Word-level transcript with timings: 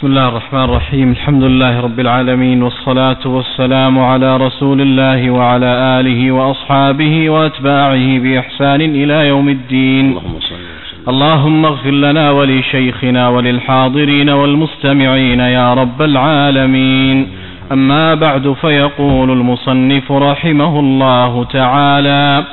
بسم 0.00 0.06
الله 0.06 0.28
الرحمن 0.28 0.64
الرحيم. 0.64 1.10
الحمد 1.10 1.42
لله 1.44 1.80
رب 1.80 2.00
العالمين 2.00 2.62
والصلاة 2.62 3.26
والسلام 3.26 3.98
على 3.98 4.36
رسول 4.36 4.80
الله 4.80 5.30
وعلى 5.30 6.00
آله 6.00 6.30
وأصحابه 6.30 7.30
وأتباعه 7.30 8.18
بإحسان 8.18 8.80
إلى 8.80 9.28
يوم 9.28 9.48
الدين. 9.48 10.04
اللهم 10.10 10.40
صل 10.40 10.54
وسلم. 10.54 11.08
اللهم 11.08 11.64
اغفر 11.66 11.90
لنا 11.90 12.30
ولشيخنا 12.30 13.28
وللحاضرين 13.28 14.30
والمستمعين 14.30 15.40
يا 15.40 15.74
رب 15.74 16.02
العالمين. 16.02 17.26
أما 17.72 18.14
بعد 18.14 18.52
فيقول 18.60 19.30
المصنف 19.30 20.12
رحمه 20.12 20.80
الله 20.80 21.44
تعالى 21.44 22.44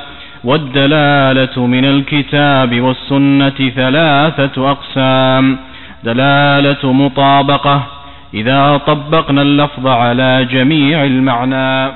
والدلالة 0.44 1.66
من 1.66 1.84
الكتاب 1.84 2.80
والسنة 2.80 3.58
ثلاثة 3.76 4.70
أقسام. 4.70 5.58
دلالة 6.04 6.92
مطابقة. 6.92 7.86
إذا 8.34 8.76
طبقنا 8.76 9.42
اللفظ 9.42 9.86
على 9.86 10.44
جميع 10.44 11.04
المعنى. 11.04 11.92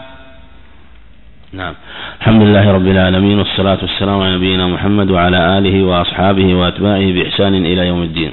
نعم. 1.53 1.75
الحمد 2.21 2.43
لله 2.43 2.73
رب 2.73 2.87
العالمين 2.87 3.39
والصلاة 3.39 3.79
والسلام 3.83 4.21
على 4.21 4.37
نبينا 4.37 4.67
محمد 4.67 5.11
وعلى 5.11 5.59
آله 5.59 5.83
وأصحابه 5.83 6.55
وأتباعه 6.55 7.13
بإحسان 7.13 7.55
إلى 7.55 7.87
يوم 7.87 8.03
الدين. 8.03 8.33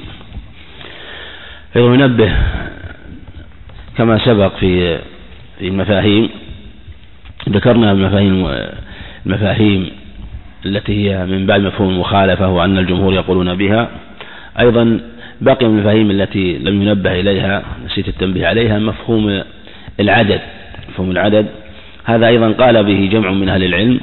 أيضا 1.76 1.94
ينبه 1.94 2.32
كما 3.96 4.18
سبق 4.24 4.56
في 4.56 4.98
المفاهيم 5.60 6.28
ذكرنا 7.48 7.92
المفاهيم 7.92 8.48
المفاهيم 9.26 9.90
التي 10.66 10.92
هي 11.10 11.26
من 11.26 11.46
باب 11.46 11.60
مفهوم 11.60 11.90
المخالفة 11.90 12.48
وأن 12.48 12.78
الجمهور 12.78 13.12
يقولون 13.12 13.54
بها. 13.54 13.88
أيضا 14.60 15.00
بقي 15.40 15.68
من 15.68 15.78
المفاهيم 15.78 16.10
التي 16.10 16.58
لم 16.58 16.82
ينبه 16.82 17.20
إليها 17.20 17.62
نسيت 17.86 18.08
التنبيه 18.08 18.46
عليها 18.46 18.78
مفهوم 18.78 19.42
العدد 20.00 20.40
مفهوم 20.88 21.10
العدد. 21.10 21.46
هذا 22.04 22.26
أيضا 22.26 22.52
قال 22.52 22.84
به 22.84 23.08
جمع 23.12 23.30
من 23.30 23.48
أهل 23.48 23.64
العلم 23.64 24.00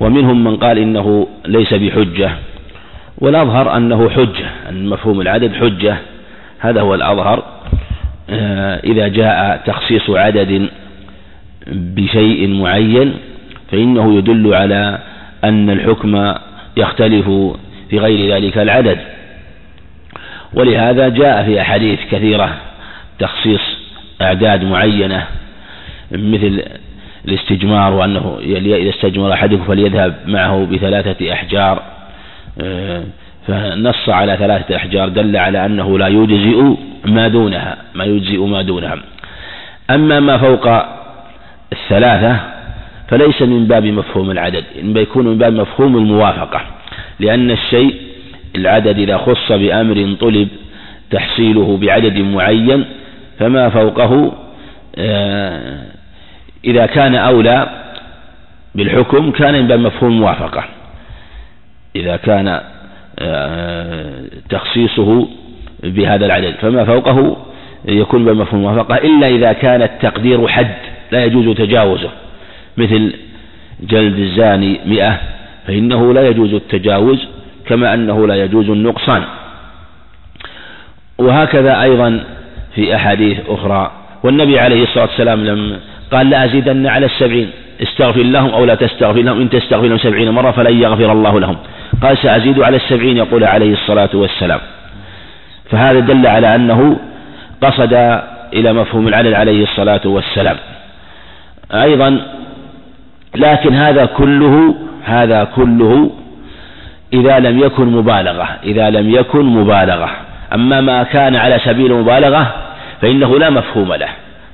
ومنهم 0.00 0.44
من 0.44 0.56
قال 0.56 0.78
إنه 0.78 1.28
ليس 1.46 1.74
بحجة 1.74 2.30
والأظهر 3.18 3.76
أنه 3.76 4.10
حجة 4.10 4.46
أن 4.68 4.86
مفهوم 4.86 5.20
العدد 5.20 5.52
حجة. 5.54 5.96
هذا 6.58 6.80
هو 6.80 6.94
الأظهر. 6.94 7.44
آه، 8.30 8.80
إذا 8.84 9.08
جاء 9.08 9.62
تخصيص 9.66 10.10
عدد 10.10 10.68
بشيء 11.72 12.48
معين 12.48 13.14
فإنه 13.72 14.18
يدل 14.18 14.54
على 14.54 14.98
أن 15.44 15.70
الحكم 15.70 16.34
يختلف 16.76 17.26
في 17.90 17.98
غير 17.98 18.34
ذلك 18.34 18.58
العدد. 18.58 18.98
ولهذا 20.54 21.08
جاء 21.08 21.44
في 21.44 21.60
أحاديث 21.60 21.98
كثيرة 22.10 22.56
تخصيص 23.18 23.60
أعداد 24.22 24.64
معينة 24.64 25.26
مثل 26.12 26.62
الاستجمار 27.28 27.92
وأنه 27.92 28.38
إذا 28.40 28.90
استجمر 28.90 29.32
أحدكم 29.32 29.64
فليذهب 29.64 30.14
معه 30.26 30.66
بثلاثة 30.72 31.32
أحجار 31.32 31.82
آه، 32.60 33.02
فنص 33.46 34.08
على 34.08 34.36
ثلاثة 34.36 34.76
أحجار 34.76 35.08
دل 35.08 35.36
على 35.36 35.66
أنه 35.66 35.98
لا 35.98 36.08
يجزئ 36.08 36.74
ما 37.04 37.28
دونها 37.28 37.76
ما 37.94 38.04
يجزئ 38.04 38.38
ما 38.38 38.62
دونها. 38.62 38.98
أما 39.90 40.20
ما 40.20 40.38
فوق 40.38 40.68
الثلاثة 41.72 42.40
فليس 43.08 43.42
من 43.42 43.66
باب 43.66 43.84
مفهوم 43.84 44.30
العدد 44.30 44.64
إنما 44.80 45.00
يكون 45.00 45.26
من 45.26 45.38
باب 45.38 45.52
مفهوم 45.52 45.96
الموافقة 45.96 46.60
لأن 47.20 47.50
الشيء 47.50 47.94
العدد 48.56 48.98
إذا 48.98 49.16
خص 49.16 49.52
بأمر 49.52 50.16
طلب 50.20 50.48
تحصيله 51.10 51.76
بعدد 51.76 52.18
معين 52.18 52.84
فما 53.38 53.68
فوقه 53.68 54.32
آه، 54.96 55.82
إذا 56.64 56.86
كان 56.86 57.14
أولى 57.14 57.68
بالحكم 58.74 59.30
كان 59.30 59.68
من 59.68 59.82
مفهوم 59.82 60.12
الموافقة. 60.12 60.64
إذا 61.96 62.16
كان 62.16 62.60
آه، 63.18 64.22
تخصيصه 64.48 65.28
بهذا 65.82 66.26
العدد 66.26 66.54
فما 66.60 66.84
فوقه 66.84 67.36
يكون 67.88 68.24
بمفهوم 68.24 68.60
الموافقة 68.60 68.96
إلا 68.96 69.28
إذا 69.28 69.52
كان 69.52 69.82
التقدير 69.82 70.48
حد 70.48 70.74
لا 71.12 71.24
يجوز 71.24 71.56
تجاوزه. 71.56 72.10
مثل 72.76 73.12
جلد 73.80 74.18
الزاني 74.18 74.80
مئة 74.86 75.20
فإنه 75.66 76.14
لا 76.14 76.28
يجوز 76.28 76.54
التجاوز 76.54 77.26
كما 77.66 77.94
أنه 77.94 78.26
لا 78.26 78.34
يجوز 78.34 78.70
النقصان. 78.70 79.22
وهكذا 81.18 81.82
أيضا 81.82 82.24
في 82.74 82.96
أحاديث 82.96 83.38
أخرى. 83.48 83.92
والنبي 84.22 84.58
عليه 84.58 84.82
الصلاة 84.82 85.04
والسلام 85.04 85.44
لم 85.44 85.80
قال 86.12 86.30
لا 86.30 86.44
أزيدن 86.44 86.86
على 86.86 87.06
السبعين. 87.06 87.50
استغفر 87.82 88.22
لهم 88.22 88.50
أو 88.50 88.64
لا 88.64 88.74
تستغفر 88.74 89.20
لهم. 89.20 89.40
إن 89.40 89.50
تستغفر 89.50 89.86
لهم 89.86 89.98
سبعين 89.98 90.30
مرة 90.30 90.50
فلن 90.50 90.82
يغفر 90.82 91.12
الله 91.12 91.40
لهم. 91.40 91.56
قال 92.02 92.18
سأزيد 92.18 92.60
على 92.60 92.76
السبعين 92.76 93.16
يقول 93.16 93.44
عليه 93.44 93.72
الصلاة 93.72 94.10
والسلام. 94.14 94.60
فهذا 95.70 96.00
دل 96.00 96.26
على 96.26 96.54
أنه 96.54 96.96
قصد 97.62 98.20
إلى 98.52 98.72
مفهوم 98.72 99.08
العدد 99.08 99.32
عليه 99.32 99.62
الصلاة 99.62 100.00
والسلام. 100.04 100.56
أيضا 101.72 102.20
لكن 103.36 103.74
هذا 103.74 104.04
كله 104.04 104.74
هذا 105.04 105.44
كله 105.44 106.10
إذا 107.14 107.38
لم 107.38 107.58
يكن 107.58 107.86
مبالغة 107.86 108.58
إذا 108.62 108.90
لم 108.90 109.10
يكن 109.14 109.44
مبالغة. 109.44 110.10
أما 110.52 110.80
ما 110.80 111.02
كان 111.02 111.36
على 111.36 111.58
سبيل 111.58 111.92
المبالغة 111.92 112.54
فإنه 113.02 113.38
لا 113.38 113.50
مفهوم 113.50 113.94
له. 113.94 114.08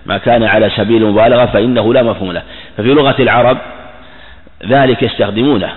ما 0.06 0.18
كان 0.18 0.42
على 0.44 0.70
سبيل 0.70 1.02
المبالغة 1.02 1.46
فإنه 1.46 1.94
لا 1.94 2.02
مفهوم 2.02 2.32
له. 2.32 2.42
ففي 2.76 2.88
لغة 2.88 3.16
العرب 3.18 3.58
ذلك 4.66 5.02
يستخدمونه. 5.02 5.72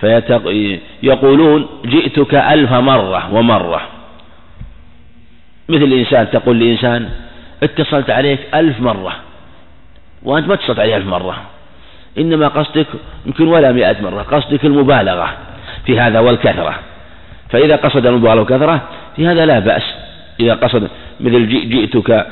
فيقولون 0.00 1.68
جئتك 1.84 2.34
ألف 2.34 2.72
مرة 2.72 3.34
ومرة. 3.34 3.80
مثل 5.68 5.82
الإنسان 5.82 6.30
تقول 6.30 6.60
لإنسان 6.60 7.08
اتصلت 7.62 8.10
عليك 8.10 8.40
ألف 8.54 8.80
مرة 8.80 9.12
وأنت 10.22 10.48
ما 10.48 10.54
اتصلت 10.54 10.78
عليه 10.78 10.96
ألف 10.96 11.06
مرة. 11.06 11.36
إنما 12.18 12.48
قصدك 12.48 12.86
يمكن 13.26 13.48
ولا 13.48 13.72
مئة 13.72 14.02
مرة 14.02 14.22
قصدك 14.22 14.64
المبالغة. 14.64 15.36
في 15.86 16.00
هذا 16.00 16.20
والكثرة. 16.20 16.74
فإذا 17.50 17.76
قصد 17.76 18.06
المبالغة 18.06 18.38
والكثرة 18.38 18.80
في 19.16 19.26
هذا 19.26 19.46
لا 19.46 19.58
بأس. 19.58 19.82
إذا 20.40 20.54
قصد 20.54 20.88
مثل 21.20 21.48
جئتك 21.48 22.26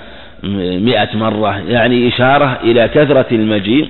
مئة 0.81 1.17
مرة 1.17 1.59
يعني 1.69 2.09
إشارة 2.09 2.59
إلى 2.65 2.89
كثرة 2.89 3.27
المجيء 3.33 3.89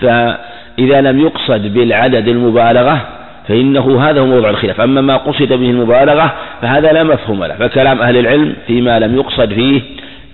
فإذا 0.00 1.00
لم 1.00 1.20
يقصد 1.20 1.74
بالعدد 1.74 2.28
المبالغة 2.28 3.08
فإنه 3.48 4.08
هذا 4.08 4.20
هو 4.20 4.26
موضع 4.26 4.50
الخلاف. 4.50 4.80
أما 4.80 5.00
ما 5.00 5.16
قصد 5.16 5.48
به 5.48 5.70
المبالغة 5.70 6.34
فهذا 6.62 6.92
لا 6.92 7.02
مفهوم 7.04 7.44
له. 7.44 7.54
فكلام 7.54 8.02
أهل 8.02 8.16
العلم 8.16 8.54
فيما 8.66 8.98
لم 8.98 9.16
يقصد 9.16 9.52
فيه 9.52 9.82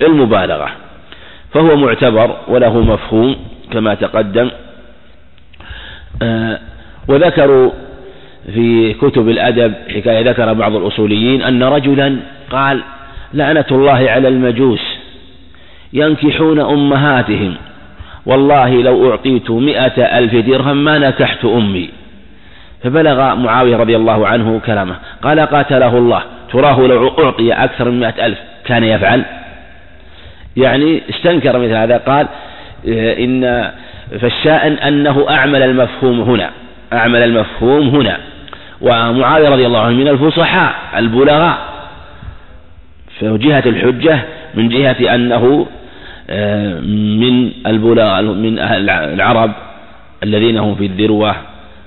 المبالغة. 0.02 0.68
فهو 1.54 1.76
معتبر 1.76 2.36
وله 2.48 2.80
مفهوم 2.80 3.36
كما 3.72 3.94
تقدم. 3.94 4.50
آه 6.22 6.58
وذكروا 7.08 7.70
في 8.54 8.92
كتب 8.92 9.28
الأدب 9.28 9.74
حكاية 9.94 10.30
ذكر 10.30 10.52
بعض 10.52 10.76
الأصوليين 10.76 11.42
أن 11.42 11.62
رجلا 11.62 12.16
قال 12.50 12.82
لعنة 13.34 13.64
الله 13.70 14.10
على 14.10 14.28
المجوس 14.28 14.98
ينكحون 15.92 16.60
أمهاتهم 16.60 17.54
والله 18.26 18.82
لو 18.82 19.10
أعطيت 19.10 19.50
مئة 19.50 20.18
ألف 20.18 20.34
درهم 20.34 20.84
ما 20.84 20.98
نكحت 20.98 21.44
أمي. 21.44 21.90
فبلغ 22.82 23.34
معاوية 23.34 23.76
رضي 23.76 23.96
الله 23.96 24.26
عنه 24.26 24.60
كلامه 24.66 24.96
قال 25.22 25.40
قاتله 25.40 25.98
الله 25.98 26.22
تراه 26.52 26.80
لو 26.80 27.08
أعطي 27.08 27.52
أكثر 27.52 27.90
من 27.90 28.00
مئة 28.00 28.26
ألف 28.26 28.38
كان 28.64 28.84
يفعل؟ 28.84 29.24
يعني 30.56 31.02
استنكر 31.10 31.58
مثل 31.58 31.74
هذا 31.74 31.96
قال 31.96 32.26
إن 33.18 33.70
فالشائن 34.20 34.72
أنه 34.72 35.26
أعمل 35.30 35.62
المفهوم 35.62 36.20
هنا. 36.20 36.50
أعمل 36.92 37.22
المفهوم 37.22 37.88
هنا. 37.88 38.18
ومعاوية 38.80 39.48
رضي 39.48 39.66
الله 39.66 39.80
عنه 39.80 39.96
من 39.96 40.08
الفصحاء 40.08 40.74
البلغاء 40.96 41.58
فجهة 43.20 43.62
الحجة 43.66 44.18
من 44.54 44.68
جهة 44.68 45.14
أنه 45.14 45.66
آه، 46.30 46.80
من 47.20 47.52
البلغاء 47.66 48.22
من 48.22 48.58
أهل 48.58 48.90
العرب 48.90 49.52
الذين 50.22 50.58
هم 50.58 50.74
في 50.74 50.86
الذروة 50.86 51.34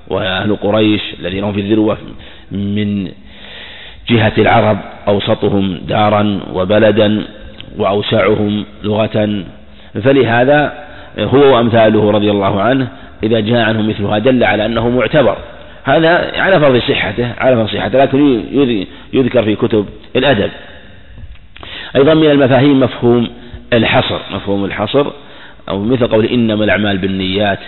وأهل 0.08 0.56
قريش 0.56 1.02
الذين 1.20 1.44
هم 1.44 1.54
في 1.54 1.60
الذروة 1.62 1.98
من 2.52 3.12
جهة 4.10 4.34
العرب 4.38 4.78
أوسطهم 5.08 5.78
دارا 5.88 6.40
وبلدا 6.54 7.24
وأوسعهم 7.78 8.66
لغة. 8.84 9.44
فلهذا 10.04 10.74
هو 11.20 11.56
وأمثاله 11.56 12.12
رضي 12.12 12.32
الله 12.32 12.62
عنه 12.62 12.88
إذا 13.24 13.40
جاء 13.40 13.60
عنه 13.60 13.82
مثلها 13.82 14.18
دل 14.20 14.44
على 14.44 14.66
أنه 14.66 14.90
معتبر. 14.90 15.38
هذا 15.84 16.32
على 16.42 16.60
فرض 16.60 16.82
صحته 16.82 17.34
على 17.38 17.56
فرض 17.56 17.68
صحته 17.68 18.00
لكن 18.00 18.86
يذكر 19.14 19.44
في 19.44 19.56
كتب 19.56 19.86
الأدب. 20.16 20.52
أيضا 21.96 22.14
من 22.14 22.32
المفاهيم 22.32 22.80
مفهوم 22.80 23.30
الحصر 23.74 24.20
مفهوم 24.32 24.66
الحصر 24.66 25.08
أو 25.70 25.84
مثل 25.84 26.08
قول 26.08 26.26
إنما 26.26 26.64
الأعمال 26.64 26.98
بالنيات 26.98 27.60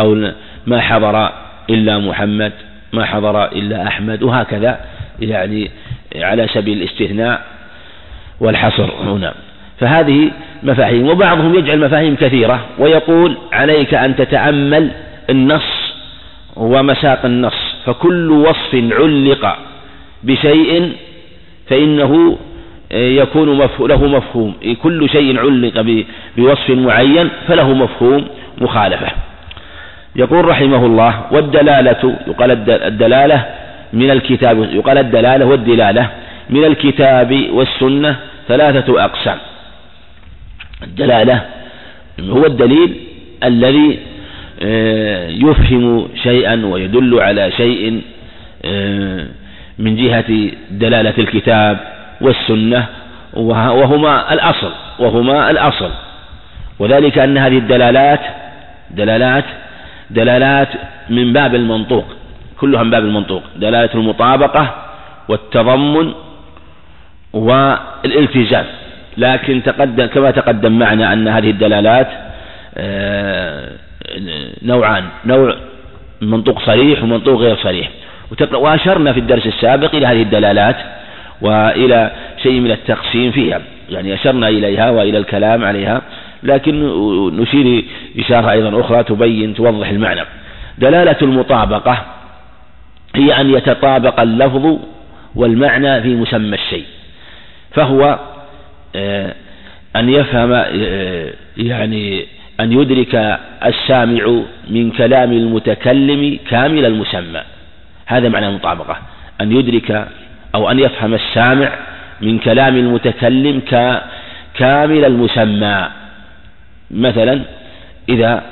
أو 0.00 0.32
ما 0.66 0.80
حضر 0.80 1.32
إلا 1.70 1.98
محمد 1.98 2.52
ما 2.92 3.04
حضر 3.04 3.44
إلا 3.44 3.86
أحمد 3.88 4.22
وهكذا 4.22 4.80
يعني 5.20 5.70
على 6.16 6.48
سبيل 6.48 6.82
الاستثناء 6.82 7.42
والحصر 8.40 8.90
هنا. 9.02 9.34
فهذه 9.80 10.30
مفاهيم 10.62 11.08
وبعضهم 11.08 11.54
يجعل 11.54 11.80
مفاهيم 11.80 12.16
كثيرة 12.16 12.60
ويقول 12.78 13.36
عليك 13.52 13.94
أن 13.94 14.16
تتأمل 14.16 14.90
النص 15.30 15.94
ومساق 16.56 17.24
النص 17.24 17.74
فكل 17.86 18.30
وصف 18.30 18.74
علق 18.74 19.56
بشيء 20.22 20.92
فإنه 21.66 22.38
يكون 22.92 23.58
له 23.80 24.06
مفهوم. 24.06 24.54
كل 24.82 25.08
شيء 25.08 25.38
علق 25.38 26.04
بوصف 26.36 26.70
معين 26.70 27.28
فله 27.48 27.74
مفهوم 27.74 28.24
مخالفة. 28.60 29.06
يقول 30.16 30.44
رحمه 30.44 30.86
الله 30.86 31.22
والدلالة 31.30 32.16
يقال 32.26 32.68
الدلالة 32.70 33.44
من 33.92 34.10
الكتاب 34.10 34.68
يقال 34.72 34.98
الدلالة 34.98 35.46
والدلالة 35.46 36.10
من 36.50 36.64
الكتاب 36.64 37.44
والسنة 37.52 38.16
ثلاثة 38.48 39.04
أقسام. 39.04 39.38
الدلالة 40.82 41.46
هو 42.20 42.46
الدليل 42.46 42.96
الذي 43.44 43.98
آه، 44.62 45.28
يفهم 45.28 46.08
شيئا 46.22 46.66
ويدل 46.66 47.20
على 47.20 47.52
شيء 47.52 48.02
آه، 48.64 49.26
من 49.78 49.96
جهة 49.96 50.50
دلالة 50.70 51.14
الكتاب 51.18 51.78
والسنة 52.20 52.86
وهما 53.34 54.32
الأصل 54.32 54.72
وهما 54.98 55.50
الأصل. 55.50 55.90
وذلك 56.78 57.18
أن 57.18 57.38
هذه 57.38 57.58
الدلالات 57.58 58.20
دلالات 58.90 59.44
دلالات 60.10 60.68
من 61.10 61.32
باب 61.32 61.54
المنطوق 61.54 62.04
كلها 62.60 62.82
من 62.82 62.90
باب 62.90 63.04
المنطوق 63.04 63.42
دلالة 63.56 63.90
المطابقة 63.94 64.74
والتضمن 65.28 66.12
والالتزام. 67.32 68.64
لكن 69.18 69.62
تقدم 69.62 70.06
كما 70.06 70.30
تقدم 70.30 70.78
معنا 70.78 71.12
أن 71.12 71.28
هذه 71.28 71.50
الدلالات 71.50 72.08
آه، 72.76 73.70
نوعان 74.62 75.04
نوع 75.26 75.54
منطوق 76.20 76.66
صريح 76.66 77.02
ومنطوق 77.02 77.40
غير 77.40 77.56
صريح. 77.56 77.90
وأشرنا 78.52 79.12
في 79.12 79.20
الدرس 79.20 79.46
السابق 79.46 79.94
إلى 79.94 80.06
هذه 80.06 80.22
الدلالات 80.22 80.76
وإلى 81.40 82.10
شيء 82.42 82.60
من 82.60 82.70
التقسيم 82.70 83.30
فيها. 83.30 83.60
يعني 83.90 84.14
أشرنا 84.14 84.48
إليها 84.48 84.90
وإلى 84.90 85.18
الكلام 85.18 85.64
عليها 85.64 86.02
لكن 86.42 86.84
نشير 87.36 87.84
إشارة 88.18 88.50
أيضا 88.50 88.80
أخرى 88.80 89.02
تبين 89.02 89.54
توضح 89.54 89.88
المعنى. 89.88 90.22
دلالة 90.78 91.16
المطابقة 91.22 92.04
هي 93.14 93.40
أن 93.40 93.50
يتطابق 93.50 94.20
اللفظ 94.20 94.78
والمعنى 95.34 96.02
في 96.02 96.14
مسمى 96.14 96.54
الشيء 96.54 96.84
فهو 97.74 98.18
أن 99.96 100.08
يفهم 100.08 100.52
آه، 100.52 101.32
يعني 101.56 102.26
أن 102.60 102.72
يدرك 102.72 103.38
السامع 103.64 104.42
من 104.70 104.90
كلام 104.90 105.32
المتكلم 105.32 106.38
كامل 106.50 106.84
المسمى. 106.84 107.42
هذا 108.06 108.28
معنى 108.28 108.48
المطابقة. 108.48 108.96
أن 109.40 109.52
يدرك 109.52 110.08
أو 110.54 110.70
أن 110.70 110.78
يفهم 110.78 111.14
السامع 111.14 111.72
من 112.20 112.38
كلام 112.38 112.76
المتكلم 112.76 113.60
كامل 114.54 115.04
المسمى. 115.04 115.88
مثلا 116.90 117.40
إذا 118.08 118.42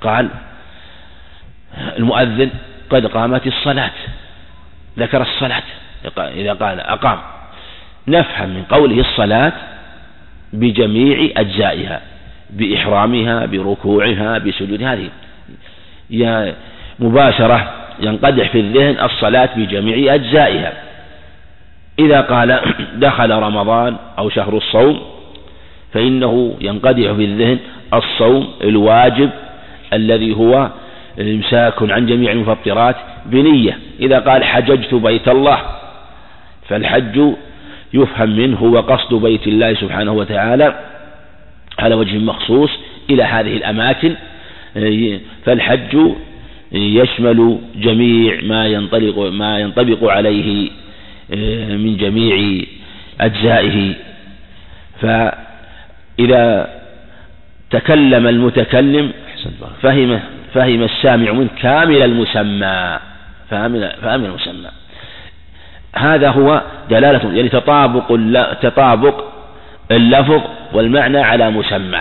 قال 0.00 0.28
المؤذن 1.98 2.50
قد 2.90 3.06
قامت 3.06 3.46
الصلاة 3.46 3.90
ذكر 4.98 5.22
الصلاة 5.22 5.62
إذا 6.18 6.52
قال 6.52 6.80
أقام. 6.80 7.18
نفهم 8.08 8.48
من 8.48 8.62
قوله 8.62 9.00
الصلاة 9.00 9.52
بجميع 10.54 11.28
أجزائها 11.36 12.00
بإحرامها 12.50 13.46
بركوعها 13.46 14.38
بسجودها 14.38 14.94
هذه 14.94 16.54
مباشرة 16.98 17.72
ينقدح 18.00 18.50
في 18.50 18.60
الذهن 18.60 19.04
الصلاة 19.04 19.48
بجميع 19.56 20.14
أجزائها. 20.14 20.72
إذا 21.98 22.20
قال 22.20 22.60
دخل 23.06 23.30
رمضان 23.30 23.96
أو 24.18 24.30
شهر 24.30 24.56
الصوم 24.56 25.00
فإنه 25.92 26.54
ينقدح 26.60 27.12
في 27.12 27.24
الذهن 27.24 27.58
الصوم 27.94 28.48
الواجب 28.62 29.30
الذي 29.92 30.34
هو 30.34 30.70
إمساك 31.20 31.90
عن 31.90 32.06
جميع 32.06 32.32
المفطرات 32.32 32.96
بنية. 33.26 33.78
إذا 34.00 34.18
قال 34.18 34.44
حججت 34.44 34.94
بيت 34.94 35.28
الله 35.28 35.58
فالحج 36.68 37.34
يفهم 37.94 38.30
منه 38.30 38.58
هو 38.58 38.80
قصد 38.80 39.14
بيت 39.14 39.46
الله 39.46 39.74
سبحانه 39.74 40.12
وتعالى 40.12 40.74
على 41.78 41.94
وجه 41.94 42.18
مخصوص 42.18 42.70
إلى 43.10 43.22
هذه 43.22 43.56
الأماكن 43.56 44.14
فالحج 45.44 45.98
يشمل 46.72 47.58
جميع 47.76 48.40
ما 48.42 48.66
ينطلق 48.66 49.18
ما 49.18 49.58
ينطبق 49.58 50.10
عليه 50.10 50.70
من 51.76 51.96
جميع 51.96 52.64
أجزائه. 53.20 53.94
فإذا 55.00 56.70
تكلم 57.70 58.26
المتكلم 58.26 59.12
فهم 59.82 60.20
فهم 60.54 60.82
السامع 60.82 61.32
منه 61.32 61.48
كامل 61.62 62.02
المسمى 62.02 62.98
فهم 63.50 64.24
المسمى. 64.24 64.70
هذا 65.94 66.28
هو 66.28 66.62
دلالة 66.90 67.34
يعني 67.34 67.48
تطابق 67.48 68.18
تطابق 68.62 69.24
اللفظ 69.90 70.42
والمعنى 70.72 71.18
على 71.18 71.50
مسمى. 71.50 72.00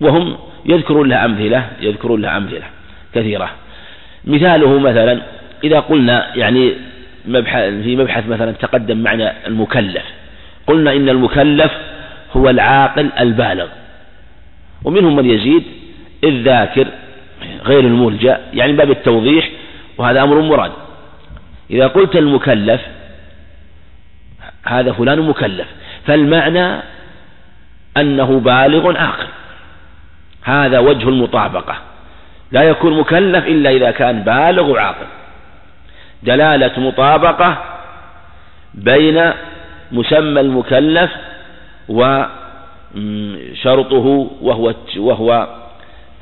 وهم 0.00 0.36
يذكرون 0.66 1.08
له 1.08 1.24
أمثلة 1.24 1.68
يذكرون 1.80 2.22
له 2.22 2.36
أمثلة 2.36 2.64
كثيرة. 3.14 3.50
مثاله 4.24 4.78
مثلا 4.78 5.20
إذا 5.64 5.80
قلنا 5.80 6.36
يعني 6.36 6.72
مبحث 7.26 7.62
في 7.62 7.96
مبحث 7.96 8.28
مثلا 8.28 8.52
تقدم 8.52 8.96
معنا 8.96 9.34
المكلف. 9.46 10.04
قلنا 10.66 10.92
إن 10.92 11.08
المكلف 11.08 11.72
هو 12.36 12.50
العاقل 12.50 13.10
البالغ. 13.20 13.66
ومنهم 14.84 15.16
من 15.16 15.30
يزيد 15.30 15.62
الذاكر 16.24 16.86
غير 17.64 17.80
الملجأ 17.80 18.40
يعني 18.54 18.72
باب 18.72 18.90
التوضيح 18.90 19.50
وهذا 19.98 20.22
أمر 20.22 20.40
مراد. 20.40 20.72
إذا 21.72 21.86
قلت 21.86 22.16
المكلف 22.16 22.80
هذا 24.66 24.92
فلان 24.92 25.20
مكلف 25.20 25.66
فالمعنى 26.06 26.82
أنه 27.96 28.40
بالغ 28.40 28.98
عاقل. 28.98 29.26
هذا 30.42 30.78
وجه 30.78 31.08
المطابقة. 31.08 31.76
لا 32.52 32.62
يكون 32.62 32.98
مكلف 32.98 33.46
إلا 33.46 33.70
إذا 33.70 33.90
كان 33.90 34.22
بالغ 34.22 34.78
عاقل. 34.78 35.06
دلالة 36.22 36.80
مطابقة 36.80 37.64
بين 38.74 39.30
مسمى 39.92 40.40
المكلف 40.40 41.10
وشرطه 41.88 42.26
وهو 44.42 44.74
وهو 44.96 45.48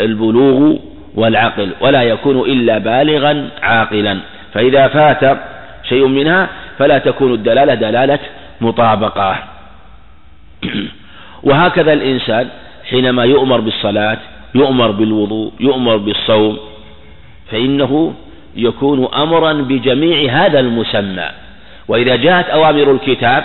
البلوغ 0.00 0.76
والعقل 1.14 1.72
ولا 1.80 2.02
يكون 2.02 2.40
إلا 2.40 2.78
بالغا 2.78 3.50
عاقلا. 3.62 4.20
فإذا 4.60 4.88
فات 4.88 5.38
شيء 5.88 6.06
منها 6.06 6.48
فلا 6.78 6.98
تكون 6.98 7.34
الدلالة 7.34 7.74
دلالة 7.74 8.18
مطابقة. 8.60 9.38
وهكذا 11.48 11.92
الإنسان 11.92 12.48
حينما 12.90 13.24
يؤمر 13.24 13.60
بالصلاة 13.60 14.18
يؤمر 14.54 14.90
بالوضوء 14.90 15.52
يؤمر 15.60 15.96
بالصوم 15.96 16.58
فإنه 17.50 18.14
يكون 18.56 19.14
أمرا 19.14 19.52
بجميع 19.52 20.32
هذا 20.32 20.60
المسمى. 20.60 21.28
وإذا 21.88 22.16
جاءت 22.16 22.46
أوامر 22.46 22.90
الكتاب 22.92 23.44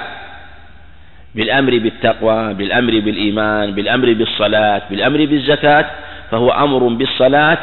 بالأمر 1.36 1.78
بالتقوى 1.78 2.54
بالأمر 2.54 3.00
بالإيمان 3.00 3.72
بالأمر 3.72 4.14
بالصلاة 4.14 4.82
بالأمر 4.90 5.26
بالزكاة 5.26 5.86
فهو 6.32 6.50
أمر 6.52 6.88
بالصلاة 6.88 7.58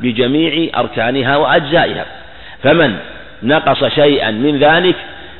بجميع 0.00 0.80
أركانها 0.80 1.36
وأجزائها. 1.36 2.17
فمن 2.62 2.96
نقص 3.42 3.84
شيئا 3.84 4.30
من 4.30 4.58
ذلك 4.58 4.96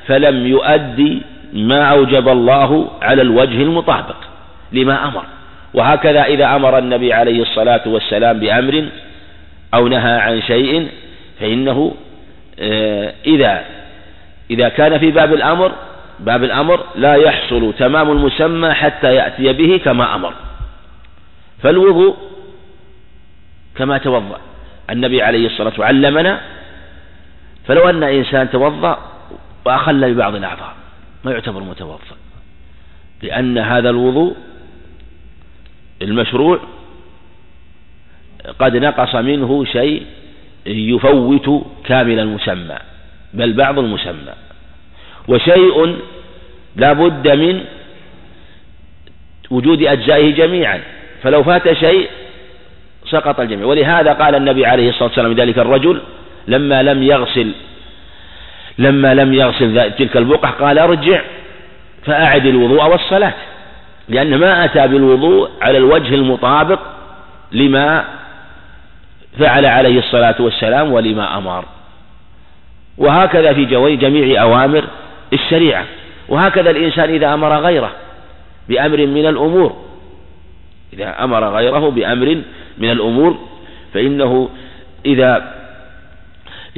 فلم 0.06 0.46
يؤدي 0.46 1.22
ما 1.52 1.82
أوجب 1.84 2.28
الله 2.28 2.90
على 3.02 3.22
الوجه 3.22 3.62
المطابق 3.62 4.16
لما 4.72 5.04
أمر. 5.04 5.24
وهكذا 5.74 6.24
إذا 6.24 6.56
أمر 6.56 6.78
النبي 6.78 7.12
عليه 7.12 7.42
الصلاة 7.42 7.80
والسلام 7.86 8.40
بأمر 8.40 8.88
أو 9.74 9.88
نهى 9.88 10.12
عن 10.12 10.42
شيء 10.42 10.88
فإنه 11.40 11.94
آه، 12.60 13.12
إذا 13.26 13.64
إذا 14.50 14.68
كان 14.68 14.98
في 14.98 15.10
باب 15.10 15.34
الأمر 15.34 15.72
باب 16.18 16.44
الأمر 16.44 16.84
لا 16.96 17.14
يحصل 17.14 17.74
تمام 17.78 18.10
المسمى 18.10 18.72
حتى 18.72 19.14
يأتي 19.14 19.52
به 19.52 19.80
كما 19.84 20.14
أمر. 20.14 20.32
فالوضوء 21.62 22.16
كما 23.76 23.98
توضأ. 23.98 24.40
النبي 24.90 25.22
عليه 25.22 25.46
الصلاة 25.46 25.66
والسلام 25.68 25.88
علمنا 25.88 26.40
فلو 27.68 27.88
أن 27.88 28.02
إنسان 28.02 28.50
توضأ 28.50 28.98
وأخل 29.64 30.14
ببعض 30.14 30.34
الأعضاء 30.34 30.74
ما 31.24 31.32
يعتبر 31.32 31.60
متوضأ. 31.60 32.16
لأن 33.22 33.58
هذا 33.58 33.90
الوضوء 33.90 34.36
المشروع 36.02 36.60
قد 38.58 38.76
نقص 38.76 39.14
منه 39.14 39.64
شيء 39.64 40.06
يفوت 40.66 41.66
كامل 41.84 42.18
المسمى 42.18 42.76
بل 43.34 43.52
بعض 43.52 43.78
المسمى. 43.78 44.34
وشيء 45.28 45.96
لا 46.76 46.92
بد 46.92 47.28
من 47.28 47.64
وجود 49.50 49.82
أجزائه 49.82 50.34
جميعا. 50.34 50.80
فلو 51.22 51.42
فات 51.42 51.72
شيء 51.72 52.08
سقط 53.10 53.40
الجميع. 53.40 53.66
ولهذا 53.66 54.12
قال 54.12 54.34
النبي 54.34 54.66
عليه 54.66 54.88
الصلاة 54.88 55.08
والسلام 55.08 55.32
ذلك 55.32 55.58
الرجل 55.58 56.00
لما 56.46 56.82
لم 56.82 57.02
يغسل 57.02 57.52
لما 58.78 59.14
لم 59.14 59.34
يغسل 59.34 59.92
تلك 59.92 60.16
البقع 60.16 60.50
قال 60.50 60.78
ارجع 60.78 61.20
فأعد 62.04 62.46
الوضوء 62.46 62.84
والصلاة 62.84 63.34
لأن 64.08 64.38
ما 64.38 64.64
أتى 64.64 64.88
بالوضوء 64.88 65.50
على 65.62 65.78
الوجه 65.78 66.14
المطابق 66.14 66.80
لما 67.52 68.04
فعل 69.38 69.66
عليه 69.66 69.98
الصلاة 69.98 70.34
والسلام 70.38 70.92
ولما 70.92 71.38
أمر. 71.38 71.64
وهكذا 72.98 73.52
في 73.52 73.64
جميع 73.96 74.42
أوامر 74.42 74.84
الشريعة. 75.32 75.84
وهكذا 76.28 76.70
الإنسان 76.70 77.10
إذا 77.10 77.34
أمر 77.34 77.58
غيره 77.60 77.92
بأمر 78.68 79.06
من 79.06 79.26
الأمور. 79.26 79.76
إذا 80.92 81.24
أمر 81.24 81.44
غيره 81.44 81.90
بأمر 81.90 82.42
من 82.78 82.90
الأمور 82.90 83.38
فإنه 83.94 84.48
إذا 85.06 85.57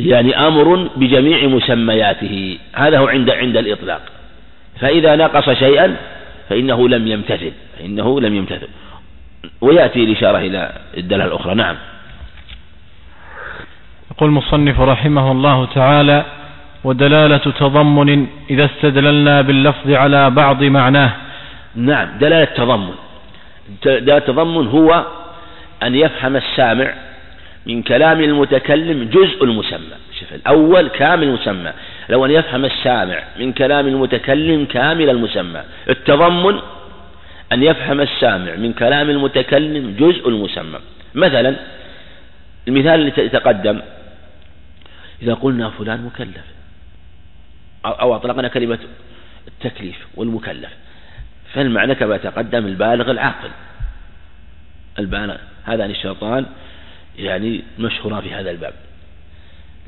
يعني 0.07 0.47
أمر 0.47 0.89
بجميع 0.97 1.47
مسمياته. 1.47 2.59
هذا 2.75 2.99
هو 2.99 3.09
عند 3.09 3.31
عند 3.31 3.57
الإطلاق. 3.57 4.03
فإذا 4.81 5.17
نقص 5.17 5.51
شيئا 5.51 5.97
فإنه 6.49 6.89
لم 6.89 7.09
يمتثل. 7.09 7.53
فإنه 7.79 8.21
لم 8.21 8.35
يمتثل. 8.35 8.69
ويأتي 9.61 10.05
الإشارة 10.05 10.39
إلى 10.39 10.73
الدلالة 10.97 11.25
الأخرى. 11.25 11.55
نعم. 11.55 11.77
يقول 14.11 14.29
المصنف 14.29 14.81
رحمه 14.81 15.33
الله 15.33 15.67
تعالى 15.67 16.25
ودلالة 16.85 17.37
تضمن 17.37 18.27
إذا 18.51 18.65
استدللنا 18.65 19.41
باللفظ 19.41 19.91
على 19.91 20.31
بعض 20.31 20.63
معناه. 20.63 21.13
نعم. 21.77 22.09
دلالة 22.21 22.45
تضمن. 22.45 22.95
دلالة 23.85 24.19
تضمن 24.19 24.67
هو 24.67 25.05
أن 25.83 25.95
يفهم 25.95 26.37
السامع 26.37 26.95
من 27.67 27.83
كلام 27.83 28.21
المتكلم 28.21 29.05
جزء 29.05 29.45
المسمى. 29.45 29.97
شوف 30.21 30.35
الأول 30.35 30.89
كامل 30.89 31.23
المسمى. 31.23 31.73
لو 32.09 32.25
أن 32.25 32.31
يفهم 32.31 32.65
السامع 32.65 33.25
من 33.39 33.53
كلام 33.53 33.87
المتكلم 33.87 34.65
كامل 34.65 35.11
المسمى. 35.11 35.63
التضمن 35.89 36.61
أن 37.53 37.63
يفهم 37.63 38.01
السامع 38.01 38.55
من 38.57 38.73
كلام 38.73 39.11
المتكلم 39.11 39.97
جزء 39.99 40.29
المسمى. 40.29 40.79
مثلا 41.15 41.57
المثال 42.69 42.95
اللي 42.95 43.29
تقدم 43.29 43.81
إذا 45.23 45.35
قلنا 45.35 45.71
فلان 45.71 46.05
مكلف 46.05 46.45
أو 47.85 48.17
أطلقنا 48.17 48.49
كلمة 48.49 48.79
التكليف 49.49 50.07
والمكلف. 50.15 50.71
فالمعنى 51.53 51.95
كما 51.95 52.17
تقدم 52.17 52.67
البالغ 52.67 53.11
العاقل. 53.11 53.51
البالغ 54.99 55.37
هذان 55.65 55.91
الشيطان 55.91 56.47
يعني 57.19 57.63
مشهوران 57.79 58.21
في 58.21 58.35
هذا 58.35 58.51
الباب. 58.51 58.75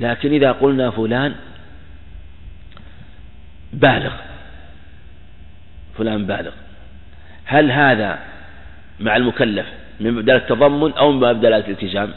لكن 0.00 0.32
إذا 0.32 0.52
قلنا 0.52 0.90
فلان 0.90 1.34
بالغ 3.72 4.12
فلان 5.98 6.26
بالغ. 6.26 6.52
هل 7.44 7.70
هذا 7.70 8.18
مع 9.00 9.16
المكلف 9.16 9.66
من 10.00 10.12
مبدأ 10.12 10.36
التضمن 10.36 10.92
أو 10.92 11.12
من 11.12 11.18
مبدأ 11.18 11.48
الالتزام؟ 11.48 12.14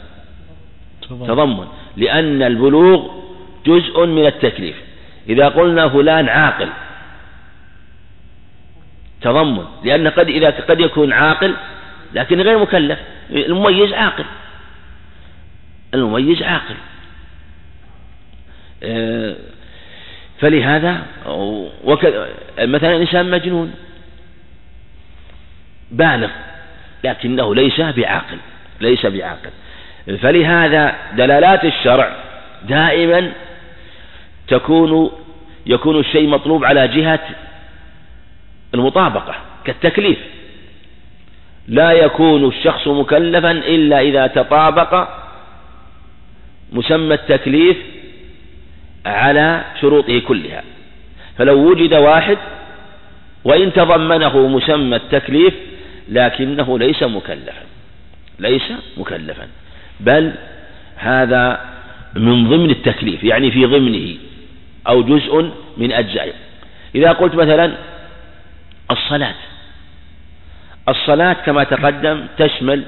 تضمن. 1.02 1.66
لأن 1.96 2.42
البلوغ 2.42 3.22
جزء 3.66 4.06
من 4.06 4.26
التكليف. 4.26 4.76
إذا 5.28 5.48
قلنا 5.48 5.88
فلان 5.88 6.28
عاقل 6.28 6.68
تضمن. 9.20 9.64
لأن 9.84 10.08
قد 10.08 10.28
إذا 10.28 10.50
قد 10.50 10.80
يكون 10.80 11.12
عاقل 11.12 11.54
لكن 12.14 12.40
غير 12.40 12.58
مكلف 12.58 12.98
المميز 13.30 13.92
عاقل. 13.92 14.24
المميز 15.96 16.42
عاقل. 16.42 16.74
آه، 18.82 19.36
فلهذا 20.40 21.02
مثلا 22.58 22.96
إنسان 22.96 23.30
مجنون 23.30 23.74
بالغ 25.90 26.30
لكنه 27.04 27.54
ليس 27.54 27.80
بعاقل 27.80 28.38
ليس 28.80 29.06
بعاقل. 29.06 29.50
فلهذا 30.06 30.94
دلالات 31.16 31.64
الشرع 31.64 32.16
دائما 32.68 33.32
تكون 34.48 35.10
يكون 35.66 36.00
الشيء 36.00 36.28
مطلوب 36.28 36.64
على 36.64 36.88
جهة 36.88 37.28
المطابقة 38.74 39.34
كالتكليف. 39.64 40.18
لا 41.68 41.92
يكون 41.92 42.48
الشخص 42.48 42.88
مكلفا 42.88 43.50
إلا 43.50 44.00
إذا 44.00 44.26
تطابق 44.26 45.08
مسمى 46.72 47.14
التكليف 47.14 47.76
على 49.06 49.64
شروطه 49.80 50.18
كلها. 50.18 50.62
فلو 51.38 51.70
وجد 51.70 51.94
واحد 51.94 52.38
وإن 53.44 53.72
تضمنه 53.72 54.48
مسمى 54.48 54.96
التكليف 54.96 55.54
لكنه 56.08 56.78
ليس 56.78 57.02
مكلفا 57.02 57.64
ليس 58.38 58.72
مكلفا. 58.96 59.48
بل 60.00 60.32
هذا 60.96 61.60
من 62.14 62.48
ضمن 62.48 62.70
التكليف 62.70 63.24
يعني 63.24 63.50
في 63.50 63.64
ضمنه 63.64 64.16
أو 64.88 65.02
جزء 65.02 65.50
من 65.76 65.92
أجزائه. 65.92 66.32
إذا 66.94 67.12
قلت 67.12 67.34
مثلا 67.34 67.72
الصلاة 68.90 69.34
الصلاة 70.88 71.32
كما 71.32 71.64
تقدم 71.64 72.26
تشمل 72.38 72.84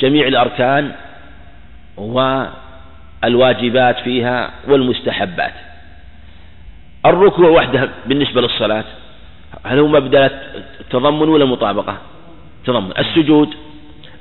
جميع 0.00 0.26
الأركان 0.26 0.92
والواجبات 3.24 3.98
فيها 3.98 4.50
والمستحبات. 4.68 5.52
الركوع 7.06 7.48
وحده 7.48 7.88
بالنسبة 8.06 8.40
للصلاة 8.40 8.84
هل 9.64 9.78
هو 9.78 9.88
مبدأ 9.88 10.30
التضمن 10.80 11.28
ولا 11.28 11.44
مطابقة؟ 11.44 11.96
تضمن 12.66 12.92
السجود 12.98 13.54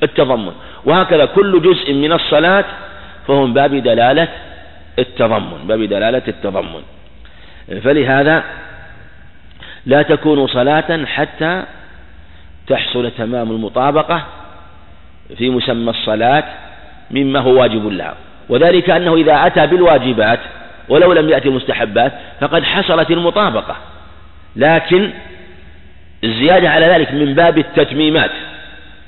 التضمن. 0.03 0.51
وهكذا 0.85 1.25
كل 1.25 1.61
جزء 1.61 1.93
من 1.93 2.11
الصلاة 2.11 2.65
فهو 3.27 3.45
من 3.45 3.53
باب 3.53 3.75
دلالة 3.75 4.27
التضمن 4.99 5.67
باب 5.67 5.81
دلالة 5.83 6.23
التضمن. 6.27 6.81
فلهذا 7.83 8.43
لا 9.85 10.01
تكون 10.01 10.47
صلاة 10.47 11.05
حتى 11.05 11.63
تحصل 12.67 13.11
تمام 13.17 13.51
المطابقة 13.51 14.23
في 15.37 15.49
مسمى 15.49 15.89
الصلاة 15.89 16.43
مما 17.11 17.39
هو 17.39 17.61
واجب 17.61 17.87
لها. 17.87 18.15
وذلك 18.49 18.89
أنه 18.89 19.15
إذا 19.15 19.47
أتى 19.47 19.67
بالواجبات 19.67 20.39
ولو 20.89 21.13
لم 21.13 21.29
يأتي 21.29 21.47
المستحبات 21.47 22.13
فقد 22.41 22.63
حصلت 22.63 23.11
المطابقة. 23.11 23.75
لكن 24.55 25.09
الزيادة 26.23 26.69
على 26.69 26.85
ذلك 26.85 27.11
من 27.11 27.33
باب 27.33 27.57
التتميمات 27.57 28.31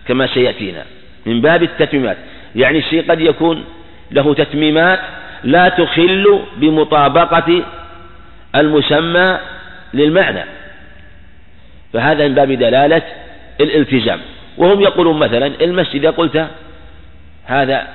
كما 0.08 0.27
سيأتينا. 0.27 0.84
من 1.25 1.42
باب 1.42 1.63
التتميمات. 1.63 2.18
يعني 2.56 2.77
الشيء 2.77 3.12
قد 3.12 3.22
يكون 3.22 3.63
له 4.12 4.34
تتميمات 4.34 5.00
لا 5.44 5.70
تخل 5.70 6.39
بمطابقة 6.58 7.63
المسمى 8.56 9.38
للمعنى. 9.94 10.44
فهذا 11.94 12.27
من 12.27 12.36
باب 12.36 12.51
دلالة 12.51 13.01
الالتزام. 13.62 14.20
وهم 14.58 14.82
يقولون 14.82 15.20
مثلا 15.20 15.51
المسجد 15.62 15.96
إذا 15.96 16.10
قلت 16.10 16.48
هذا 17.46 17.88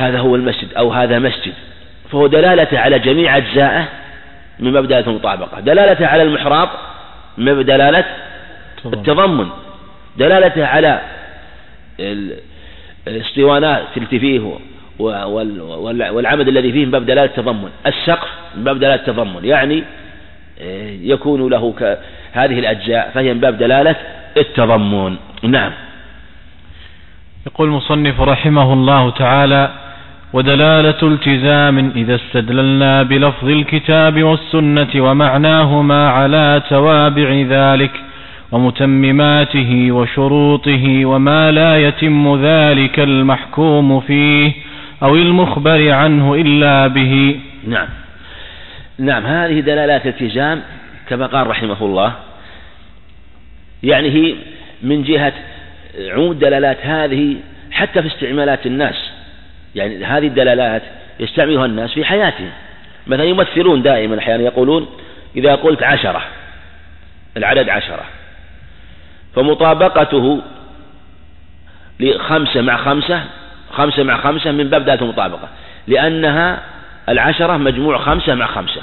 هذا 0.00 0.18
هو 0.18 0.36
المسجد 0.36 0.74
أو 0.74 0.92
هذا 0.92 1.18
مسجد. 1.18 1.52
فهو 2.10 2.26
دلالة 2.26 2.78
على 2.78 2.98
جميع 2.98 3.36
أجزائه 3.36 3.88
من 4.58 4.72
باب 4.72 4.88
دلالة 4.88 5.10
المطابقة. 5.10 5.60
دلالة 5.60 6.06
على 6.06 6.22
المحراب 6.22 6.68
من 7.38 7.44
باب 7.44 7.60
دلالة 7.60 8.04
التضمن. 8.84 9.48
دلالته 10.16 10.66
على 10.66 11.00
الاسطوانات 13.08 13.82
التي 13.96 14.18
فيه 14.18 14.58
والعمد 14.98 16.48
الذي 16.48 16.72
فيه 16.72 16.84
من 16.84 16.90
باب 16.90 17.06
دلالة 17.06 17.24
التضمن. 17.24 17.70
السقف 17.86 18.28
من 18.56 18.64
باب 18.64 18.78
دلالة 18.78 18.94
التضمن. 18.94 19.44
يعني 19.44 19.84
يكون 21.02 21.50
له 21.50 21.96
هذه 22.32 22.58
الأجزاء 22.58 23.10
فهي 23.14 23.34
من 23.34 23.40
باب 23.40 23.58
دلالة 23.58 23.96
التضمن. 24.36 25.16
نعم. 25.42 25.72
يقول 27.46 27.68
المصنف 27.68 28.20
رحمه 28.20 28.72
الله 28.72 29.10
تعالى 29.10 29.70
ودلالة 30.32 31.02
التزام 31.02 31.92
إذا 31.96 32.14
استدللنا 32.14 33.02
بلفظ 33.02 33.48
الكتاب 33.48 34.22
والسنة 34.22 34.88
ومعناهما 34.96 36.08
على 36.08 36.62
توابع 36.68 37.44
ذلك 37.48 37.90
ومتمماته 38.52 39.92
وشروطه 39.92 41.04
وما 41.04 41.50
لا 41.50 41.76
يتم 41.76 42.44
ذلك 42.44 43.00
المحكوم 43.00 44.00
فيه 44.00 44.52
أو 45.02 45.16
المخبر 45.16 45.90
عنه 45.90 46.34
إلا 46.34 46.86
به. 46.86 47.40
نعم. 47.66 47.88
نعم 48.98 49.26
هذه 49.26 49.60
دلالات 49.60 50.06
التزام 50.06 50.62
كما 51.08 51.26
قال 51.26 51.46
رحمه 51.46 51.76
الله. 51.80 52.12
يعني 53.82 54.08
هي 54.10 54.34
من 54.82 55.02
جهة 55.02 55.32
عموم 56.08 56.30
الدلالات 56.30 56.78
هذه 56.82 57.36
حتى 57.72 58.02
في 58.02 58.08
استعمالات 58.08 58.66
الناس. 58.66 59.09
يعني 59.74 60.04
هذه 60.04 60.26
الدلالات 60.26 60.82
يستعملها 61.20 61.66
الناس 61.66 61.92
في 61.92 62.04
حياتهم 62.04 62.50
مثلا 63.06 63.24
يمثلون 63.24 63.82
دائما 63.82 64.18
أحيانا 64.18 64.42
يقولون 64.42 64.88
إذا 65.36 65.54
قلت 65.54 65.82
عشرة 65.82 66.22
العدد 67.36 67.68
عشرة 67.68 68.04
فمطابقته 69.34 70.42
لخمسة 72.00 72.60
مع 72.60 72.76
خمسة 72.76 73.24
خمسة 73.72 74.02
مع 74.02 74.16
خمسة 74.16 74.52
من 74.52 74.70
باب 74.70 74.84
دلالة 74.84 75.02
المطابقة 75.02 75.48
لأنها 75.86 76.62
العشرة 77.08 77.56
مجموع 77.56 77.98
خمسة 77.98 78.34
مع 78.34 78.46
خمسة 78.46 78.82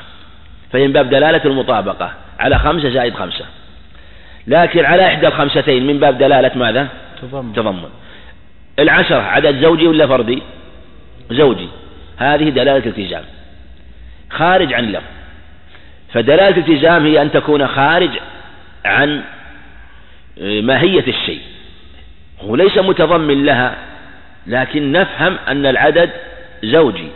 فهي 0.72 0.88
من 0.88 0.94
باب 0.94 1.10
دلالة 1.10 1.41
المطابقة 1.46 2.12
على 2.39 2.60
خمسة 2.60 2.89
زائد 2.89 3.15
خمسة 3.15 3.46
لكن 4.48 4.86
على 4.86 5.08
إحدى 5.08 5.27
الخمستين 5.27 5.88
من 5.88 6.00
باب 6.00 6.17
دلالة 6.17 6.51
ماذا؟ 6.56 6.88
تضمن, 7.22 7.53
تضمن. 7.53 7.89
العشرة 8.79 9.22
عدد 9.22 9.62
زوجي 9.62 9.88
ولا 9.88 10.08
فردي؟ 10.08 10.44
زوجي. 11.31 11.69
هذه 12.17 12.50
دلالة 12.50 12.86
التزام. 12.86 13.24
خارج 14.29 14.74
عن 14.74 14.84
اللفظ. 14.84 15.03
فدلالة 16.13 16.48
الالتزام 16.48 17.05
هي 17.05 17.22
أن 17.22 17.31
تكون 17.31 17.67
خارج 17.67 18.10
عن 18.86 19.24
ماهية 20.41 21.07
الشيء. 21.07 21.41
هو 22.41 22.55
ليس 22.55 22.77
متضمن 22.77 23.46
لها 23.46 23.77
لكن 24.48 24.91
نفهم 24.91 25.38
أن 25.48 25.65
العدد 25.65 26.10
زوجي. 26.63 27.07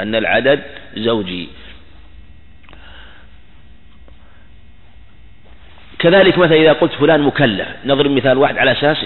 أن 0.00 0.14
العدد 0.14 0.62
زوجي. 0.96 1.48
كذلك 5.98 6.38
مثلا 6.38 6.56
إذا 6.56 6.72
قلت 6.72 6.92
فلان 6.92 7.22
مكلف 7.22 7.68
نضرب 7.84 8.10
مثال 8.10 8.38
واحد 8.38 8.58
على 8.58 8.72
أساس 8.72 8.96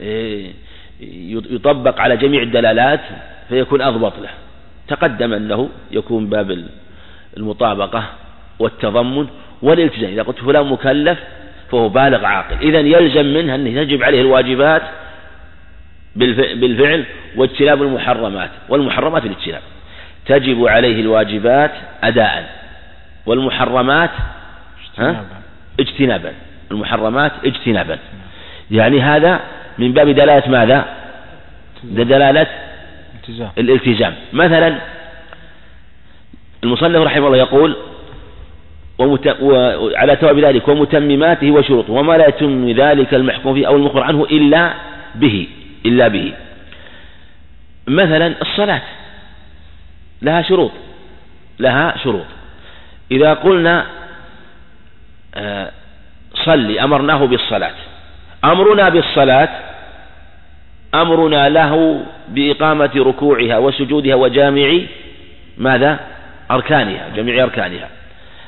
إيه، 0.00 0.52
يطبق 1.50 2.00
على 2.00 2.16
جميع 2.16 2.42
الدلالات 2.42 3.00
فيكون 3.48 3.82
أضبط 3.82 4.18
له. 4.18 4.30
تقدم 4.88 5.32
أنه 5.32 5.68
يكون 5.90 6.26
باب 6.26 6.64
المطابقة 7.36 8.04
والتضمن 8.58 9.26
والالتزام. 9.62 10.10
إذا 10.10 10.22
قلت 10.22 10.38
فلان 10.38 10.66
مكلف 10.66 11.18
فهو 11.70 11.88
بالغ 11.88 12.24
عاقل. 12.24 12.56
إذا 12.68 12.78
يلزم 12.78 13.26
منه 13.26 13.54
أنه 13.54 13.70
يجب 13.70 14.02
عليه 14.02 14.20
الواجبات 14.20 14.82
بالفعل 16.16 17.04
واجتناب 17.36 17.82
المحرمات 17.82 18.50
والمحرمات 18.68 19.24
الاجتناب. 19.24 19.62
تجب 20.26 20.66
عليه 20.66 21.00
الواجبات 21.00 21.70
أداء 22.02 22.62
والمحرمات 23.26 24.10
اجتنابا. 25.80 26.32
المحرمات 26.70 27.32
اجتنابا. 27.44 27.98
يعني 28.70 29.00
هذا 29.00 29.40
من 29.78 29.92
باب 29.92 30.08
دلالة 30.08 30.48
ماذا؟ 30.48 30.84
دلالة 31.84 32.46
الالتزام. 33.28 33.50
الالتزام. 33.58 34.14
مثلا 34.32 34.78
المصنف 36.64 37.00
رحمه 37.00 37.26
الله 37.26 37.38
يقول 37.38 37.76
ومت... 38.98 39.36
وعلى 39.40 40.16
تواب 40.16 40.38
ذلك 40.38 40.68
ومتمماته 40.68 41.50
وشروطه 41.50 41.92
وما 41.92 42.16
لا 42.16 42.28
يتم 42.28 42.70
ذلك 42.70 43.14
المحكوم 43.14 43.54
فيه 43.54 43.66
أو 43.66 43.76
المخبر 43.76 44.02
عنه 44.02 44.24
إلا 44.24 44.74
به 45.14 45.48
إلا 45.86 46.08
به. 46.08 46.32
مثلا 47.88 48.34
الصلاة. 48.42 48.82
لها 50.22 50.42
شروط. 50.42 50.70
لها 51.58 51.96
شروط. 52.04 52.26
إذا 53.10 53.34
قلنا 53.34 53.86
آه، 55.34 55.70
صلي 56.34 56.84
أمرناه 56.84 57.24
بالصلاة. 57.24 57.74
أمرنا 58.44 58.88
بالصلاة 58.88 59.71
أمرنا 60.94 61.48
له 61.48 62.02
بإقامة 62.28 62.90
ركوعها 62.96 63.58
وسجودها 63.58 64.14
وجامع 64.14 64.78
ماذا؟ 65.58 66.00
أركانها 66.50 67.08
جميع 67.16 67.44
أركانها. 67.44 67.88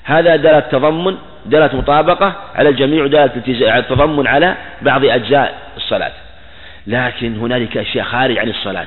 هذا 0.04 0.37
دلالة 0.37 0.61
تضمن 0.61 1.16
دلالة 1.46 1.76
مطابقة 1.76 2.35
على 2.54 2.68
الجميع 2.68 3.07
دلالة 3.07 3.78
التضمن 3.78 4.26
على 4.26 4.57
بعض 4.83 5.04
أجزاء 5.04 5.59
الصلاة. 5.76 6.12
لكن 6.87 7.37
هنالك 7.37 7.76
أشياء 7.76 8.04
خارج 8.04 8.38
عن 8.38 8.48
الصلاة. 8.48 8.87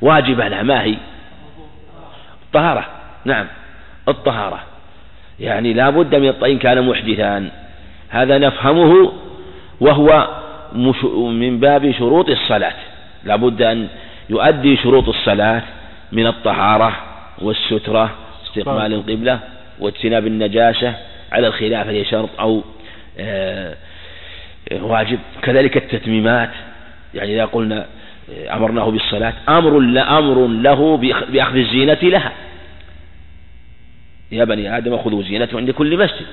واجبة 0.00 0.48
لها 0.48 0.62
ما 0.62 0.82
هي؟ 0.82 0.94
الطهارة. 2.46 2.86
نعم 3.24 3.46
الطهارة. 4.08 4.60
يعني 5.40 5.72
لا 5.72 5.90
بد 5.90 6.14
من 6.14 6.28
الطين 6.28 6.58
كان 6.58 6.86
محدثا. 6.88 7.50
هذا 8.08 8.38
نفهمه 8.38 9.12
وهو 9.80 10.28
من 11.32 11.60
باب 11.60 11.92
شروط 11.98 12.30
الصلاة. 12.30 12.74
لا 13.24 13.36
بد 13.36 13.62
أن 13.62 13.88
يؤدي 14.30 14.76
شروط 14.76 15.08
الصلاة 15.08 15.62
من 16.12 16.26
الطهارة 16.26 16.96
والسترة 17.38 18.10
استقبال 18.44 18.94
القبلة 18.94 19.38
واجتناب 19.78 20.26
النجاسة 20.26 20.94
على 21.32 21.46
الخلاف 21.46 21.86
هي 21.86 22.04
شرط 22.04 22.28
أو 22.40 22.62
آه، 23.18 23.74
واجب. 24.72 25.18
كذلك 25.42 25.76
التتميمات 25.76 26.50
يعني 27.14 27.34
إذا 27.34 27.44
قلنا 27.44 27.86
آه، 28.32 28.56
أمرناه 28.56 28.90
بالصلاة 28.90 29.32
أمر 29.48 29.78
أمر 30.18 30.46
له 30.46 30.96
بأخذ 31.28 31.56
الزينة 31.56 31.98
لها. 32.02 32.32
يا 34.32 34.44
بني 34.44 34.76
آدم 34.76 34.98
خذوا 34.98 35.22
زينته 35.22 35.56
عند 35.56 35.70
كل 35.70 35.96
مسجد 35.96 36.26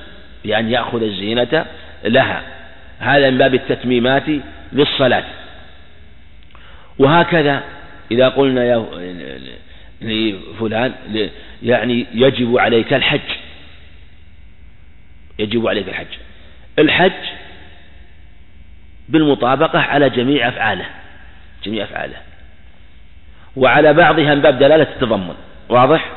بأن 0.46 0.70
يأخذ 0.70 1.04
الزينة 1.04 1.66
لها. 2.04 2.42
هذا 3.00 3.30
من 3.30 3.38
باب 3.38 3.54
التتميمات 3.54 4.24
للصلاة. 4.74 5.24
وهكذا 7.00 7.64
إذا 8.12 8.30
قلنا 8.30 8.64
يا 8.64 8.86
لفلان 10.02 10.94
يعني 11.64 12.06
يجب 12.14 12.58
عليك 12.58 12.94
الحج. 12.94 13.30
يجب 15.40 15.68
عليك 15.68 15.90
الحج. 15.90 16.08
الحج 16.80 17.12
بالمطابقة 19.10 19.80
على 19.80 20.10
جميع 20.10 20.48
أفعاله 20.48 20.86
جميع 21.66 21.84
أفعاله. 21.84 22.18
وعلى 23.56 23.94
بعضها 23.94 24.36
من 24.36 24.42
باب 24.42 24.60
دلالة 24.60 24.84
التضمن 24.84 25.36
واضح؟ 25.70 26.12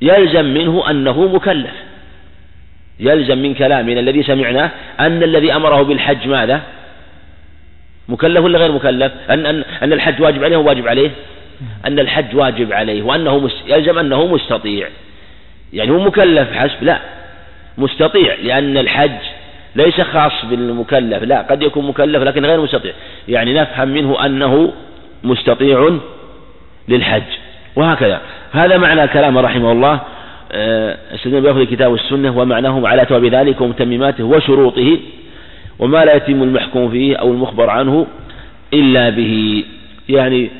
يلزم 0.00 0.44
منه 0.44 0.90
أنه 0.90 1.34
مكلف. 1.34 1.74
يلزم 3.00 3.38
من 3.38 3.54
كلامنا 3.54 4.00
الذي 4.00 4.22
سمعناه 4.22 4.70
أن 5.00 5.22
الذي 5.22 5.52
أمره 5.56 5.82
بالحج 5.82 6.28
ماذا؟ 6.28 6.62
مكلف 8.08 8.44
ولا 8.44 8.58
غير 8.58 8.72
مكلف؟ 8.72 9.12
أن, 9.30 9.46
أن, 9.46 9.64
أن 9.82 9.92
الحج 9.92 10.22
واجب 10.22 10.44
عليه 10.44 10.56
واجب 10.56 10.88
عليه؟ 10.88 11.10
أن 11.86 11.98
الحج 11.98 12.36
واجب 12.36 12.72
عليه 12.72 13.02
وأنه. 13.02 13.50
يلزم 13.66 13.98
أنه 13.98 14.26
مستطيع. 14.26 14.88
يعني 15.72 15.90
هو 15.90 15.98
مكلف 15.98 16.52
حسب 16.52 16.82
لا. 16.82 16.98
مستطيع 17.78 18.34
لأن 18.42 18.78
الحج 18.78 19.20
ليس 19.76 20.00
خاص 20.00 20.44
بالمكلف 20.44 21.22
لا. 21.22 21.42
قد 21.42 21.62
يكون 21.62 21.86
مكلف 21.86 22.22
لكن 22.22 22.46
غير 22.46 22.60
مستطيع. 22.60 22.92
يعني 23.28 23.54
نفهم 23.54 23.88
منه 23.88 24.26
أنه 24.26 24.72
مستطيع 25.24 25.98
للحج. 26.88 27.22
وهكذا. 27.76 28.20
هذا 28.52 28.76
معنى 28.76 29.08
كلام 29.08 29.38
رحمه 29.38 29.72
الله. 29.72 30.00
آه، 30.52 30.98
استدل 31.14 31.40
بأخذ 31.40 31.60
الكتاب 31.60 31.92
والسنة 31.92 32.38
ومعناهم 32.38 32.86
على 32.86 33.04
تواب 33.04 33.24
ذلك 33.24 33.60
ومتمماته 33.60 34.24
وشروطه. 34.24 34.98
وما 35.78 36.04
لا 36.04 36.14
يتم 36.14 36.42
المحكوم 36.42 36.90
فيه 36.90 37.16
أو 37.16 37.32
المخبر 37.32 37.70
عنه 37.70 38.06
إلا 38.74 39.08
به. 39.10 39.64
يعني 40.08 40.50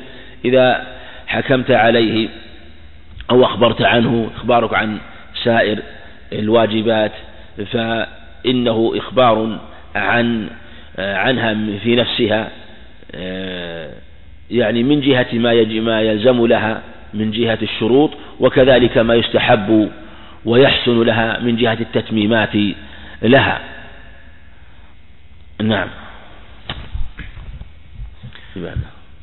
إذا 0.45 0.87
حكمت 1.27 1.71
عليه 1.71 2.29
أو 3.31 3.45
أخبرت 3.45 3.81
عنه 3.81 4.29
إخبارك 4.35 4.73
عن 4.73 4.97
سائر 5.43 5.79
الواجبات 6.33 7.11
فإنه 7.71 8.93
إخبار 8.95 9.59
عن 9.95 10.47
عنها 10.99 11.57
في 11.83 11.95
نفسها 11.95 12.49
يعني 14.51 14.83
من 14.83 15.01
جهة 15.01 15.27
ما 15.33 15.63
ما 15.63 16.01
يلزم 16.01 16.45
لها 16.45 16.81
من 17.13 17.31
جهة 17.31 17.57
الشروط 17.61 18.11
وكذلك 18.39 18.97
ما 18.97 19.15
يستحب 19.15 19.89
ويحسن 20.45 21.01
لها 21.03 21.39
من 21.39 21.55
جهة 21.55 21.77
التتميمات 21.81 22.55
لها. 23.21 23.59
نعم. 25.61 25.87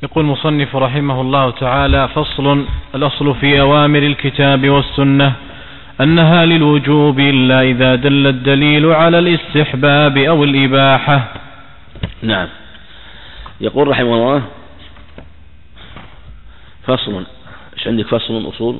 يقول 0.03 0.23
المصنف 0.25 0.75
رحمه 0.75 1.21
الله 1.21 1.51
تعالى 1.51 2.07
فصل 2.07 2.65
الأصل 2.95 3.35
في 3.35 3.61
أوامر 3.61 3.99
الكتاب 3.99 4.69
والسنة 4.69 5.33
أنها 6.01 6.45
للوجوب 6.45 7.19
إلا 7.19 7.61
إذا 7.61 7.95
دل 7.95 8.27
الدليل 8.27 8.85
على 8.85 9.19
الاستحباب 9.19 10.17
أو 10.17 10.43
الإباحة. 10.43 11.33
نعم. 12.21 12.47
يقول 13.61 13.87
رحمه 13.87 14.13
الله 14.13 14.43
فصل. 16.83 17.25
إيش 17.77 17.87
عندك 17.87 18.07
فصل 18.07 18.49
أصول؟ 18.49 18.79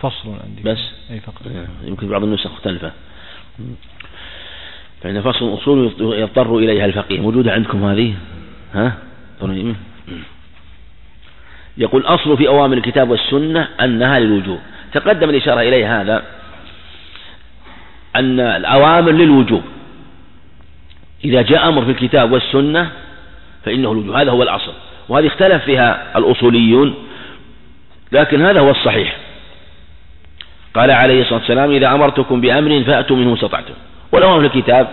فصل 0.00 0.28
عندي. 0.44 0.62
بس. 0.62 0.90
أي 1.10 1.20
فقط. 1.20 1.42
يمكن 1.84 2.08
بعض 2.08 2.22
النسخ 2.22 2.46
مختلفة. 2.46 2.92
فإن 5.04 5.22
فصل 5.22 5.54
أصول 5.54 5.92
يضطر 6.00 6.58
إليها 6.58 6.84
الفقيه. 6.86 7.20
موجودة 7.20 7.52
عندكم 7.52 7.84
هذه؟ 7.84 8.14
ها. 8.74 8.92
يقول 11.78 12.02
أصل 12.02 12.36
في 12.36 12.48
أوامر 12.48 12.76
الكتاب 12.76 13.10
والسنة 13.10 13.68
أنها 13.80 14.20
للوجوب. 14.20 14.58
تقدم 14.92 15.30
الإشارة 15.30 15.60
إليه 15.60 16.00
هذا 16.00 16.22
أن 18.16 18.40
الأوامر 18.40 19.12
للوجوب. 19.12 19.62
إذا 21.24 21.42
جاء 21.42 21.68
أمر 21.68 21.84
في 21.84 21.90
الكتاب 21.90 22.32
والسنة 22.32 22.90
فإنه 23.64 23.92
الوجوب 23.92 24.14
هذا 24.14 24.30
هو 24.30 24.42
الأصل. 24.42 24.72
وهذه 25.08 25.26
اختلف 25.26 25.64
فيها 25.64 26.18
الأصوليون 26.18 26.94
لكن 28.12 28.42
هذا 28.42 28.60
هو 28.60 28.70
الصحيح. 28.70 29.16
قال 30.74 30.90
عليه 30.90 31.22
الصلاة 31.22 31.38
والسلام 31.38 31.70
إذا 31.70 31.94
أمرتكم 31.94 32.40
بأمر 32.40 32.84
فأتوا 32.84 33.16
منه 33.16 33.34
استطعتم. 33.34 33.74
والأمر 34.14 34.40
في 34.40 34.56
الكتاب 34.56 34.88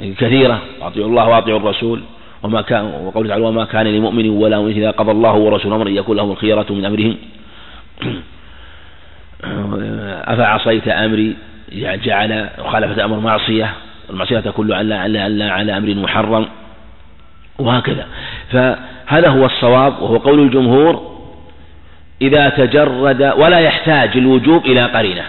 كثيرة. 0.00 0.60
أطيعوا 0.82 1.08
الله 1.08 1.28
وأطيعوا 1.28 1.60
الرسول. 1.60 2.02
وما 2.42 2.62
كان 2.62 2.84
وقوله 2.84 3.28
تعالى 3.28 3.44
وما 3.44 3.64
كان 3.64 3.86
لمؤمن 3.86 4.30
ولا 4.30 4.58
مؤمن 4.58 4.70
إذا 4.70 4.90
قضى 4.90 5.10
الله 5.10 5.32
ورسوله 5.32 5.76
أمرا 5.76 5.88
يكون 5.88 6.16
لهم 6.16 6.30
الخيرة 6.30 6.66
من 6.70 6.84
أمرهم. 6.84 7.16
أفعصيت 10.32 10.88
أمري؟ 10.88 11.36
جعل 11.72 12.48
مخالفة 12.58 13.04
أمر 13.04 13.20
معصية. 13.20 13.72
المعصية 14.10 14.42
على 14.58 14.94
على 14.94 15.18
على, 15.18 15.44
على 15.44 15.76
أمر 15.76 15.94
محرم. 15.94 16.46
وهكذا. 17.58 18.06
فهذا 18.52 19.28
هو 19.28 19.46
الصواب. 19.46 20.02
وهو 20.02 20.16
قول 20.16 20.40
الجمهور 20.40 21.16
إذا 22.22 22.48
تجرد 22.48 23.22
ولا 23.22 23.58
يحتاج 23.58 24.16
الوجوب 24.16 24.66
إلى 24.66 24.86
قرينة. 24.86 25.24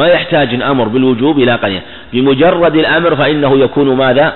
ما 0.00 0.06
يحتاج 0.06 0.54
الأمر 0.54 0.88
بالوجوب 0.88 1.38
إلى 1.38 1.54
قرينة 1.54 1.82
بمجرد 2.12 2.76
الأمر 2.76 3.16
فإنه 3.16 3.58
يكون 3.58 3.96
ماذا؟ 3.96 4.34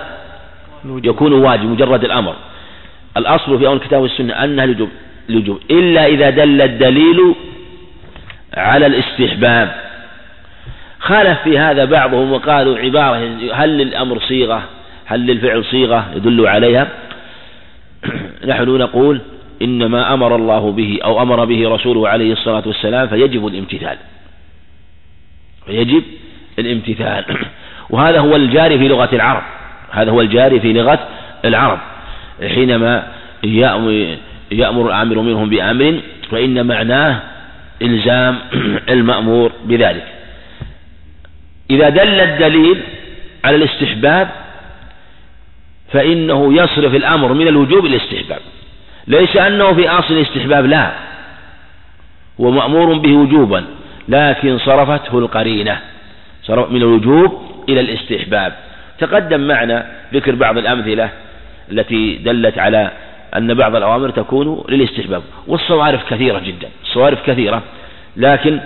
يكون 0.85 1.33
واجب 1.33 1.65
مجرد 1.65 2.05
الأمر. 2.05 2.35
الأصل 3.17 3.59
في 3.59 3.67
أول 3.67 3.77
الكتاب 3.77 4.03
والسنة 4.03 4.45
أنها 4.45 4.67
لجوب 4.67 4.89
لجوب 5.29 5.61
إلا 5.71 6.07
إذا 6.07 6.31
دل 6.31 6.63
الدليل 6.63 7.35
على 8.55 8.87
الاستحباب. 8.87 9.75
خالف 10.99 11.39
في 11.45 11.59
هذا 11.59 11.85
بعضهم 11.85 12.33
وقالوا 12.33 12.79
عبارة 12.79 13.17
هل 13.53 13.79
للأمر 13.79 14.19
صيغة؟ 14.19 14.63
هل 15.07 15.27
للفعل 15.27 15.65
صيغة 15.65 16.07
يدل 16.17 16.47
عليها؟ 16.47 16.89
نحن 18.51 18.69
نقول 18.69 19.21
إنما 19.63 20.15
أمر 20.15 20.37
الله 20.37 20.73
به 20.73 20.99
أو 21.05 21.23
أمر 21.23 21.45
به 21.45 21.69
رسوله 21.69 22.09
عليه 22.09 22.33
الصلاة 22.33 22.63
والسلام 22.67 23.09
فيجب 23.09 23.47
الامتثال. 23.47 23.97
فيجب 25.67 26.03
الامتثال. 26.59 27.25
وهذا 27.91 28.21
هو 28.21 28.37
الجاري 28.37 28.79
في 28.79 28.89
لغة 28.89 29.09
العرب. 29.13 29.43
هذا 29.91 30.11
هو 30.11 30.21
الجاري 30.21 30.61
في 30.61 30.73
لغة 30.73 31.09
العرب. 31.45 31.79
حينما 32.41 33.13
يأمر 33.45 34.87
الآمر 34.87 35.21
منهم 35.21 35.49
بأمر 35.49 36.01
فإن 36.31 36.67
معناه 36.67 37.23
إلزام 37.83 38.39
المأمور 38.89 39.53
بذلك. 39.65 40.07
إذا 41.71 41.89
دل 41.89 42.21
الدليل 42.21 42.81
على 43.45 43.57
الاستحباب 43.57 44.31
فإنه 45.93 46.55
يصرف 46.55 46.95
الأمر 46.95 47.33
من 47.33 47.49
الوجوب 47.49 47.87
إلى 47.87 47.97
الاستحباب 47.97 48.41
ليس 49.07 49.37
أنه 49.37 49.75
في 49.75 49.89
أصل 49.89 50.15
الاستحباب 50.15 50.67
لا. 50.67 50.93
هو 52.41 52.51
مأمور 52.51 52.99
به 52.99 53.13
وجوبا. 53.13 53.65
لكن 54.09 54.59
صرفته 54.59 55.19
القرينة 55.19 55.81
صرف 56.43 56.71
من 56.71 56.77
الوجوب 56.77 57.43
إلى 57.69 57.81
الاستحباب. 57.81 58.53
تقدم 58.99 59.41
معنا 59.41 59.87
ذكر 60.15 60.35
بعض 60.35 60.59
الأمثلة 60.59 61.11
التي 61.73 62.17
دلت 62.17 62.59
على 62.59 62.91
أن 63.37 63.55
بعض 63.55 63.77
الأوامر 63.77 64.11
تكون 64.11 64.65
للاستحباب 64.69 65.23
والصوارف 65.47 66.11
كثيرة 66.11 66.39
جدا 66.39 66.69
الصوارف 66.83 67.27
كثيرة 67.27 67.63
لكن 68.17 68.61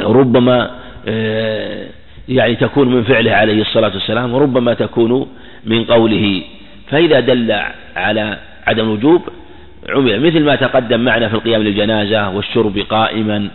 ربما 0.00 0.70
آه، 1.08 1.86
يعني 2.28 2.54
تكون 2.54 2.88
من 2.88 3.04
فعله 3.04 3.32
عليه 3.32 3.60
الصلاة 3.60 3.92
والسلام 3.94 4.34
وربما 4.34 4.74
تكون 4.74 5.28
من 5.64 5.84
قوله. 5.84 6.42
فإذا 6.90 7.20
دل 7.20 7.60
على 7.96 8.38
عدم 8.66 8.84
الوجوب 8.84 9.22
عمل 9.88 10.20
مثل 10.20 10.44
ما 10.44 10.56
تقدم 10.56 11.00
معنا 11.00 11.28
في 11.28 11.34
القيام 11.34 11.62
للجنازة 11.62 12.30
والشرب 12.30 12.78
قائما 12.78 13.48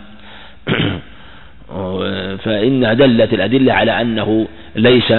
فإنها 2.44 2.94
دلت 2.94 3.32
الأدلة 3.32 3.72
على 3.72 4.00
أنه 4.00 4.48
ليس 4.76 5.12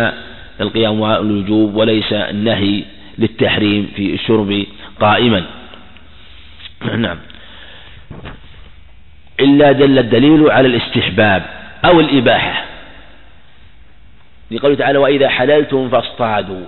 القيام 0.61 1.03
الوجوب 1.03 1.75
وليس 1.75 2.13
النهي 2.13 2.83
للتحريم 3.17 3.91
في 3.95 4.13
الشرب 4.13 4.65
قائما. 4.99 5.45
نعم. 6.97 7.17
إلا 9.39 9.71
دل 9.71 9.99
الدليل 9.99 10.51
على 10.51 10.67
الاستحباب 10.67 11.45
أو 11.85 11.99
الإباحة. 11.99 12.65
لقوله 14.51 14.75
تعالى 14.75 14.97
وإذا 14.97 15.29
حللتم 15.29 15.89
فاصطادوا. 15.89 16.65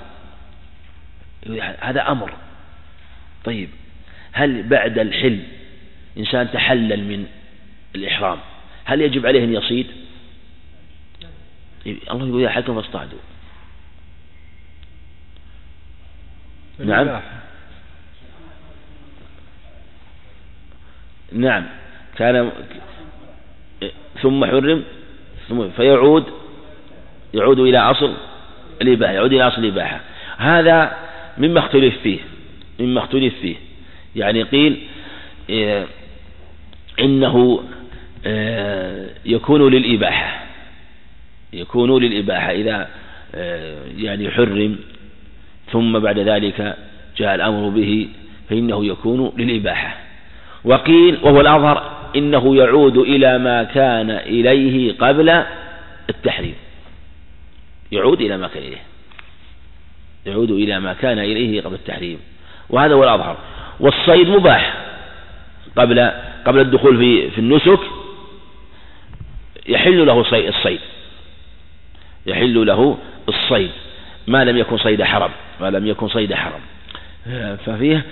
هذا 1.82 2.12
أمر. 2.12 2.32
طيب 3.44 3.70
هل 4.32 4.64
بعد 4.64 5.00
الحل 5.00 5.40
إنسان 6.18 6.52
تحلل 6.52 7.04
من 7.04 7.26
الإحرام؟ 7.96 8.38
هل 8.86 9.02
يجب 9.02 9.26
عليه 9.26 9.44
أن 9.44 9.54
يصيد؟ 9.54 9.88
الله 11.86 12.28
يقول 12.28 12.42
يا 12.42 12.50
حكم 12.50 12.82
فاصطادوا 12.82 13.20
نعم. 16.80 17.22
نعم. 21.32 21.66
كان 22.16 22.52
ثم 24.22 24.46
حرم 24.46 24.84
ثم 25.50 25.70
فيعود 25.70 26.26
يعود 27.34 27.60
إلى 27.60 27.78
أصل 27.78 28.14
الإباحة 28.82 29.14
يعود 29.14 29.34
إلى 29.34 29.48
أصل 29.48 29.66
الإباحة. 29.66 30.00
هذا 30.38 30.98
مما 31.38 31.60
اختلف 31.60 31.98
فيه 32.04 32.20
مما 32.80 33.00
اختلف 33.00 33.34
فيه. 33.42 33.56
يعني 34.16 34.44
قيل 34.44 34.88
إيه، 35.50 35.88
إنه 37.00 37.64
يكون 39.26 39.74
للإباحة. 39.74 40.44
يكون 41.54 42.04
للإباحة 42.04 42.52
إذا 42.52 42.90
آه، 43.36 43.78
يعني 43.98 44.32
حرم 44.32 44.76
ثم 45.72 46.00
بعد 46.00 46.20
ذلك 46.20 46.78
جاء 47.18 47.36
الأمر 47.36 47.70
به 47.70 48.08
فإنه 48.50 48.86
يكون 48.86 49.34
للإباحة. 49.38 49.98
وقيل 50.64 51.18
وهو 51.24 51.42
الأظهر 51.42 51.92
إنه 52.16 52.56
يعود 52.56 52.98
إلى 52.98 53.38
ما 53.38 53.64
كان 53.64 54.10
إليه 54.10 54.98
قبل 54.98 55.44
التحريم. 56.10 56.56
يعود 57.92 58.22
إلى 58.22 58.38
ما 58.38 58.48
كان 58.48 58.64
إليه. 58.64 58.84
يعود 60.26 60.52
إلى 60.52 60.80
ما 60.80 60.94
كان 60.94 61.20
إليه 61.20 61.62
قبل 61.62 61.76
التحريم. 61.76 62.20
وهذا 62.70 62.94
هو 62.94 63.04
الأظهر. 63.04 63.38
والصيد 63.80 64.30
مباح. 64.30 64.74
قبل 65.76 66.12
قبل 66.46 66.60
الدخول 66.60 66.98
في 66.98 67.30
في 67.30 67.38
النسك 67.38 67.80
يحل 69.68 70.06
له 70.06 70.20
الصيد. 70.20 70.80
يحل 72.26 72.66
له 72.66 72.98
الصيد. 73.30 73.72
ما 74.28 74.44
لم 74.44 74.58
يكن 74.58 74.78
صيد 74.78 75.04
حرم. 75.04 75.32
ما 75.62 75.70
لم 75.70 75.88
يكن 75.88 76.08
صيد 76.08 76.34
حرم. 76.34 76.60
ففيه 77.66 78.06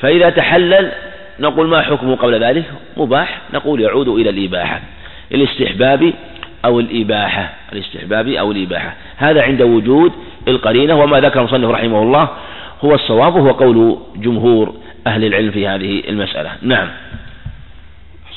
فإذا 0.00 0.30
تحلل 0.30 0.92
نقول 1.40 1.68
ما 1.68 1.82
حكمه 1.82 2.16
قبل 2.16 2.44
ذلك؟ 2.44 2.64
مباح. 2.96 3.40
نقول 3.54 3.80
يعود 3.80 4.08
إلى 4.08 4.30
الإباحة. 4.30 4.82
الاستحباب 5.34 6.12
أو 6.64 6.80
الإباحة. 6.80 7.54
الاستحباب 7.72 8.28
أو 8.28 8.52
الإباحة. 8.52 8.94
هذا 9.16 9.42
عند 9.42 9.62
وجود 9.62 10.12
القرينة 10.48 11.00
وما 11.00 11.20
ذكر 11.20 11.38
المصنف 11.38 11.70
رحمه 11.70 12.02
الله. 12.02 12.28
هو 12.84 12.94
الصواب 12.94 13.34
وهو 13.34 13.50
قول 13.50 13.98
جمهور 14.16 14.74
أهل 15.06 15.24
العلم 15.24 15.50
في 15.50 15.68
هذه 15.68 16.02
المسألة. 16.08 16.50
نعم. 16.62 16.88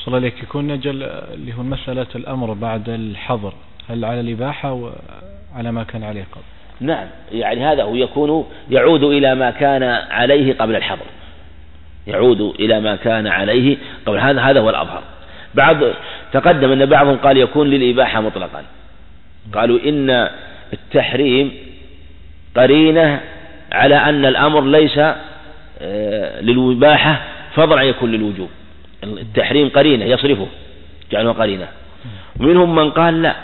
صلى 0.04 0.16
عليك 0.16 0.42
يكون 0.42 0.70
أجل 0.70 1.02
اللي 1.02 1.54
هو 1.54 1.62
مسألة 1.62 2.06
الأمر 2.14 2.52
بعد 2.52 2.88
الحظر. 2.88 3.52
هل 3.90 4.04
على 4.04 4.20
الإباحة 4.20 4.72
وعلى 4.72 5.72
ما 5.72 5.84
كان 5.84 6.04
عليه 6.04 6.26
قبل؟ 6.32 6.42
نعم. 6.80 7.06
يعني 7.32 7.66
هذا 7.66 7.82
هو 7.82 7.94
يكون 7.94 8.46
يعود 8.70 9.02
إلى 9.02 9.34
ما 9.34 9.50
كان 9.50 9.82
عليه 10.10 10.54
قبل 10.54 10.76
الحظر. 10.76 11.06
يعود 12.06 12.40
إلى 12.40 12.80
ما 12.80 12.96
كان 12.96 13.26
عليه 13.26 13.76
قبل. 14.06 14.18
هذا 14.18 14.40
هذا 14.40 14.60
هو 14.60 14.70
الأظهر. 14.70 15.02
بعض 15.54 15.76
تقدم 16.32 16.72
أن 16.72 16.86
بعضهم 16.86 17.16
قال 17.16 17.36
يكون 17.36 17.70
للإباحة 17.70 18.20
مطلقا. 18.20 18.64
قالوا 19.54 19.78
إن 19.88 20.28
التحريم 20.72 21.52
قرينة 22.56 23.20
على 23.72 23.96
أن 23.96 24.24
الأمر 24.26 24.60
ليس 24.60 24.98
آه، 25.78 26.40
للإباحة 26.40 27.22
فضلا 27.54 27.82
يكون 27.82 28.12
للوجوب. 28.12 28.50
التحريم 29.02 29.68
قرينة 29.68 30.04
يصرفه 30.04 30.46
جعله 31.12 31.32
قرينة. 31.32 31.68
ومنهم 32.40 32.74
من 32.74 32.90
قال 32.90 33.22
لا 33.22 33.36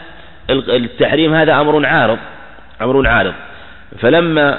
التحريم 0.50 1.34
هذا 1.34 1.60
أمر 1.60 1.86
عارض 1.86 2.18
أمر 2.82 3.08
عارض. 3.08 3.34
فلما 4.00 4.58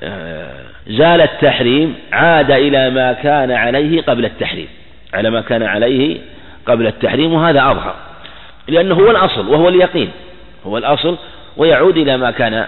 آه، 0.00 0.64
زال 0.86 1.20
التحريم 1.20 1.94
عاد 2.12 2.50
إلى 2.50 2.90
ما 2.90 3.12
كان 3.12 3.50
عليه 3.50 4.02
قبل 4.02 4.24
التحريم 4.24 4.68
على 5.14 5.30
ما 5.30 5.40
كان 5.40 5.62
عليه 5.62 6.18
قبل 6.66 6.86
التحريم 6.86 7.32
وهذا 7.32 7.70
أظهر. 7.70 7.94
لأنه 8.68 8.94
هو 8.94 9.10
الأصل 9.10 9.48
وهو 9.48 9.68
اليقين 9.68 10.10
هو 10.66 10.78
الأصل 10.78 11.16
ويعود 11.56 11.96
إلى 11.96 12.16
ما 12.16 12.30
كان 12.30 12.66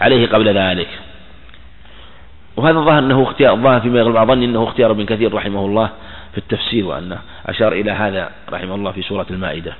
عليه 0.00 0.26
قبل 0.26 0.48
ذلك. 0.58 0.88
وهذا 2.56 2.78
الظاهر 2.78 2.98
أنه 2.98 3.22
اختيار 3.22 3.52
الظاهر 3.52 3.80
فيما 3.80 3.98
يغلب 3.98 4.16
أظن 4.16 4.42
أنه 4.42 4.64
اختيار 4.64 4.90
ابن 4.90 5.06
كثير 5.06 5.34
رحمه 5.34 5.66
الله. 5.66 5.90
في 6.32 6.38
التفسير 6.38 6.84
وأنه 6.86 7.18
أشار 7.46 7.72
إلى 7.72 7.90
هذا 7.90 8.30
رحمه 8.52 8.74
الله 8.74 8.92
في 8.92 9.02
سورة 9.02 9.26
المائدة. 9.30 9.72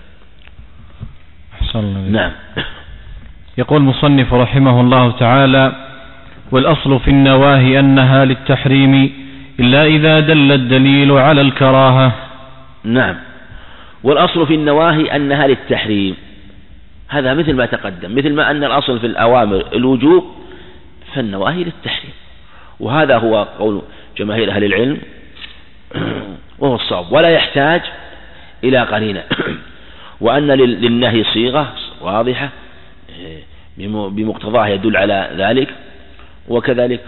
نعم. 2.10 2.32
يقول 3.58 3.80
المصنف 3.80 4.34
رحمه 4.34 4.80
الله 4.80 5.10
تعالى 5.10 5.72
والأصل 6.50 7.00
في 7.00 7.10
النواهي 7.10 7.78
أنها 7.80 8.24
للتحريم 8.24 9.12
إلا 9.60 9.84
إذا 9.84 10.20
دل 10.20 10.52
الدليل 10.52 11.12
على 11.12 11.40
الكراهة. 11.40 12.12
نعم. 12.84 13.16
والأصل 14.02 14.46
في 14.46 14.54
النواهي 14.54 15.16
أنها 15.16 15.46
للتحريم. 15.46 16.16
هذا 17.08 17.34
مثل 17.34 17.54
ما 17.54 17.66
تقدم 17.66 18.14
مثل 18.14 18.32
ما 18.32 18.50
أن 18.50 18.64
الأصل 18.64 19.00
في 19.00 19.06
الأوامر 19.06 19.64
الوجوب 19.72 20.24
فالنواهي 21.14 21.64
للتحريم. 21.64 22.12
وهذا 22.80 23.18
هو 23.18 23.48
قول 23.58 23.82
جماهير 24.16 24.50
أهل 24.50 24.64
العلم 24.64 24.98
وهو 26.58 26.74
الصواب. 26.74 27.12
ولا 27.12 27.28
يحتاج 27.28 27.80
إلى 28.64 28.78
قرينة. 28.78 29.22
وأن 30.20 30.50
للنهي 30.50 31.24
صيغة 31.24 31.72
واضحة 32.00 32.48
بمقتضاه 33.88 34.66
يدل 34.68 34.96
على 34.96 35.30
ذلك. 35.36 35.68
وكذلك 36.48 37.00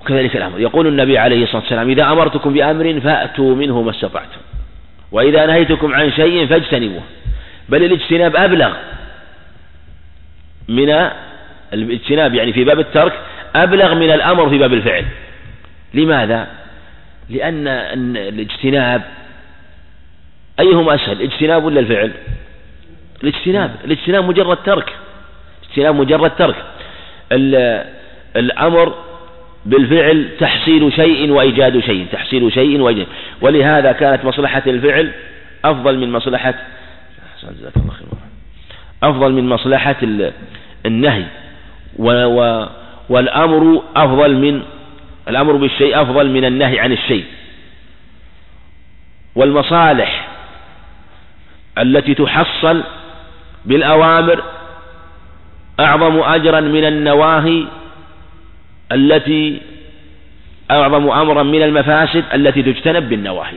وكذلك 0.00 0.36
الأمر. 0.36 0.60
يقول 0.60 0.86
النبي 0.86 1.18
عليه 1.18 1.42
الصلاة 1.42 1.62
والسلام 1.62 1.90
إذا 1.90 2.12
أمرتكم 2.12 2.52
بأمر 2.52 3.00
فأتوا 3.00 3.54
منه 3.54 3.82
ما 3.82 3.90
استطعتم. 3.90 4.40
وإذا 5.12 5.46
نهيتكم 5.46 5.94
عن 5.94 6.12
شيء 6.12 6.46
فاجتنبوه. 6.46 7.02
بل 7.68 7.84
الاجتناب 7.84 8.36
أبلغ 8.36 8.72
من 10.68 11.10
الاجتناب 11.72 12.34
يعني 12.34 12.52
في 12.52 12.64
باب 12.64 12.80
الترك 12.80 13.12
أبلغ 13.54 13.94
من 13.94 14.10
الأمر 14.10 14.50
في 14.50 14.58
باب 14.58 14.72
الفعل. 14.72 15.04
لماذا؟ 15.94 16.65
لأن 17.30 17.68
الاجتناب 18.16 19.02
أيهما 20.60 20.94
أسهل 20.94 21.12
الاجتناب 21.12 21.64
ولا 21.64 21.80
الفعل؟ 21.80 22.12
الاجتناب 23.22 23.74
الاجتناب 23.84 24.24
مجرد 24.24 24.56
ترك 24.56 24.96
اجتناب 25.70 25.94
مجرد 25.94 26.30
ترك. 26.36 26.56
الأمر 28.36 28.94
بالفعل 29.66 30.28
تحصيل 30.40 30.92
شيء 30.92 31.30
وإيجاد 31.30 31.78
شيء 31.80 32.06
تحصيل 32.12 32.52
شيء 32.52 32.80
وإيجاد. 32.80 33.06
ولهذا 33.40 33.92
كانت 33.92 34.24
مصلحة 34.24 34.62
الفعل 34.66 35.12
أفضل 35.64 35.98
من 35.98 36.12
مصلحة 36.12 36.54
أفضل 39.02 39.32
من 39.32 39.48
مصلحة 39.48 39.96
النهي. 40.86 41.24
والأمر 43.08 43.82
أفضل 43.96 44.34
من 44.34 44.62
الأمر 45.28 45.52
بالشيء 45.52 46.02
أفضل 46.02 46.30
من 46.30 46.44
النهي 46.44 46.80
عن 46.80 46.92
الشيء. 46.92 47.24
والمصالح 49.34 50.28
التي 51.78 52.14
تحصل 52.14 52.84
بالأوامر 53.64 54.42
أعظم 55.80 56.20
أجرا 56.20 56.60
من 56.60 56.84
النواهي 56.84 57.64
التي 58.92 59.60
أعظم 60.70 61.10
أمرا 61.10 61.42
من 61.42 61.62
المفاسد 61.62 62.24
التي 62.34 62.62
تجتنب 62.62 63.08
بالنواهي. 63.08 63.56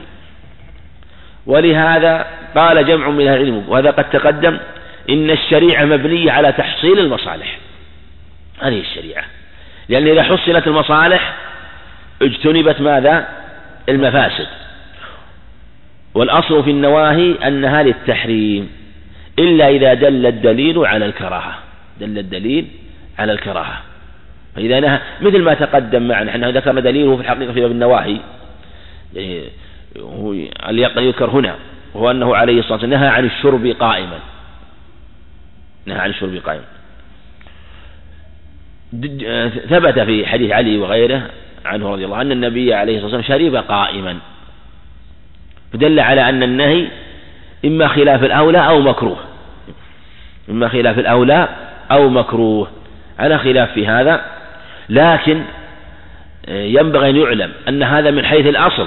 ولهذا 1.46 2.26
قال 2.56 2.86
جمع 2.86 3.10
من 3.10 3.26
أهل 3.26 3.40
العلم 3.40 3.64
وهذا 3.68 3.90
قد 3.90 4.10
تقدم 4.10 4.58
إن 5.10 5.30
الشريعة 5.30 5.84
مبنية 5.84 6.32
على 6.32 6.52
تحصيل 6.52 6.98
المصالح. 6.98 7.58
هذه 8.60 8.80
الشريعة. 8.80 9.24
لأن 9.88 10.08
إذا 10.08 10.22
حصلت 10.22 10.66
المصالح 10.66 11.34
اجتنبت 12.22 12.80
ماذا؟ 12.80 13.28
المفاسد. 13.88 14.46
والأصل 16.14 16.64
في 16.64 16.70
النواهي 16.70 17.34
أنها 17.46 17.82
للتحريم 17.82 18.70
إلا 19.38 19.68
إذا 19.68 19.94
دل 19.94 20.26
الدليل 20.26 20.78
على 20.78 21.06
الكراهة. 21.06 21.58
دل 22.00 22.18
الدليل 22.18 22.66
على 23.18 23.32
الكراهة. 23.32 23.82
فإذا 24.56 24.80
نهى 24.80 25.00
مثل 25.20 25.42
ما 25.42 25.54
تقدم 25.54 26.08
معنا 26.08 26.30
إحنا 26.30 26.50
ذكرنا 26.50 26.80
دليله 26.80 27.16
في 27.16 27.22
الحقيقة 27.22 27.52
في 27.52 27.60
باب 27.60 27.70
النواهي. 27.70 28.16
يعني 29.14 29.50
هو 29.98 30.32
يذكر 30.32 31.30
هنا 31.30 31.56
وهو 31.94 32.10
أنه 32.10 32.36
عليه 32.36 32.58
الصلاة 32.58 32.72
والسلام 32.72 33.00
نهى 33.00 33.08
عن 33.08 33.24
الشرب 33.24 33.66
قائما. 33.66 34.18
نهى 35.86 35.98
عن 35.98 36.10
الشرب 36.10 36.36
قائما. 36.36 36.64
ثبت 39.68 39.98
في 39.98 40.26
حديث 40.26 40.50
علي 40.52 40.78
وغيره 40.78 41.30
عنه 41.64 41.92
رضي 41.92 42.04
الله 42.04 42.16
عنه 42.16 42.32
النبي 42.32 42.74
عليه 42.74 42.96
الصلاة 42.96 43.16
والسلام 43.16 43.40
شرب 43.40 43.56
قائما. 43.56 44.18
فدل 45.72 46.00
على 46.00 46.28
أن 46.28 46.42
النهي 46.42 46.88
إما 47.64 47.88
خلاف 47.88 48.24
الأولى 48.24 48.58
أو 48.58 48.80
مكروه. 48.80 49.18
إما 50.50 50.68
خلاف 50.68 50.98
الأولى 50.98 51.48
أو 51.92 52.08
مكروه. 52.08 52.68
على 53.18 53.38
خلاف 53.38 53.72
في 53.72 53.86
هذا 53.86 54.24
لكن 54.88 55.42
آه، 56.48 56.62
ينبغي 56.62 57.10
أن 57.10 57.16
يعلم 57.16 57.52
أن 57.68 57.82
هذا 57.82 58.10
من 58.10 58.24
حيث 58.24 58.46
الأصل. 58.46 58.86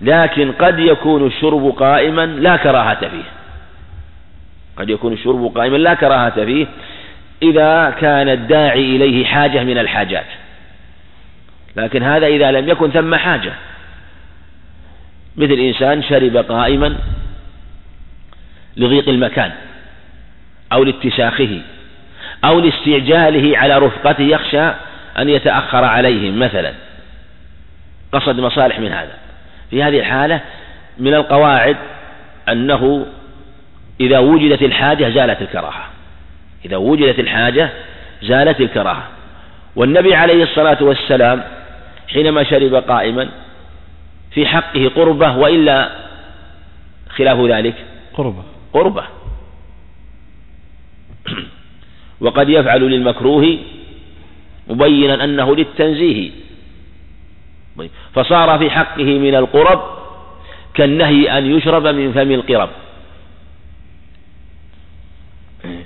لكن 0.00 0.52
قد 0.52 0.78
يكون 0.78 1.26
الشرب 1.26 1.74
قائما 1.78 2.26
لا 2.26 2.56
كراهة 2.56 3.08
فيه. 3.08 3.24
قد 4.76 4.90
يكون 4.90 5.12
الشرب 5.12 5.52
قائما 5.56 5.76
لا 5.76 5.94
كراهة 5.94 6.44
فيه 6.44 6.66
إذا 7.42 7.94
كان 8.00 8.28
الداعي 8.28 8.96
إليه 8.96 9.24
حاجة 9.24 9.64
من 9.64 9.78
الحاجات. 9.78 10.26
لكن 11.76 12.02
هذا 12.02 12.26
إذا 12.26 12.50
لم 12.50 12.68
يكن 12.68 12.90
ثم 12.90 13.14
حاجة. 13.14 13.52
مثل 15.36 15.52
إنسان 15.52 16.02
شرب 16.02 16.36
قائما 16.36 16.96
لضيق 18.76 19.08
المكان 19.08 19.52
أو 20.72 20.84
لاتساخه 20.84 21.60
أو 22.44 22.60
لاستعجاله 22.60 23.58
على 23.58 23.78
رفقته 23.78 24.22
يخشى 24.22 24.70
أن 25.18 25.28
يتأخر 25.28 25.84
عليهم 25.84 26.38
مثلا. 26.38 26.72
قصد 28.12 28.40
مصالح 28.40 28.80
من 28.80 28.92
هذا. 28.92 29.14
في 29.70 29.82
هذه 29.82 29.98
الحالة 29.98 30.40
من 30.98 31.14
القواعد 31.14 31.76
أنه 32.48 33.06
إذا 34.00 34.18
وجدت 34.18 34.62
الحاجة 34.62 35.10
زالت 35.10 35.42
الكراهة. 35.42 35.84
إذا 36.64 36.76
وجدت 36.76 37.18
الحاجة 37.18 37.70
زالت 38.22 38.60
الكراهة. 38.60 39.08
والنبي 39.76 40.14
عليه 40.14 40.42
الصلاة 40.42 40.82
والسلام 40.82 41.55
حينما 42.08 42.44
شرب 42.44 42.74
قائما 42.74 43.28
في 44.30 44.46
حقه 44.46 44.90
قربة 44.96 45.36
وإلا 45.36 45.90
خلاف 47.08 47.40
ذلك؟ 47.40 47.74
قربة. 48.14 48.42
قربة. 48.72 49.04
وقد 52.20 52.48
يفعل 52.48 52.80
للمكروه 52.80 53.58
مبينا 54.68 55.24
أنه 55.24 55.56
للتنزيه. 55.56 56.30
فصار 58.14 58.58
في 58.58 58.70
حقه 58.70 59.18
من 59.18 59.34
القرب 59.34 59.82
كالنهي 60.74 61.38
أن 61.38 61.56
يشرب 61.56 61.86
من 61.86 62.12
فم 62.12 62.30
القرب. 62.32 62.70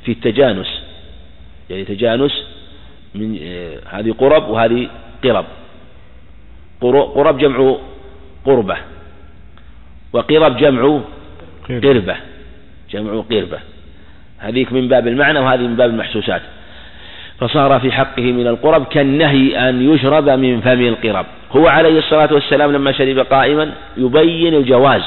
في 0.04 0.12
التجانس 0.12 0.82
يعني 1.70 1.84
تجانس 1.84 2.32
من 3.14 3.38
آه، 3.42 3.78
هذه 3.86 4.12
قرب 4.12 4.48
وهذه 4.48 4.88
قرب. 5.24 5.44
قرب 6.80 7.38
جمع 7.38 7.76
قربة. 8.44 8.76
وقرب 10.12 10.56
جمع 10.56 11.00
قربة. 11.68 12.16
جمع 12.90 13.22
قربة. 13.30 13.58
هذيك 14.38 14.72
من 14.72 14.88
باب 14.88 15.08
المعنى 15.08 15.38
وهذه 15.38 15.60
من 15.60 15.76
باب 15.76 15.90
المحسوسات. 15.90 16.42
فصار 17.40 17.80
في 17.80 17.92
حقه 17.92 18.32
من 18.32 18.46
القرب 18.46 18.86
كالنهي 18.86 19.68
أن 19.68 19.94
يشرب 19.94 20.28
من 20.28 20.60
فم 20.60 20.80
القرب. 20.80 21.26
هو 21.52 21.68
عليه 21.68 21.98
الصلاة 21.98 22.28
والسلام 22.32 22.72
لما 22.72 22.92
شرب 22.92 23.18
قائما 23.18 23.72
يبين 23.96 24.54
الجواز 24.54 25.02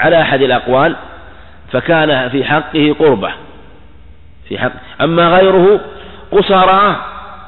على 0.00 0.22
أحد 0.22 0.42
الأقوال 0.42 0.96
فكان 1.72 2.28
في 2.28 2.44
حقه 2.44 2.96
قربة. 2.98 3.32
في 4.48 4.58
حق 4.58 4.72
أما 5.00 5.28
غيره 5.28 5.80
قصارى 6.32 6.96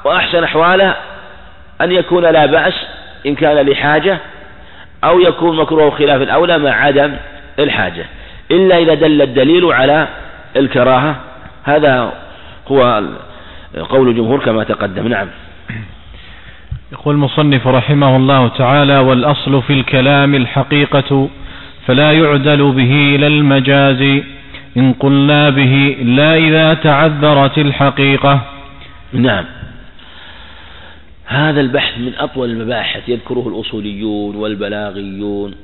وأحسن 0.05 0.43
أحواله 0.43 0.95
أن 1.81 1.91
يكون 1.91 2.23
لا 2.23 2.45
بأس 2.45 2.73
إن 3.25 3.35
كان 3.35 3.65
لحاجة 3.69 4.17
أو 5.03 5.19
يكون 5.19 5.57
مكروه 5.57 5.89
خلاف 5.89 6.21
الأولى 6.21 6.57
مع 6.57 6.71
عدم 6.71 7.15
الحاجة. 7.59 8.05
إلا 8.51 8.77
إذا 8.77 8.93
دل 8.93 9.21
الدليل 9.21 9.65
على 9.65 10.07
الكراهة. 10.55 11.15
هذا 11.63 12.13
هو 12.67 13.03
قول 13.89 14.09
الجمهور 14.09 14.39
كما 14.39 14.63
تقدم. 14.63 15.07
نعم. 15.07 15.27
يقول 16.91 17.15
المصنف 17.15 17.67
رحمه 17.67 18.15
الله 18.15 18.47
تعالى 18.47 18.99
والأصل 18.99 19.61
في 19.61 19.73
الكلام 19.73 20.35
الحقيقة 20.35 21.29
فلا 21.87 22.11
يعدل 22.11 22.71
به 22.71 23.15
إلى 23.15 23.27
المجاز. 23.27 24.21
إن 24.77 24.93
قلنا 24.93 25.49
به 25.49 25.97
لا 26.01 26.37
إذا 26.37 26.73
تعذرت 26.73 27.57
الحقيقة. 27.57 28.41
نعم. 29.13 29.45
هذا 31.25 31.61
البحث 31.61 31.97
من 31.97 32.15
أطول 32.15 32.49
المباحث 32.49 33.09
يذكره 33.09 33.47
الأصوليون 33.47 34.35
والبلاغيون 34.35 35.55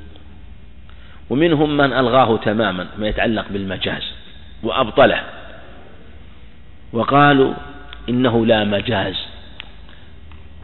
ومنهم 1.30 1.78
من 1.78 1.94
ألغاه 1.94 2.38
تماما 2.38 2.88
ما 2.98 3.08
يتعلق 3.08 3.46
بالمجاز 3.50 4.04
وأبطله. 4.64 5.22
وقالوا 6.94 7.54
إنه 8.10 8.46
لا 8.46 8.64
مجاز 8.64 9.16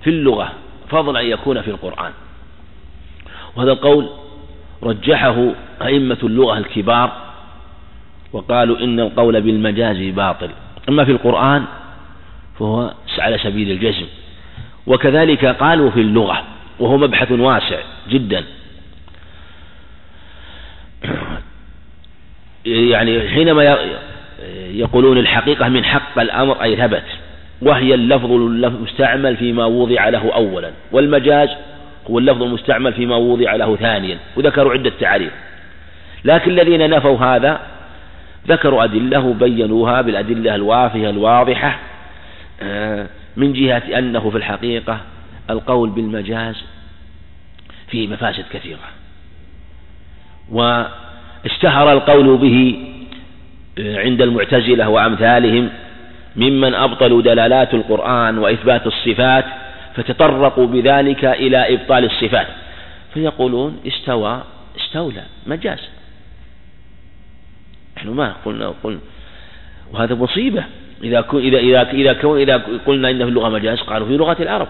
في 0.03 0.09
اللغة 0.09 0.53
فضلا 0.89 1.19
أن 1.19 1.25
يكون 1.25 1.61
في 1.61 1.67
القرآن. 1.67 2.11
وهذا 3.55 3.71
القول 3.71 4.09
رجحه 4.83 5.51
أئمة 5.81 6.17
اللغة 6.23 6.57
الكبار 6.57 7.11
وقالوا 8.33 8.79
إن 8.79 8.99
القول 8.99 9.41
بالمجاز 9.41 9.97
باطل. 10.15 10.49
أما 10.89 11.05
في 11.05 11.11
القرآن 11.11 11.65
فهو 12.59 12.93
على 13.19 13.37
سبيل 13.37 13.71
الجزم. 13.71 14.05
وكذلك 14.87 15.45
قالوا 15.45 15.91
في 15.91 15.99
اللغة 16.01 16.43
وهو 16.79 16.97
مبحث 16.97 17.31
واسع 17.31 17.77
جدا. 18.09 18.43
يعني 22.65 23.29
حينما 23.29 23.77
يقولون 24.69 25.17
الحقيقة 25.17 25.69
من 25.69 25.85
حق 25.85 26.19
الأمر 26.19 26.63
أي 26.63 26.75
ثبت 26.75 27.03
وهي 27.61 27.93
اللفظ 27.93 28.31
المستعمل 28.31 29.37
فيما 29.37 29.65
وضع 29.65 30.09
له 30.09 30.31
أولا 30.35 30.71
والمجاز 30.91 31.49
هو 32.09 32.19
اللفظ 32.19 32.43
المستعمل 32.43 32.93
فيما 32.93 33.15
وضع 33.15 33.55
له 33.55 33.75
ثانيا 33.75 34.17
وذكروا 34.35 34.73
عدة 34.73 34.91
تعريف 34.99 35.31
لكن 36.25 36.51
الذين 36.51 36.89
نفوا 36.89 37.17
هذا 37.17 37.59
ذكروا 38.47 38.83
أدلة 38.83 39.25
وبينوها 39.25 40.01
بالأدلة 40.01 40.55
الوافية 40.55 41.09
الواضحة. 41.09 41.79
آه، 42.61 43.07
من 43.37 43.53
جهة 43.53 43.99
أنه 43.99 44.29
في 44.29 44.37
الحقيقة 44.37 45.01
القول 45.49 45.89
بالمجاز 45.89 46.55
فيه 47.87 48.07
مفاسد 48.07 48.45
كثيرة. 48.53 48.79
واشتهر 50.51 51.91
القول 51.91 52.37
به 52.37 52.87
آه، 53.79 53.99
عند 53.99 54.21
المعتزلة 54.21 54.89
وأمثالهم 54.89 55.69
ممن 56.35 56.73
أبطلوا 56.73 57.21
دلالات 57.21 57.73
القرآن 57.73 58.37
وإثبات 58.37 58.87
الصفات 58.87 59.45
فتطرقوا 59.95 60.67
بذلك 60.67 61.25
إلى 61.25 61.73
إبطال 61.73 62.05
الصفات. 62.05 62.47
فيقولون 63.13 63.79
استوى 63.87 64.43
استولى 64.77 65.23
مجاز. 65.47 65.79
نحن 67.97 68.09
ما 68.09 68.35
قلنا 68.45 68.73
قلنا 68.83 68.99
وهذا 69.93 70.15
مصيبة. 70.15 70.63
إذا 71.05 71.21
كن 71.21 71.37
إذا 71.37 71.57
إذا 71.57 71.91
إذا 71.91 72.13
كون 72.13 72.39
إذا 72.39 72.61
قلنا 72.85 73.09
إن 73.09 73.17
في 73.17 73.29
اللغة 73.29 73.49
مجاز 73.49 73.79
قالوا 73.79 74.07
في 74.07 74.17
لغة 74.17 74.37
العرب. 74.39 74.67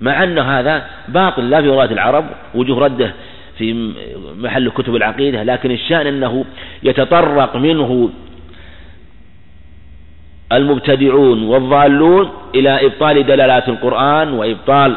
مع 0.00 0.24
أن 0.24 0.38
هذا 0.38 0.86
باطل 1.08 1.50
لا 1.50 1.60
في 1.60 1.66
لغة 1.66 1.92
العرب 1.92 2.24
وجه 2.54 2.78
رده 2.78 3.14
في 3.58 3.92
محل 4.38 4.70
كتب 4.70 4.96
العقيدة 4.96 5.42
لكن 5.42 5.70
الشأن 5.70 6.06
أنه 6.06 6.44
يتطرق 6.82 7.56
منه 7.56 8.10
المبتدعون 10.52 11.42
والضالون 11.42 12.30
إلى 12.54 12.86
إبطال 12.86 13.26
دلالات 13.26 13.68
القرآن 13.68 14.32
وإبطال 14.32 14.96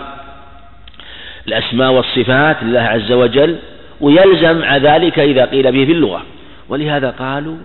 الأسماء 1.47 1.91
والصفات 1.91 2.63
لله 2.63 2.81
عز 2.81 3.11
وجل 3.11 3.57
ويلزم 4.01 4.63
ذلك 4.63 5.19
إذا 5.19 5.45
قيل 5.45 5.71
به 5.71 5.85
في 5.85 5.91
اللغة. 5.91 6.21
ولهذا 6.69 7.09
قالوا 7.09 7.57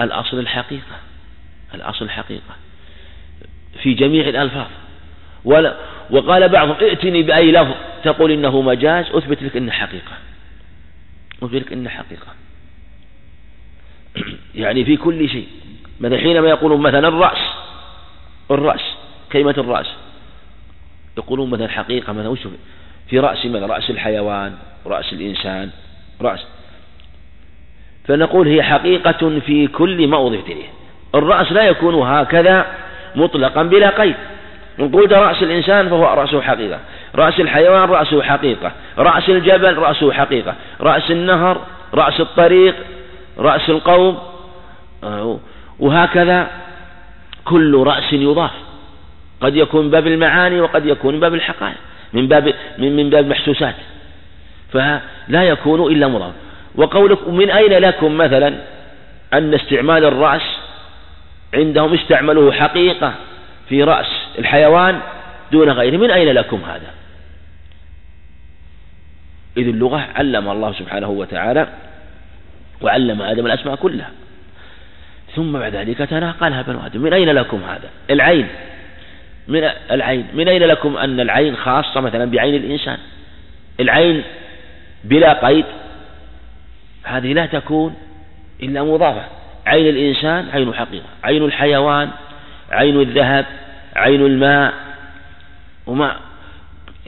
الأصل 0.00 0.38
الحقيقة 0.38 0.96
الأصل 1.74 2.04
الحقيقة 2.04 2.54
في 3.82 3.94
جميع 3.94 4.28
الألفاظ. 4.28 4.66
ولا 5.44 5.76
وقال 6.10 6.48
بعضهم 6.48 6.76
ائتني 6.80 7.22
بأي 7.22 7.52
لفظ 7.52 7.74
تقول 8.04 8.30
إنه 8.30 8.60
مجاز 8.60 9.06
أثبت 9.10 9.42
لك 9.42 9.56
إنه 9.56 9.72
حقيقة. 9.72 10.12
أثبت 11.42 11.54
لك 11.54 11.72
إنه 11.72 11.90
حقيقة. 11.90 12.26
يعني 14.54 14.84
في 14.84 14.96
كل 14.96 15.28
شيء. 15.28 15.48
مثلا 16.00 16.18
حينما 16.18 16.48
يقولون 16.48 16.80
مثلا 16.80 17.08
الرأس 17.08 17.38
الرأس 18.50 18.82
كلمة 19.32 19.54
الرأس. 19.58 19.86
يقولون 21.18 21.50
مثلا 21.50 21.68
حقيقة 21.68 22.12
مثلا 22.12 22.28
وش 22.28 22.38
في 23.08 23.18
رأس 23.18 23.46
مثلا 23.46 23.66
رأس 23.66 23.90
الحيوان 23.90 24.56
رأس 24.86 25.12
الإنسان 25.12 25.70
رأس 26.20 26.40
فنقول 28.08 28.48
هي 28.48 28.62
حقيقة 28.62 29.40
في 29.46 29.66
كل 29.66 30.08
ما 30.08 30.28
إليه 30.28 30.64
الرأس 31.14 31.52
لا 31.52 31.62
يكون 31.62 31.94
هكذا 31.94 32.66
مطلقا 33.14 33.62
بلا 33.62 33.90
قيد. 33.90 34.14
قلت 34.78 35.12
رأس 35.12 35.42
الإنسان 35.42 35.88
فهو 35.88 36.04
رأسه 36.04 36.40
حقيقة. 36.40 36.78
رأس 37.14 37.40
الحيوان 37.40 37.88
رأسه 37.88 38.22
حقيقة. 38.22 38.72
رأس 38.98 39.28
الجبل 39.28 39.78
رأسه 39.78 40.12
حقيقة. 40.12 40.54
رأس 40.80 41.10
النهر 41.10 41.60
رأس 41.94 42.20
الطريق 42.20 42.74
رأس 43.38 43.70
القوم. 43.70 44.18
وهكذا 45.78 46.50
كل 47.44 47.82
رأس 47.82 48.12
يضاف. 48.12 48.50
قد 49.40 49.56
يكون 49.56 49.90
باب 49.90 50.06
المعاني 50.06 50.60
وقد 50.60 50.86
يكون 50.86 51.20
باب 51.20 51.34
الحقائق. 51.34 51.76
من 52.12 52.28
باب 52.28 52.54
من 52.78 53.10
باب 53.10 53.24
المحسوسات. 53.24 53.74
فلا 54.72 55.42
يكون 55.42 55.92
إلا 55.92 56.08
مضاف. 56.08 56.32
وقولك 56.74 57.28
من 57.28 57.50
أين 57.50 57.72
لكم 57.72 58.16
مثلا 58.18 58.54
أن 59.32 59.54
استعمال 59.54 60.04
الرأس 60.04 60.42
عندهم 61.54 61.94
استعملوه 61.94 62.52
حقيقة 62.52 63.14
في 63.68 63.82
رأس 63.82 64.06
الحيوان 64.38 65.00
دون 65.52 65.70
غيره؟ 65.70 65.96
من 65.96 66.10
أين 66.10 66.28
لكم 66.28 66.62
هذا؟ 66.66 66.90
إذ 69.56 69.68
اللغة 69.68 70.08
علم 70.14 70.48
الله 70.48 70.72
سبحانه 70.72 71.08
وتعالى 71.08 71.66
وعلم 72.80 73.22
آدم 73.22 73.46
الأسماء 73.46 73.76
كلها. 73.76 74.10
ثم 75.36 75.52
بعد 75.52 75.74
ذلك 75.74 75.98
تناقلها 75.98 76.62
بنو 76.62 76.80
آدم. 76.86 77.00
من 77.00 77.12
أين 77.12 77.28
لكم 77.28 77.62
هذا؟ 77.68 77.90
العين. 78.10 78.48
من 79.48 79.70
العين. 79.90 80.26
من 80.34 80.48
أين 80.48 80.62
لكم 80.62 80.96
أن 80.96 81.20
العين 81.20 81.56
خاصة 81.56 82.00
مثلا 82.00 82.30
بعين 82.30 82.54
الإنسان؟ 82.54 82.98
العين 83.80 84.22
بلا 85.04 85.46
قيد 85.46 85.64
هذه 87.04 87.32
لا 87.32 87.46
تكون 87.46 87.94
إلا 88.62 88.82
مضافة. 88.82 89.24
عين 89.66 89.86
الإنسان 89.86 90.48
عين 90.52 90.74
حقيقة 90.74 91.06
عين 91.24 91.44
الحيوان 91.44 92.10
عين 92.70 93.00
الذهب 93.00 93.46
عين 93.96 94.26
الماء 94.26 94.74
وما 95.86 96.16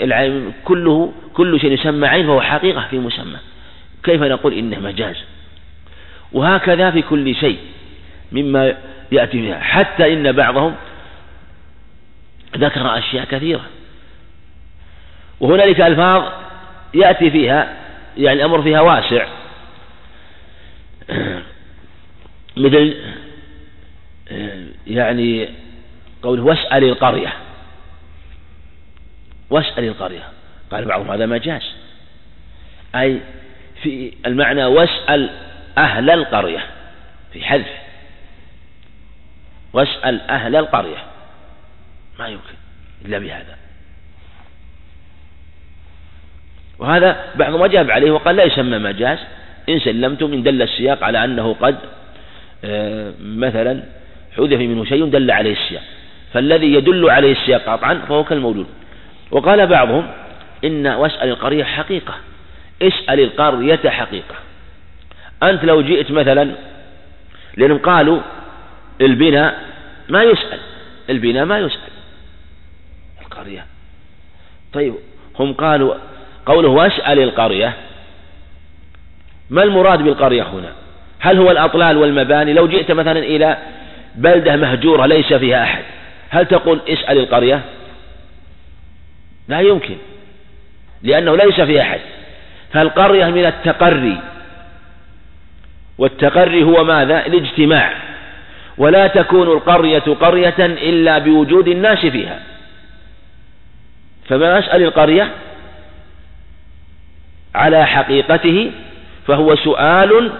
العين 0.01 0.53
كله 0.65 1.13
كل 1.35 1.61
شيء 1.61 1.73
يسمى 1.73 2.07
عين 2.07 2.27
فهو 2.27 2.41
حقيقة 2.41 2.87
في 2.91 2.99
مسمى. 2.99 3.39
كيف 4.03 4.23
نقول 4.23 4.53
إنه 4.53 4.79
مجاز؟ 4.79 5.17
وهكذا 6.33 6.91
في 6.91 7.03
كل 7.03 7.35
شيء 7.35 7.59
مما 8.33 8.75
يأتي 9.13 9.43
فيها. 9.43 9.61
حتى 9.61 10.13
إن 10.13 10.33
بعضهم 10.33 10.75
ذكر 12.57 12.99
أشياء 12.99 13.25
كثيرة. 13.25 13.65
وهنالك 15.41 15.81
ألفاظ 15.81 16.23
يأتي 16.95 17.31
فيها 17.31 17.77
يعني 18.17 18.39
الأمر 18.39 18.63
فيها 18.63 18.81
واسع. 18.81 19.27
مثل 22.63 22.97
يعني 24.87 25.49
قول 26.23 26.41
واسأل 26.41 26.85
القرية. 26.85 27.33
واسأل 29.51 29.85
القرية. 29.85 30.29
قال 30.71 30.85
بعضهم 30.85 31.11
هذا 31.11 31.27
مجاز. 31.27 31.63
أي 32.95 33.21
في 33.83 34.13
المعنى 34.27 34.65
واسأل 34.65 35.31
أهل 35.79 36.11
القرية. 36.11 36.67
في 37.33 37.45
حذف. 37.45 37.73
واسأل 39.73 40.21
أهل 40.21 40.57
القرية. 40.57 41.05
ما 42.19 42.29
يمكن 42.29 42.55
إلا 43.05 43.19
بهذا. 43.19 43.57
وهذا 46.79 47.25
بعضهم 47.35 47.63
أجاب 47.63 47.91
عليه 47.91 48.11
وقال 48.11 48.37
لا 48.37 48.45
يسمى 48.45 48.79
مجاز. 48.79 49.19
إن 49.69 49.81
سلمتم 49.81 50.33
إن 50.33 50.43
دل 50.43 50.63
السياق 50.63 51.05
على 51.05 51.25
أنه 51.25 51.55
قد 51.55 51.75
آه، 51.75 52.02
مثلا 53.21 53.83
حذف 54.37 54.61
منه 54.61 54.85
شيء 54.85 55.05
دل 55.05 55.31
عليه 55.31 55.53
السياق 55.53 55.83
فالذي 56.33 56.73
يدل 56.73 57.11
عليه 57.11 57.33
السياق 57.33 57.63
قطعا 57.63 57.95
فهو 57.95 58.25
كالموجود 58.25 58.67
وقال 59.31 59.67
بعضهم 59.67 60.11
إن 60.65 60.87
واسأل 60.87 61.29
القرية 61.29 61.65
حقيقة 61.65 62.15
اسأل 62.83 63.21
القرية 63.21 63.91
حقيقة. 63.91 64.35
أنت 65.43 65.65
لو 65.65 65.83
جئت 65.83 66.11
مثلا 66.11 66.55
لأنهم 67.57 67.79
قالوا 67.79 68.21
البناء 69.01 69.61
ما 70.09 70.23
يسأل 70.23 70.59
البناء 71.11 71.45
ما 71.45 71.59
يسأل. 71.59 71.93
القرية 73.23 73.67
طيب 74.73 74.95
هم 75.39 75.53
قالوا 75.53 75.95
قوله 76.47 76.69
واسأل 76.69 77.19
القرية 77.19 77.75
ما 79.51 79.63
المراد 79.63 80.03
بالقرية 80.03 80.43
هنا؟ 80.43 80.73
هل 81.23 81.39
هو 81.39 81.51
الأطلال 81.51 81.97
والمباني؟ 81.97 82.53
لو 82.53 82.69
جئت 82.69 82.91
مثلا 82.91 83.19
إلى 83.19 83.59
بلدة 84.15 84.57
مهجورة 84.57 85.07
ليس 85.07 85.33
فيها 85.33 85.63
أحد 85.63 85.83
هل 86.31 86.47
تقول 86.47 86.81
اسأل 86.89 87.19
القرية؟ 87.19 87.61
لا 89.49 89.61
يمكن 89.61 89.97
لأنه 91.03 91.37
ليس 91.37 91.61
فيها 91.61 91.83
أحد. 91.83 92.01
فالقرية 92.73 93.27
من 93.27 93.47
التقري 93.47 94.21
والتقري 95.99 96.63
هو 96.63 96.85
ماذا؟ 96.85 97.27
الاجتماع. 97.27 97.93
ولا 98.79 99.07
تكون 99.07 99.49
القرية 99.49 99.99
قرية 99.99 100.55
إلا 100.61 101.19
بوجود 101.19 101.69
الناس 101.69 101.99
فيها. 101.99 102.41
فما 104.29 104.59
أسأل 104.59 104.83
القرية 104.83 105.31
على 107.55 107.87
حقيقته 107.87 108.71
فهو 109.27 109.57
سؤال 109.57 110.33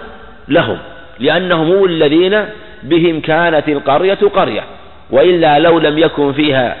لهم 0.47 0.77
لأنهم 1.19 1.71
هم 1.71 1.85
الذين 1.85 2.45
بهم 2.83 3.21
كانت 3.21 3.69
القرية 3.69 4.19
قرية 4.33 4.63
وإلا 5.11 5.59
لو 5.59 5.79
لم 5.79 5.97
يكن 5.97 6.33
فيها 6.33 6.77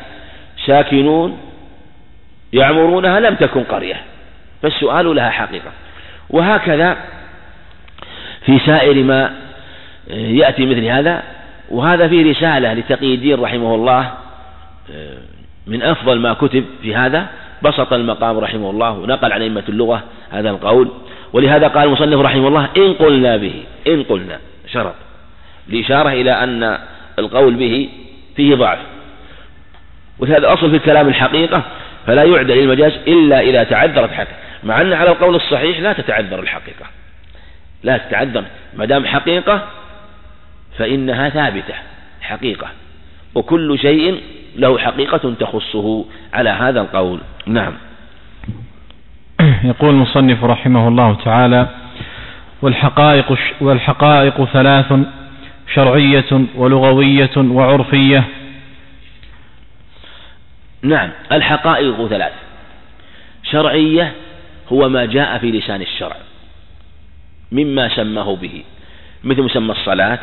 ساكنون 0.65 1.37
يعمرونها 2.53 3.19
لم 3.19 3.35
تكن 3.35 3.63
قرية 3.63 4.01
فالسؤال 4.61 5.15
لها 5.15 5.29
حقيقة. 5.29 5.71
وهكذا 6.29 6.97
في 8.45 8.59
سائر 8.59 9.03
ما 9.03 9.33
يأتي 10.09 10.65
مثل 10.65 10.85
هذا 10.85 11.23
وهذا 11.69 12.07
في 12.07 12.31
رسالة 12.31 12.73
لتقي 12.73 13.13
الدين 13.15 13.39
رحمه 13.41 13.75
الله 13.75 14.11
من 15.67 15.83
أفضل 15.83 16.19
ما 16.19 16.33
كتب 16.33 16.65
في 16.81 16.95
هذا 16.95 17.27
بسط 17.61 17.93
المقام 17.93 18.39
رحمه 18.39 18.69
الله 18.69 18.91
ونقل 18.91 19.31
عن 19.33 19.41
أئمة 19.41 19.63
اللغة 19.69 20.03
هذا 20.31 20.49
القول. 20.49 20.89
ولهذا 21.33 21.67
قال 21.67 21.87
المصنف 21.87 22.19
رحمه 22.19 22.47
الله 22.47 22.69
إن 22.77 22.93
قلنا 22.93 23.37
به 23.37 23.63
إن 23.87 24.03
قلنا 24.03 24.39
شرط 24.67 24.95
لإشارة 25.67 26.09
إلى 26.09 26.31
أن 26.31 26.77
القول 27.19 27.53
به 27.53 27.89
فيه 28.35 28.55
ضعف. 28.55 28.79
ولهذا 30.19 30.53
أصل 30.53 30.69
في 30.69 30.75
الكلام 30.75 31.07
الحقيقة 31.07 31.63
فلا 32.07 32.23
يعدل 32.23 32.59
المجاز 32.59 32.93
إلا 33.07 33.39
إذا 33.39 33.63
تعذرت 33.63 34.11
حقيقة 34.11 34.35
مع 34.63 34.81
أن 34.81 34.93
على 34.93 35.09
القول 35.09 35.35
الصحيح 35.35 35.79
لا 35.79 35.93
تتعذر 35.93 36.39
الحقيقة. 36.39 36.85
لا 37.83 37.97
تتعذر 37.97 38.43
ما 38.73 38.85
دام 38.85 39.05
حقيقة 39.05 39.67
فإنها 40.77 41.29
ثابتة 41.29 41.73
حقيقة. 42.21 42.67
وكل 43.35 43.79
شيء 43.79 44.21
له 44.55 44.77
حقيقة 44.77 45.33
تخصه 45.39 46.05
على 46.33 46.49
هذا 46.49 46.81
القول. 46.81 47.19
نعم. 47.45 47.73
يقول 49.63 49.89
المصنف 49.89 50.43
رحمه 50.43 50.87
الله 50.87 51.13
تعالى 51.25 51.67
والحقائق 52.61 53.37
والحقائق 53.61 54.45
ثلاث 54.45 54.93
شرعية 55.73 56.45
ولغوية 56.55 57.37
وعرفية. 57.37 58.23
نعم 60.81 61.09
الحقائق 61.31 62.07
ثلاث. 62.07 62.33
شرعية 63.51 64.13
هو 64.71 64.89
ما 64.89 65.05
جاء 65.05 65.37
في 65.37 65.51
لسان 65.51 65.81
الشرع 65.81 66.15
مما 67.51 67.89
سماه 67.95 68.35
به 68.35 68.63
مثل 69.23 69.41
مسمى 69.41 69.71
الصلاة 69.71 70.19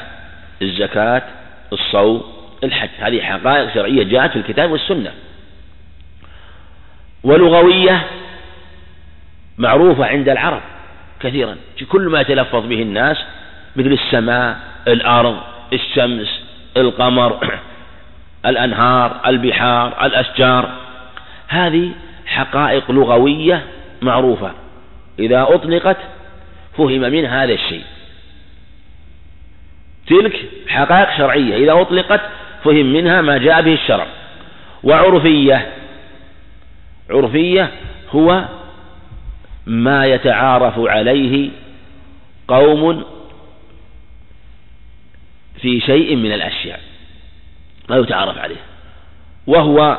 الزكاة 0.62 1.22
الصوم 1.72 2.22
الحج. 2.64 2.88
هذه 2.98 3.20
حقائق 3.20 3.74
شرعية 3.74 4.02
جاءت 4.02 4.30
في 4.30 4.36
الكتاب 4.36 4.70
والسنة. 4.70 5.12
ولغوية 7.24 8.06
معروفة 9.60 10.06
عند 10.06 10.28
العرب 10.28 10.60
كثيرا. 11.20 11.56
كل 11.88 12.08
ما 12.08 12.20
يتلفظ 12.20 12.66
به 12.66 12.82
الناس 12.82 13.16
مثل 13.76 13.92
السماء 13.92 14.56
الأرض 14.88 15.36
الشمس 15.72 16.42
القمر 16.76 17.38
الأنهار 18.46 19.20
البحار 19.26 20.06
الأشجار. 20.06 20.70
هذه 21.48 21.90
حقائق 22.26 22.90
لغوية 22.90 23.62
معروفة. 24.02 24.52
إذا 25.18 25.46
أطلقت 25.48 25.96
فهم 26.78 27.00
من 27.00 27.24
هذا 27.24 27.52
الشيء. 27.52 27.84
تلك 30.06 30.36
حقائق 30.68 31.18
شرعية. 31.18 31.56
إذا 31.56 31.80
أطلقت 31.80 32.20
فهم 32.64 32.92
منها 32.92 33.20
ما 33.20 33.38
جاء 33.38 33.62
به 33.62 33.74
الشرع. 33.74 34.06
وعرفية. 34.82 35.72
عرفية 37.10 37.70
هو 38.10 38.44
ما 39.66 40.06
يتعارف 40.06 40.74
عليه 40.78 41.50
قوم 42.48 43.04
في 45.60 45.80
شيء 45.80 46.16
من 46.16 46.32
الأشياء 46.32 46.80
ما 47.88 47.96
يتعارف 47.96 48.38
عليه. 48.38 48.60
وهو 49.46 49.98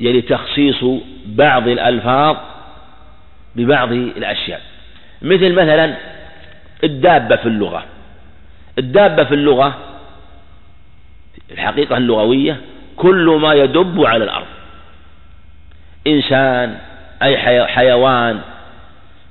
يعني 0.00 0.20
تخصيص 0.20 0.84
بعض 1.26 1.68
الألفاظ 1.68 2.36
ببعض 3.56 3.92
الأشياء. 3.92 4.62
مثل 5.22 5.52
مثلا 5.52 5.96
الدابة 6.84 7.36
في 7.36 7.46
اللغة. 7.46 7.84
الدابة 8.78 9.24
في 9.24 9.34
اللغة 9.34 9.78
الحقيقة 11.50 11.96
اللغوية 11.96 12.60
كل 12.96 13.38
ما 13.42 13.54
يدب 13.54 14.04
على 14.06 14.24
الأرض. 14.24 14.46
إنسان 16.06 16.78
أي 17.22 17.66
حيوان 17.66 18.40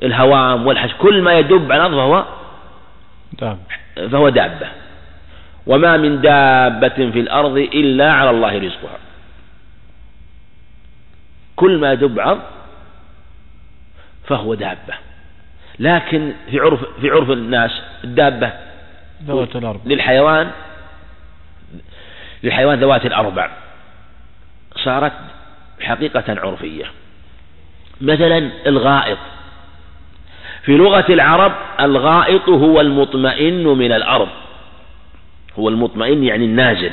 الهوام 0.04 0.68
والحش 0.68 0.94
كل 0.94 1.22
ما 1.22 1.40
يدب 1.40 1.72
على 1.72 1.86
الأرض 1.86 1.96
فهو 1.96 2.26
دابة. 3.40 4.10
فهو 4.10 4.30
دابة. 4.30 4.68
وما 5.68 5.98
من 5.98 6.22
دابة 6.22 7.12
في 7.12 7.20
الأرض 7.20 7.58
إلا 7.58 8.14
على 8.14 8.30
الله 8.30 8.58
رزقها. 8.58 8.98
كل 11.56 11.78
ما 11.78 11.92
يدب 11.92 12.20
على 12.20 12.40
فهو 14.28 14.54
دابة. 14.54 14.94
لكن 15.80 16.34
في 16.50 16.60
عرف 16.60 16.86
في 17.02 17.10
عرف 17.10 17.32
الناس 17.32 17.72
الدابة 18.04 18.54
ذوات 19.24 19.56
الأربع. 19.56 19.82
للحيوان 19.86 20.52
للحيوان 22.44 22.80
ذوات 22.80 23.06
الأربع. 23.06 23.50
صارت 24.76 25.14
حقيقة 25.82 26.24
عرفية. 26.28 26.86
مثلا 28.02 28.50
الغائط. 28.68 29.18
في 30.64 30.72
لغة 30.72 31.06
العرب 31.10 31.52
الغائط 31.80 32.50
هو 32.50 32.82
المطمئن 32.82 33.64
من 33.64 33.92
الأرض. 33.92 34.28
هو 35.60 35.70
المطمئن 35.70 36.24
يعني 36.24 36.46
النازل 36.46 36.92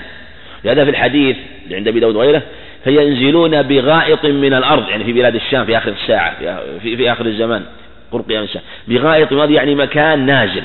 لهذا 0.65 0.85
في 0.85 0.91
الحديث 0.91 1.37
اللي 1.65 1.77
عند 1.77 1.89
أبي 1.89 2.01
داود 2.01 2.17
وغيره 2.17 2.43
فينزلون 2.85 3.63
بغائط 3.63 4.25
من 4.25 4.55
الأرض 4.55 4.89
يعني 4.89 5.05
في 5.05 5.13
بلاد 5.13 5.35
الشام 5.35 5.65
في 5.65 5.79
آخر 5.79 5.93
الساعة 6.03 6.39
في, 6.79 6.97
في 6.97 7.13
آخر 7.13 7.27
الزمان 7.27 7.65
قرب 8.13 8.29
قيام 8.29 8.43
الساعة 8.43 8.65
بغائط 8.89 9.33
يعني 9.33 9.75
مكان 9.75 10.27
نازل 10.27 10.63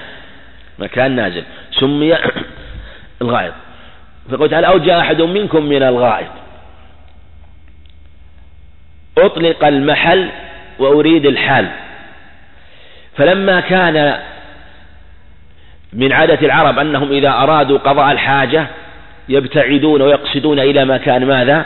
مكان 0.79 1.15
نازل 1.15 1.43
سمي 1.79 2.15
الغائط. 3.21 3.53
فقلت 4.31 4.53
هل 4.53 4.65
أو 4.65 4.77
جاء 4.77 4.99
أحد 4.99 5.21
منكم 5.21 5.65
من 5.65 5.83
الغائط. 5.83 6.31
أطلق 9.25 9.65
المحل 9.65 10.29
وأريد 10.79 11.25
الحال. 11.25 11.67
فلما 13.17 13.59
كان 13.59 14.19
من 15.93 16.11
عادة 16.11 16.39
العرب 16.45 16.79
أنهم 16.79 17.11
إذا 17.11 17.29
أرادوا 17.29 17.77
قضاء 17.77 18.11
الحاجة 18.11 18.67
يبتعدون 19.29 20.01
ويقصدون 20.01 20.59
إلى 20.59 20.85
مكان 20.85 21.25
ماذا؟ 21.25 21.65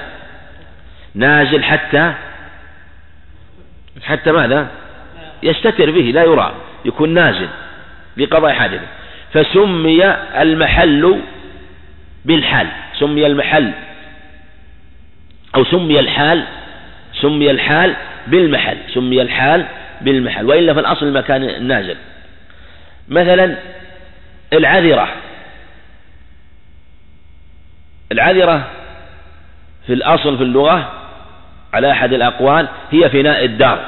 نازل 1.16 1.64
حتى 1.64 2.14
حتى 4.04 4.32
ماذا؟ 4.32 4.68
يستتر 5.44 5.92
به 5.92 6.12
لا 6.14 6.24
يرى 6.24 6.54
يكون 6.86 7.14
نازل 7.14 7.48
لقضاء 8.18 8.54
حاجته 8.54 8.88
فسمي 9.34 10.06
المحل 10.42 11.22
بالحال 12.26 12.68
سمي 13.00 13.26
المحل 13.26 13.72
أو 15.56 15.64
سمي 15.64 16.00
الحال 16.00 16.44
سمي 17.24 17.52
الحال 17.52 17.96
بالمحل 18.28 18.78
سمي 18.94 19.22
الحال 19.22 19.66
بالمحل 20.02 20.46
وإلا 20.46 20.74
في 20.74 20.80
الأصل 20.80 21.06
المكان 21.06 21.44
النازل. 21.44 21.98
مثلا 23.10 23.56
العذرة. 24.54 25.10
العذرة 28.12 28.68
في 29.88 29.94
الأصل 29.94 30.38
في 30.38 30.44
اللغة 30.44 30.92
على 31.74 31.92
أحد 31.92 32.14
الأقوال 32.14 32.68
هي 32.92 33.10
فناء 33.10 33.46
الدار. 33.46 33.78
لأن 33.78 33.88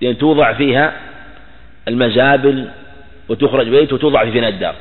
يعني 0.00 0.14
توضع 0.14 0.52
فيها 0.52 0.92
المزابل 1.88 2.68
وتخرج 3.28 3.68
بيت 3.68 3.92
وتوضع 3.92 4.24
في 4.24 4.32
فناء 4.32 4.50
الدار. 4.50 4.74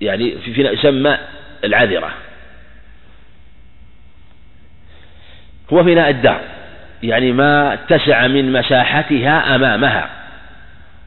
يعني 0.00 0.34
في 0.44 0.54
فناء 0.54 0.74
يسمى 0.74 1.18
العذرة. 1.64 2.12
هو 5.72 5.84
فناء 5.84 6.10
الدار 6.10 6.40
يعني 7.02 7.32
ما 7.32 7.74
اتسع 7.74 8.26
من 8.26 8.52
مساحتها 8.52 9.54
أمامها 9.54 10.10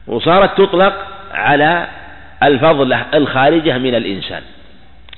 وصارت 0.06 0.58
تطلق 0.58 1.06
على 1.32 1.86
الفضلة 2.42 3.06
الخارجة 3.14 3.78
من 3.78 3.94
الإنسان 3.94 4.42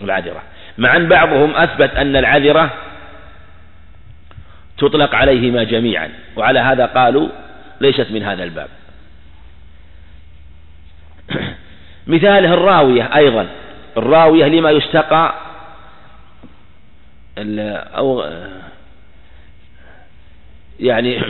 العذرة. 0.02 0.42
مع 0.78 0.96
أن 0.96 1.08
بعضهم 1.08 1.56
أثبت 1.56 1.94
أن 1.94 2.16
العذرة 2.16 2.70
تطلق 4.78 5.14
عليهما 5.14 5.62
جميعا 5.62 6.10
وعلى 6.36 6.60
هذا 6.60 6.86
قالوا 6.86 7.28
ليست 7.80 8.06
من 8.10 8.22
هذا 8.22 8.44
الباب. 8.44 8.68
مثاله 12.06 12.54
الراوية 12.54 13.16
أيضا 13.16 13.46
الراوية 13.96 14.44
لما 14.44 14.70
يستقى 14.70 15.34
أو 17.96 18.24
يعني 20.80 21.12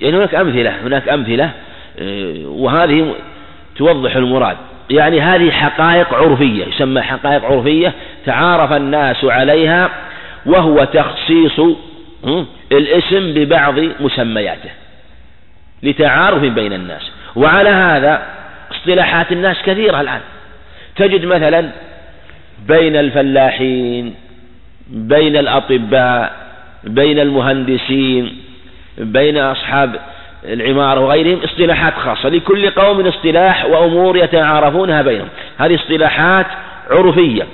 يعني 0.00 0.16
هناك 0.16 0.34
أمثلة 0.34 0.70
هناك 0.70 1.08
أمثلة 1.08 1.50
وهذه 2.44 3.14
توضح 3.76 4.16
المراد. 4.16 4.56
يعني 4.90 5.20
هذه 5.20 5.50
حقائق 5.50 6.14
عرفية 6.14 6.64
يسمى 6.64 7.02
حقائق 7.02 7.44
عرفية 7.44 7.94
تعارف 8.26 8.72
الناس 8.72 9.24
عليها 9.24 9.90
وهو 10.46 10.84
تخصيص 10.84 11.60
الاسم 12.72 13.34
ببعض 13.34 13.78
مسمياته 13.78 14.70
لتعارف 15.82 16.42
بين 16.42 16.72
الناس. 16.72 17.10
وعلى 17.36 17.68
هذا 17.68 18.22
اصطلاحات 18.72 19.32
الناس 19.32 19.56
كثيرة 19.66 20.00
الآن. 20.00 20.20
تجد 20.96 21.24
مثلا 21.24 21.70
بين 22.68 22.96
الفلاحين 22.96 24.14
بين 24.90 25.36
الأطباء 25.36 26.50
بين 26.84 27.18
المهندسين 27.18 28.36
بين 28.98 29.38
أصحاب 29.38 30.00
العمارة 30.44 31.00
وغيرهم 31.00 31.40
اصطلاحات 31.44 31.94
خاصة. 31.94 32.28
لكل 32.28 32.70
قوم 32.70 33.06
اصطلاح 33.06 33.66
وأمور 33.66 34.16
يتعارفونها 34.16 35.02
بينهم. 35.02 35.28
هذه 35.58 35.74
اصطلاحات 35.74 36.46
عرفية. 36.90 37.46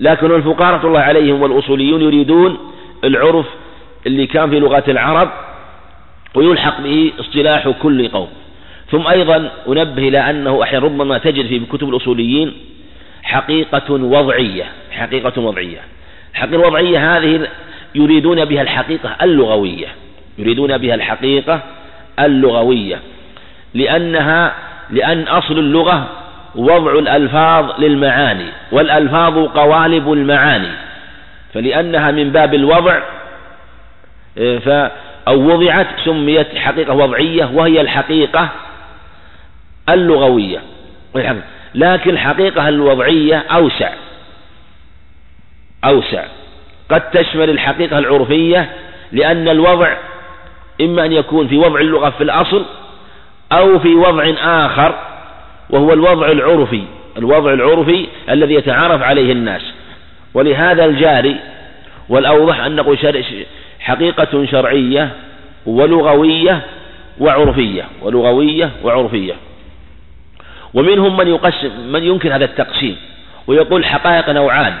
لكن 0.00 0.34
الفقهاء 0.34 0.86
الله 0.86 1.00
عليهم 1.00 1.42
والأصوليون 1.42 2.02
يريدون 2.02 2.58
العرف 3.04 3.46
اللي 4.06 4.26
كان 4.26 4.50
في 4.50 4.60
لغة 4.60 4.84
العرب 4.88 5.30
ويلحق 6.34 6.80
به 6.80 7.12
اصطلاح 7.20 7.68
كل 7.68 8.08
قوم. 8.08 8.28
ثم 8.90 9.06
أيضا 9.06 9.50
أنبه 9.68 10.08
إلى 10.08 10.30
أنه 10.30 10.62
أحيانا 10.62 10.84
ربما 10.84 11.18
تجد 11.18 11.46
في 11.46 11.60
كتب 11.72 11.88
الأصوليين 11.88 12.52
حقيقة 13.22 13.92
وضعية 13.92 14.64
حقيقة 14.90 15.42
وضعية. 15.42 15.80
الحقيقة 16.38 16.60
الوضعية 16.60 17.16
هذه 17.16 17.48
يريدون 17.94 18.44
بها 18.44 18.62
الحقيقة 18.62 19.16
اللغوية 19.22 19.86
يريدون 20.38 20.78
بها 20.78 20.94
الحقيقة 20.94 21.60
اللغوية 22.18 23.00
لأنها 23.74 24.54
لأن 24.90 25.22
أصل 25.22 25.58
اللغة 25.58 26.06
وضع 26.54 26.98
الألفاظ 26.98 27.80
للمعاني 27.80 28.46
والألفاظ 28.72 29.38
قوالب 29.38 30.12
المعاني 30.12 30.70
فلأنها 31.54 32.10
من 32.10 32.30
باب 32.30 32.54
الوضع 32.54 33.00
ف 34.36 34.68
أو 35.28 35.52
وضعت 35.52 35.86
سميت 36.04 36.56
حقيقة 36.56 36.94
وضعية 36.94 37.50
وهي 37.54 37.80
الحقيقة 37.80 38.48
اللغوية. 39.88 40.58
لكن 41.74 42.10
الحقيقة 42.10 42.68
الوضعية 42.68 43.44
أوسع. 43.50 43.90
أوسع. 45.84 46.24
قد 46.88 47.10
تشمل 47.10 47.50
الحقيقة 47.50 47.98
العرفية 47.98 48.70
لأن 49.12 49.48
الوضع 49.48 49.96
إما 50.80 51.04
أن 51.04 51.12
يكون 51.12 51.48
في 51.48 51.56
وضع 51.56 51.80
اللغة 51.80 52.10
في 52.10 52.24
الأصل 52.24 52.64
أو 53.52 53.78
في 53.78 53.94
وضع 53.94 54.32
آخر 54.42 54.94
وهو 55.70 55.92
الوضع 55.92 56.26
العرفي 56.28 56.84
الوضع 57.18 57.52
العرفي 57.52 58.06
الذي 58.30 58.54
يتعارف 58.54 59.02
عليه 59.02 59.32
الناس. 59.32 59.62
ولهذا 60.34 60.84
الجاري 60.84 61.36
والأوضح 62.08 62.60
أن 62.60 62.76
نقول 62.76 63.24
حقيقة 63.80 64.46
شرعية 64.46 65.10
ولغوية 65.66 66.60
وعرفية 67.20 67.84
ولغوية 68.02 68.70
وعرفية. 68.84 69.34
ومنهم 70.74 71.16
من 71.16 71.28
يقسم 71.28 71.92
من 71.92 72.04
ينكر 72.04 72.36
هذا 72.36 72.44
التقسيم 72.44 72.96
ويقول 73.46 73.84
حقائق 73.84 74.30
نوعان. 74.30 74.74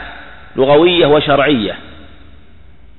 لغوية 0.58 1.06
وشرعية. 1.06 1.76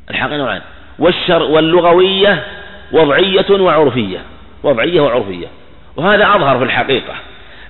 الحقيقة 0.09 0.37
نوعان. 0.37 0.61
والشر 0.99 1.43
واللغوية 1.43 2.43
وضعية 2.91 3.45
وعرفية. 3.49 4.19
وضعية 4.63 5.01
وعرفية. 5.01 5.47
وهذا 5.95 6.35
أظهر 6.35 6.57
في 6.57 6.63
الحقيقة. 6.63 7.13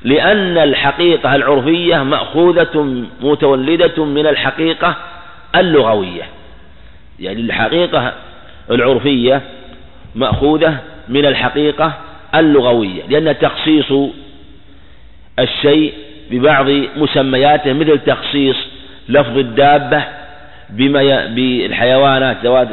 لأن 0.03 0.57
الحقيقة 0.57 1.35
العرفية 1.35 2.03
مأخوذة 2.03 3.05
متولدة 3.21 4.05
من 4.05 4.27
الحقيقة 4.27 4.95
اللغوية. 5.55 6.23
يعني 7.19 7.41
الحقيقة 7.41 8.13
العرفية 8.71 9.41
مأخوذة 10.15 10.77
من 11.07 11.25
الحقيقة 11.25 11.93
اللغوية. 12.35 13.03
لأن 13.09 13.39
تخصيص 13.39 13.93
الشيء 15.39 15.93
ببعض 16.31 16.69
مسمياته 16.95 17.73
مثل 17.73 17.99
تخصيص 17.99 18.57
لفظ 19.09 19.37
الدابة 19.37 20.03
بما 20.69 21.25
بالحيوانات 21.25 22.37
ذوات 22.43 22.67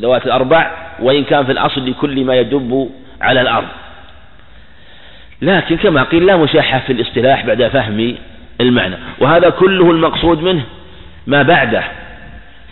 ذوات 0.00 0.26
الأربع 0.26 0.70
وإن 1.00 1.24
كان 1.24 1.44
في 1.44 1.52
الأصل 1.52 1.90
لكل 1.90 2.24
ما 2.24 2.34
يدب 2.34 2.90
على 3.20 3.40
الأرض. 3.40 3.68
لكن 5.42 5.76
كما 5.76 6.02
قيل 6.02 6.26
لا 6.26 6.36
مشاحة 6.36 6.78
في 6.78 6.92
الاصطلاح 6.92 7.46
بعد 7.46 7.68
فهم 7.68 8.14
المعنى. 8.60 8.96
وهذا 9.18 9.50
كله 9.50 9.90
المقصود 9.90 10.42
منه 10.42 10.62
ما 11.26 11.42
بعده 11.42 11.82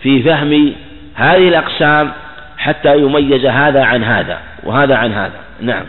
في 0.03 0.23
فهم 0.23 0.73
هذه 1.15 1.49
الأقسام 1.49 2.13
حتى 2.59 2.99
يميز 2.99 3.47
هذا 3.47 3.85
عن 3.85 4.05
هذا 4.05 4.39
وهذا 4.65 4.97
عن 4.97 5.13
هذا. 5.13 5.41
نعم. 5.61 5.85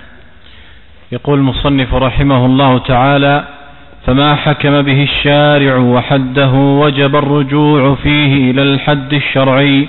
يقول 1.12 1.40
المصنف 1.40 1.94
رحمه 1.94 2.46
الله 2.46 2.80
تعالى 2.80 3.44
فما 4.06 4.36
حكم 4.36 4.82
به 4.82 5.04
الشارع 5.04 5.78
وحده 5.78 6.52
وجب 6.54 7.16
الرجوع 7.16 7.96
فيه 7.96 8.52
إلى 8.52 8.62
الحد 8.62 9.14
الشرعي 9.14 9.88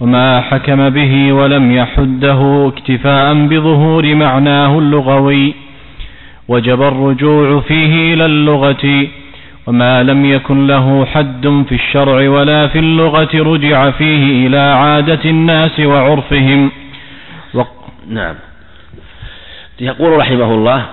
وما 0.00 0.40
حكم 0.40 0.88
به 0.90 1.32
ولم 1.32 1.72
يحده 1.72 2.68
اكتفاء 2.68 3.34
بظهور 3.34 4.14
معناه 4.14 4.78
اللغوي 4.78 5.54
وجب 6.48 6.82
الرجوع 6.82 7.60
فيه 7.60 8.14
إلى 8.14 8.26
اللغة 8.26 9.06
وما 9.66 10.02
لم 10.02 10.24
يكن 10.24 10.66
له 10.66 11.04
حد 11.06 11.64
في 11.68 11.74
الشرع 11.74 12.28
ولا 12.28 12.66
في 12.68 12.78
اللغة 12.78 13.28
رجع 13.34 13.90
فيه 13.90 14.46
إلى 14.46 14.58
عادة 14.58 15.30
الناس 15.30 15.80
وعرفهم. 15.80 16.70
و... 17.54 17.62
نعم. 18.08 18.34
يقول 19.80 20.18
رحمه 20.18 20.54
الله 20.54 20.86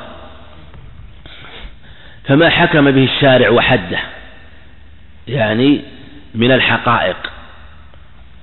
فما 2.28 2.50
حكم 2.50 2.92
به 2.92 3.04
الشارع 3.04 3.50
وحده؟ 3.50 4.00
يعني 5.28 5.82
من 6.36 6.52
الحقائق 6.52 7.16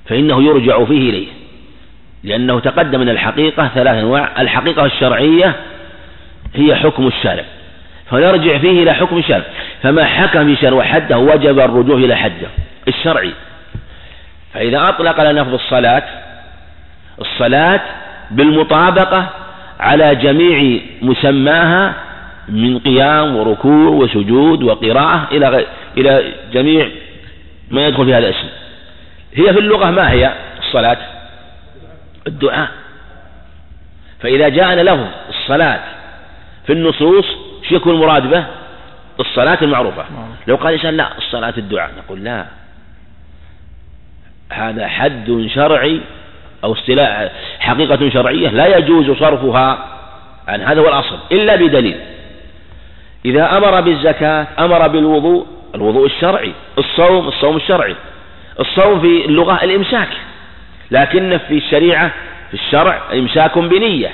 فإنه 0.07 0.43
يرجع 0.43 0.85
فيه 0.85 1.11
إليه 1.11 1.29
لأنه 2.25 2.61
تقدم 2.61 3.01
من 3.01 3.09
الحقيقة 3.09 3.71
ثلاث 3.75 3.97
أنواع 3.97 4.43
الحقيقة 4.43 4.85
الشرعية 4.85 5.57
هي 6.55 6.75
حكم 6.75 7.07
الشارع 7.07 7.45
فنرجع 8.11 8.59
فيه 8.59 8.83
إلى 8.83 8.95
حكم 8.95 9.19
الشرع 9.19 9.43
فما 9.83 10.05
حكم 10.05 10.55
بشرع 10.55 10.73
وحده 10.73 11.19
وجب 11.19 11.59
الرجوع 11.59 11.97
إلى 11.97 12.17
حده 12.17 12.49
الشرعي. 12.89 13.33
فإذا 14.55 14.89
أطلق 14.89 15.21
على 15.21 15.41
لفظ 15.41 15.55
الصلاة 15.55 16.03
الصلاة 17.21 17.81
بالمطابقة 18.31 19.29
على 19.81 20.15
جميع 20.15 20.81
مسماها 21.03 21.95
من 22.49 22.79
قيام 22.79 23.37
وركوع 23.37 23.89
وسجود 23.89 24.63
وقراءة 24.63 25.29
إلى 25.33 25.67
إلى 25.97 26.33
جميع 26.53 26.89
ما 27.71 27.87
يدخل 27.87 28.05
في 28.05 28.11
هذا 28.15 28.19
الاسم. 28.19 28.49
هي 29.35 29.53
في 29.53 29.59
اللغة 29.59 29.91
ما 29.91 30.11
هي؟ 30.11 30.33
الصلاة. 30.59 30.99
الدعاء. 32.27 32.69
فإذا 34.21 34.49
جاءنا 34.49 34.81
لفظ 34.81 35.07
الصلاة 35.29 35.81
في 36.67 36.73
النصوص 36.73 37.25
شو 37.69 37.75
يكون 37.75 37.95
المراد 37.95 38.31
به؟ 38.31 38.45
الصلاة 39.21 39.59
المعروفة. 39.63 40.05
لو 40.47 40.57
قال 40.57 40.73
إنسان 40.75 40.97
لا 40.97 41.19
الصلاة 41.19 41.55
الدعاء 41.59 41.91
نقول 41.99 42.25
لا. 42.25 42.45
هذا 44.53 44.89
حد 44.89 45.49
شرعي 45.55 46.01
أو 46.65 46.73
اصطلاح 46.73 47.31
حقيقة 47.61 48.11
شرعية 48.11 48.49
لا 48.49 48.77
يجوز 48.77 49.19
صرفها 49.19 49.99
عن 50.49 50.61
هذا 50.61 50.81
هو 50.81 50.89
الأصل 50.89 51.19
إلا 51.33 51.57
بدليل. 51.57 52.01
إذا 53.29 53.57
أمر 53.57 53.81
بالزكاة 53.81 54.47
أمر 54.59 54.89
بالوضوء 54.89 55.47
الوضوء 55.75 56.07
الشرعي 56.07 56.53
الصوم 56.79 57.29
الصوم 57.29 57.57
الشرعي 57.57 57.97
الصوم 58.61 59.01
في 59.01 59.25
اللغة 59.25 59.65
الإمساك. 59.65 60.09
لكن 60.91 61.39
في 61.49 61.57
الشريعة 61.57 62.13
في 62.49 62.55
الشرع 62.55 63.03
إمساك 63.13 63.59
بنية. 63.59 64.11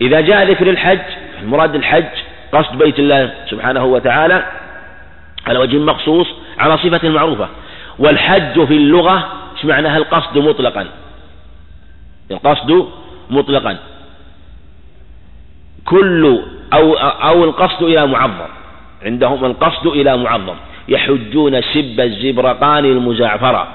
إذا 0.00 0.20
جاء 0.20 0.50
ذكر 0.50 0.70
الحج 0.70 1.00
المراد 1.42 1.74
الحج 1.74 2.04
قصد 2.52 2.78
بيت 2.78 2.98
الله 2.98 3.34
سبحانه 3.50 3.84
وتعالى 3.84 4.46
على 5.46 5.58
وجه 5.58 5.76
مخصوص 5.76 6.26
على 6.58 6.78
صفة 6.78 7.08
معروفة. 7.08 7.48
والحج 7.98 8.64
في 8.64 8.76
اللغة 8.76 9.32
إيش 9.56 9.64
معناها 9.64 9.96
القصد 9.96 10.38
مطلقا؟ 10.38 10.86
القصد 12.30 12.88
مطلقا. 13.30 13.78
كل 15.86 16.42
أو 16.72 16.94
أو 16.94 17.44
القصد 17.44 17.82
إلى 17.82 18.06
معظم. 18.06 18.48
عندهم 19.02 19.44
القصد 19.44 19.86
إلى 19.86 20.16
معظم. 20.16 20.54
يحجون 20.88 21.60
سب 21.62 22.00
الزبرقان 22.00 22.84
المزعفرة. 22.84 23.68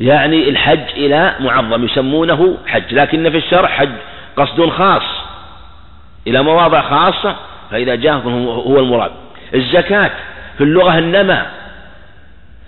يعني 0.00 0.48
الحج 0.48 0.88
إلى 0.96 1.34
معظم. 1.40 1.84
يسمونه 1.84 2.56
حج. 2.66 2.94
لكن 2.94 3.30
في 3.30 3.36
الشرع 3.36 3.68
حج 3.68 3.92
قصد 4.36 4.68
خاص. 4.70 5.02
إلى 6.26 6.42
مواضع 6.42 6.80
خاصة 6.80 7.36
فإذا 7.70 7.94
جاءكم 7.94 8.46
هو 8.46 8.78
المراد. 8.78 9.12
الزكاة 9.54 10.10
في 10.58 10.64
اللغة 10.64 10.98
النمى. 10.98 11.42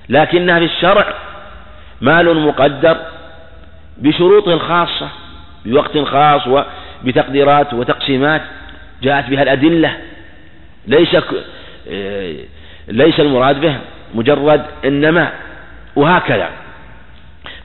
لكنها 0.09 0.59
في 0.59 0.65
الشرع 0.65 1.15
مال 2.01 2.47
مقدر 2.47 2.97
بشروط 3.99 4.49
خاصة 4.49 5.09
بوقت 5.65 5.99
خاص 5.99 6.49
وبتقديرات 7.05 7.75
وتقسيمات 7.75 8.43
جاءت 9.03 9.31
بها 9.31 9.43
الأدلة. 9.43 9.97
ليس 10.87 11.17
آه، 11.91 12.35
ليس 12.89 13.21
المراد 13.21 13.61
به 13.61 13.77
مجرد 14.15 14.63
النماء 14.85 15.33
وهكذا. 15.97 16.49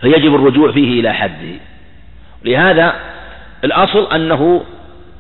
فيجب 0.02 0.36
الرجوع 0.36 0.72
فيه 0.72 1.00
إلى 1.00 1.14
حده. 1.14 1.56
لهذا 2.46 2.96
الأصل 3.64 4.12
أنه 4.12 4.64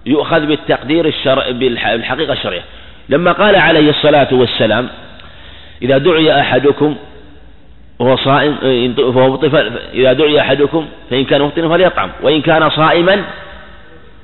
يؤخذ 0.05 0.45
بالتقدير 0.45 1.05
الشرع 1.05 1.51
بالحقيقة 1.51 2.33
الشرعية. 2.33 2.63
لما 3.09 3.31
قال 3.31 3.55
عليه 3.55 3.89
الصلاة 3.89 4.27
والسلام 4.31 4.89
إذا 5.81 5.97
دعي 5.97 6.41
أحدكم 6.41 6.95
وهو 7.99 8.15
صائم 8.15 8.93
فهو 8.93 9.39
إذا 9.93 10.13
دعي 10.13 10.41
أحدكم 10.41 10.87
فإن 11.09 11.25
كان 11.25 11.41
مفطرا 11.41 11.69
فليطعم 11.69 12.09
وإن 12.21 12.41
كان 12.41 12.69
صائما 12.69 13.23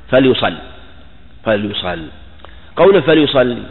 فليصل. 0.09 0.53
فليصل. 1.45 2.07
قوله 2.75 3.01
فليصلي 3.01 3.63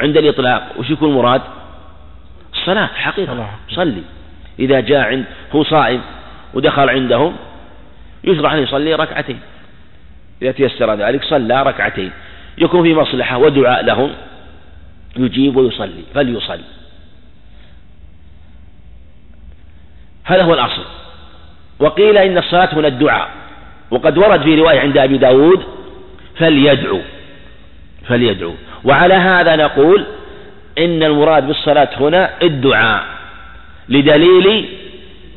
عند 0.00 0.16
الإطلاق 0.16 0.72
وش 0.76 0.90
يكون 0.90 1.10
المراد؟ 1.10 1.42
الصلاة 2.52 2.86
حقيقة. 2.86 3.50
صلي. 3.68 4.02
إذا 4.58 4.80
جاء 4.80 5.00
عند 5.00 5.24
هو 5.52 5.64
صائم 5.64 6.02
ودخل 6.54 6.88
عندهم 6.88 7.36
يشرع 8.24 8.54
أن 8.54 8.62
يصلي 8.62 8.94
ركعتين. 8.94 9.40
إذا 10.42 10.52
تيسر 10.52 10.94
ذلك 10.94 11.24
صلى 11.24 11.62
ركعتين. 11.62 12.10
يكون 12.58 12.82
في 12.82 12.94
مصلحة 12.94 13.38
ودعاء 13.38 13.84
لهم 13.84 14.12
يجيب 15.16 15.56
ويصلي. 15.56 16.04
فليصلي 16.14 16.64
هذا 20.24 20.42
هو 20.42 20.54
الأصل. 20.54 20.84
وقيل 21.78 22.18
إن 22.18 22.38
الصلاة 22.38 22.74
هنا 22.74 22.88
الدعاء. 22.88 23.30
وقد 23.90 24.18
ورد 24.18 24.42
في 24.42 24.54
رواية 24.54 24.80
عند 24.80 24.98
أبي 24.98 25.18
داود 25.18 25.62
فليدعو 26.38 27.00
فليدعو. 28.08 28.54
وعلى 28.84 29.14
هذا 29.14 29.56
نقول 29.56 30.04
إن 30.78 31.02
المراد 31.02 31.46
بالصلاة 31.46 31.88
هنا 32.00 32.30
الدعاء 32.42 33.04
لدليل 33.88 34.68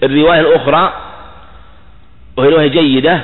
الرواية 0.04 0.40
الأخرى 0.40 0.94
وهي 2.38 2.50
رواية 2.50 2.68
جيدة 2.68 3.22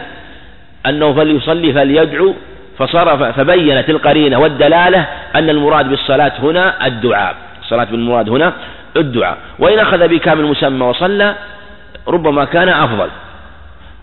أنه 0.86 1.14
فليصلي 1.14 1.74
فليدعو 1.74 2.34
فصرف 2.78 3.24
فبينت 3.24 3.90
القرينة 3.90 4.40
والدلالة 4.40 5.08
أن 5.36 5.50
المراد 5.50 5.90
بالصلاة 5.90 6.32
هنا 6.40 6.88
الدعاء. 6.88 7.36
الصلاة 7.62 7.84
بالمراد 7.84 8.30
هنا 8.30 8.54
الدعاء. 8.98 9.38
وإن 9.60 9.80
أخذ 9.80 10.08
بكامل 10.08 10.44
المسمى 10.44 10.86
وصلى 10.86 11.36
ربما 12.08 12.46
كان 12.46 12.70
أفضل. 12.70 13.10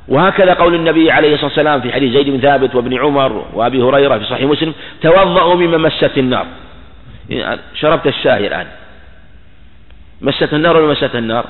وهكذا 0.09 0.55
قول 0.55 0.75
النبي 0.75 1.11
عليه 1.11 1.35
الصلاة 1.35 1.47
والسلام 1.47 1.81
في 1.81 1.93
حديث 1.93 2.13
زيد 2.13 2.29
بن 2.31 2.41
ثابت 2.41 2.75
وابن 2.75 2.99
عمر 2.99 3.47
وأبي 3.53 3.83
هريرة 3.83 4.19
في 4.19 4.25
صحيح 4.25 4.49
مسلم 4.51 4.75
توضأوا 5.03 5.55
مما 5.55 5.79
مست 5.79 6.19
النار. 6.19 6.47
شربت 7.75 8.07
الشاي 8.07 8.47
الآن. 8.47 8.67
مست 10.21 10.55
النار 10.55 10.77
ولا 10.77 10.93
مست 10.93 11.17
النار؟ 11.17 11.47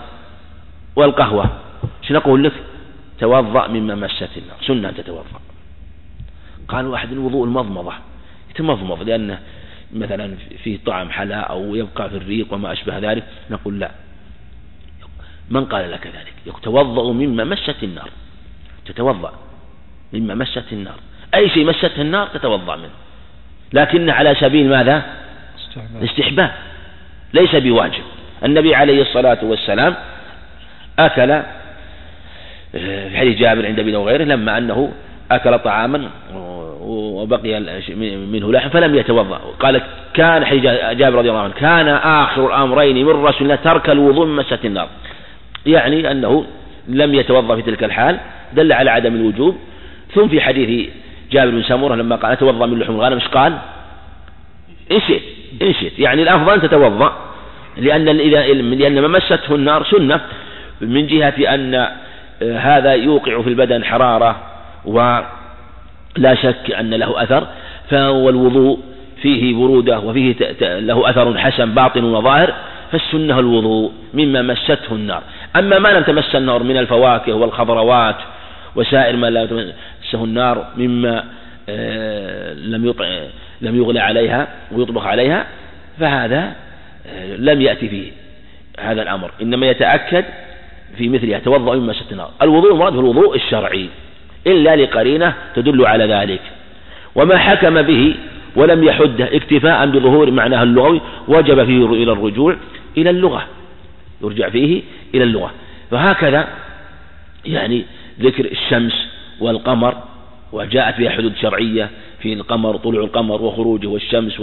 والقهوة. 0.96 1.50
شو 2.02 2.14
نقول 2.14 2.44
لك؟ 2.44 2.52
توضأ 3.18 3.66
مما 3.66 3.94
مست 3.94 4.30
النار. 4.36 4.56
سنة 4.66 4.88
أن 4.88 4.94
تتوضأ. 4.94 5.40
قال 6.68 6.86
واحد 6.86 7.12
الوضوء 7.12 7.44
المضمضة. 7.44 7.92
يتمضمض 8.50 9.02
لأنه 9.02 9.38
مثلا 9.92 10.36
فيه 10.64 10.78
طعم 10.86 11.10
حلا 11.10 11.40
أو 11.40 11.74
يبقى 11.74 12.10
في 12.10 12.16
الريق 12.16 12.52
وما 12.52 12.72
أشبه 12.72 12.98
ذلك 12.98 13.24
نقول 13.50 13.80
لا. 13.80 13.90
من 15.50 15.64
قال 15.64 15.90
لك 15.90 16.06
ذلك؟ 16.06 16.34
يتوضأ 16.46 17.12
مما 17.12 17.44
مست 17.44 17.82
النار. 17.82 18.10
تتوضأ 18.86 19.32
مما 20.12 20.34
مست 20.34 20.72
النار. 20.72 20.94
أي 21.34 21.48
شيء 21.48 21.64
مسته 21.66 22.00
النار 22.00 22.26
تتوضأ 22.26 22.76
منه. 22.76 22.88
لكن 23.72 24.10
على 24.10 24.34
سبيل 24.34 24.68
ماذا؟ 24.68 25.02
استحباب. 26.04 26.50
ليس 27.34 27.56
بواجب. 27.56 28.02
النبي 28.44 28.74
عليه 28.74 29.02
الصلاة 29.02 29.38
والسلام 29.42 29.94
أكل 30.98 31.30
آه، 31.30 33.08
في 33.08 33.16
حديث 33.18 33.38
جابر 33.38 33.66
عند 33.66 33.78
ابن 33.78 33.94
وغيره 33.94 34.24
لما 34.24 34.58
أنه 34.58 34.92
أكل 35.30 35.58
طعاما 35.58 36.10
وبقي 36.80 37.60
منه 38.16 38.52
لحم 38.52 38.68
فلم 38.68 38.94
يتوضأ. 38.94 39.38
قال 39.60 39.82
كان 40.14 40.44
حديث 40.44 40.62
جابر 40.98 41.18
رضي 41.18 41.30
الله 41.30 41.40
عنه 41.40 41.54
كان 41.54 41.88
آخر 41.88 42.46
الأمرين 42.46 43.06
من 43.06 43.24
رسول 43.24 43.42
الله 43.42 43.54
ترك 43.54 43.90
الوضوء 43.90 44.26
من 44.26 44.36
مسة 44.36 44.58
النار. 44.64 44.88
يعني 45.66 46.10
أنه 46.10 46.44
لم 46.88 47.14
يتوضأ 47.14 47.56
في 47.56 47.62
تلك 47.62 47.84
الحال. 47.84 48.20
دل 48.54 48.72
على 48.72 48.90
عدم 48.90 49.14
الوجوب. 49.14 49.56
ثم 50.14 50.28
في 50.28 50.40
حديث 50.40 50.88
جابر 51.32 51.50
بن 51.50 51.62
سمرة 51.62 51.94
لما 51.94 52.16
قال 52.16 52.32
أتوضأ 52.32 52.66
من 52.66 52.78
لحوم 52.78 52.96
الغنم 52.96 53.14
إيش 53.14 53.28
قال؟ 53.28 53.52
إن 54.92 55.00
شئت 55.00 55.22
إن 55.62 55.74
شئت. 55.74 55.98
يعني 55.98 56.22
الأفضل 56.22 56.52
أن 56.52 56.60
تتوضأ 56.60 57.12
لأن 57.76 58.08
إذا 58.08 58.46
لأن 58.52 59.00
ما 59.00 59.08
مسته 59.08 59.54
النار 59.54 59.84
سنة 59.84 60.20
من 60.80 61.06
جهة 61.06 61.54
أن 61.54 61.74
آه، 61.74 62.58
هذا 62.58 62.92
يوقع 62.92 63.42
في 63.42 63.48
البدن 63.48 63.84
حرارة 63.84 64.36
ولا 64.84 66.34
شك 66.42 66.70
أن 66.70 66.94
له 66.94 67.22
أثر 67.22 67.46
فهو 67.90 68.28
الوضوء 68.28 68.78
فيه 69.22 69.54
برودة 69.54 70.00
وفيه 70.00 70.34
له 70.60 71.10
أثر 71.10 71.38
حسن 71.38 71.74
باطن 71.74 72.04
وظاهر 72.04 72.54
فالسنة 72.92 73.38
الوضوء 73.38 73.92
مما 74.14 74.42
مسته 74.42 74.92
النار. 74.92 75.22
أما 75.56 75.78
ما 75.78 75.88
لم 75.88 76.02
تمس 76.02 76.34
النار 76.34 76.62
من 76.62 76.76
الفواكه 76.76 77.32
والخضروات 77.32 78.16
وسائر 78.76 79.16
ما 79.16 79.30
لا 79.30 79.46
تمسه 79.46 80.24
النار 80.24 80.66
مما 80.76 81.24
آه، 81.68 82.54
لم 82.54 82.94
لم 83.60 83.76
يغلى 83.76 84.00
عليها 84.00 84.48
ويطبخ 84.72 85.06
عليها 85.06 85.46
فهذا 86.00 86.56
آه، 87.06 87.36
لم 87.36 87.60
يأتي 87.60 87.88
فيه 87.88 88.10
هذا 88.80 89.02
الأمر. 89.02 89.30
إنما 89.42 89.66
يتأكد 89.66 90.24
في 90.96 91.08
مثلها 91.08 91.38
توضأ 91.38 91.76
مما 91.76 91.92
ست 91.92 92.12
النار. 92.12 92.30
الوضوء 92.42 92.72
المراد 92.72 92.94
هو 92.94 93.00
الوضوء 93.00 93.36
الشرعي 93.36 93.88
إلا 94.46 94.76
لقرينة 94.76 95.34
تدل 95.54 95.86
على 95.86 96.04
ذلك. 96.04 96.40
وما 97.14 97.38
حكم 97.38 97.82
به 97.82 98.14
ولم 98.56 98.84
يحده 98.84 99.36
اكتفاء 99.36 99.86
بظهور 99.86 100.30
معناها 100.30 100.62
اللغوي 100.62 101.00
وجب 101.28 101.64
فيه 101.64 101.86
إلى 101.86 102.12
الرجوع 102.12 102.56
إلى 102.96 103.10
اللغة. 103.10 103.46
يرجع 104.22 104.48
فيه 104.48 104.82
إلى 105.14 105.24
اللغة. 105.24 105.50
فهكذا 105.90 106.48
يعني 107.44 107.84
ذكر 108.20 108.44
الشمس 108.44 109.06
والقمر 109.40 109.94
وجاءت 110.52 110.94
فيها 110.94 111.10
حدود 111.10 111.32
شرعية 111.42 111.90
في 112.20 112.32
القمر 112.32 112.76
طلوع 112.76 113.04
القمر 113.04 113.42
وخروجه 113.42 113.86
والشمس 113.86 114.40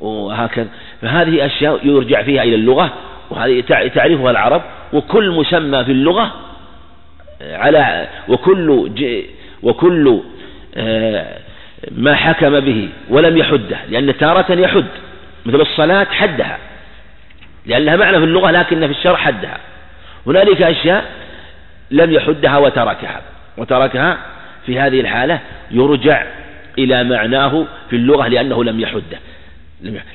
وهكذا. 0.00 0.68
فهذه 1.02 1.46
أشياء 1.46 1.86
يرجع 1.86 2.22
فيها 2.22 2.42
إلى 2.42 2.54
اللغة 2.54 2.92
وهذه 3.30 3.60
تعرفها 3.94 4.30
العرب 4.30 4.62
وكل 4.92 5.30
مسمى 5.30 5.84
في 5.84 5.92
اللغة 5.92 6.32
على 7.42 8.08
وكل 8.28 8.90
وكل 9.62 10.20
آه، 10.76 11.38
ما 11.90 12.14
حكم 12.14 12.60
به 12.60 12.88
ولم 13.08 13.36
يحده 13.36 13.76
لأن 13.88 14.16
تارة 14.16 14.52
يحد 14.52 14.84
مثل 15.46 15.60
الصلاة 15.60 16.04
حدها 16.04 16.58
لأن 17.66 17.84
لها 17.84 17.96
معنى 17.96 18.18
في 18.18 18.24
اللغة 18.24 18.50
لكن 18.50 18.86
في 18.86 18.98
الشرع 18.98 19.16
حدها. 19.16 19.58
هنالك 20.26 20.62
أشياء 20.62 21.04
لم 21.90 22.12
يحدها 22.12 22.58
وتركها. 22.58 23.20
وتركها 23.56 24.18
في 24.66 24.80
هذه 24.80 25.00
الحالة 25.00 25.40
يرجع 25.70 26.22
إلى 26.78 27.04
معناه 27.04 27.66
في 27.90 27.96
اللغة 27.96 28.28
لأنه 28.28 28.64
لم 28.64 28.80
يحده. 28.80 29.18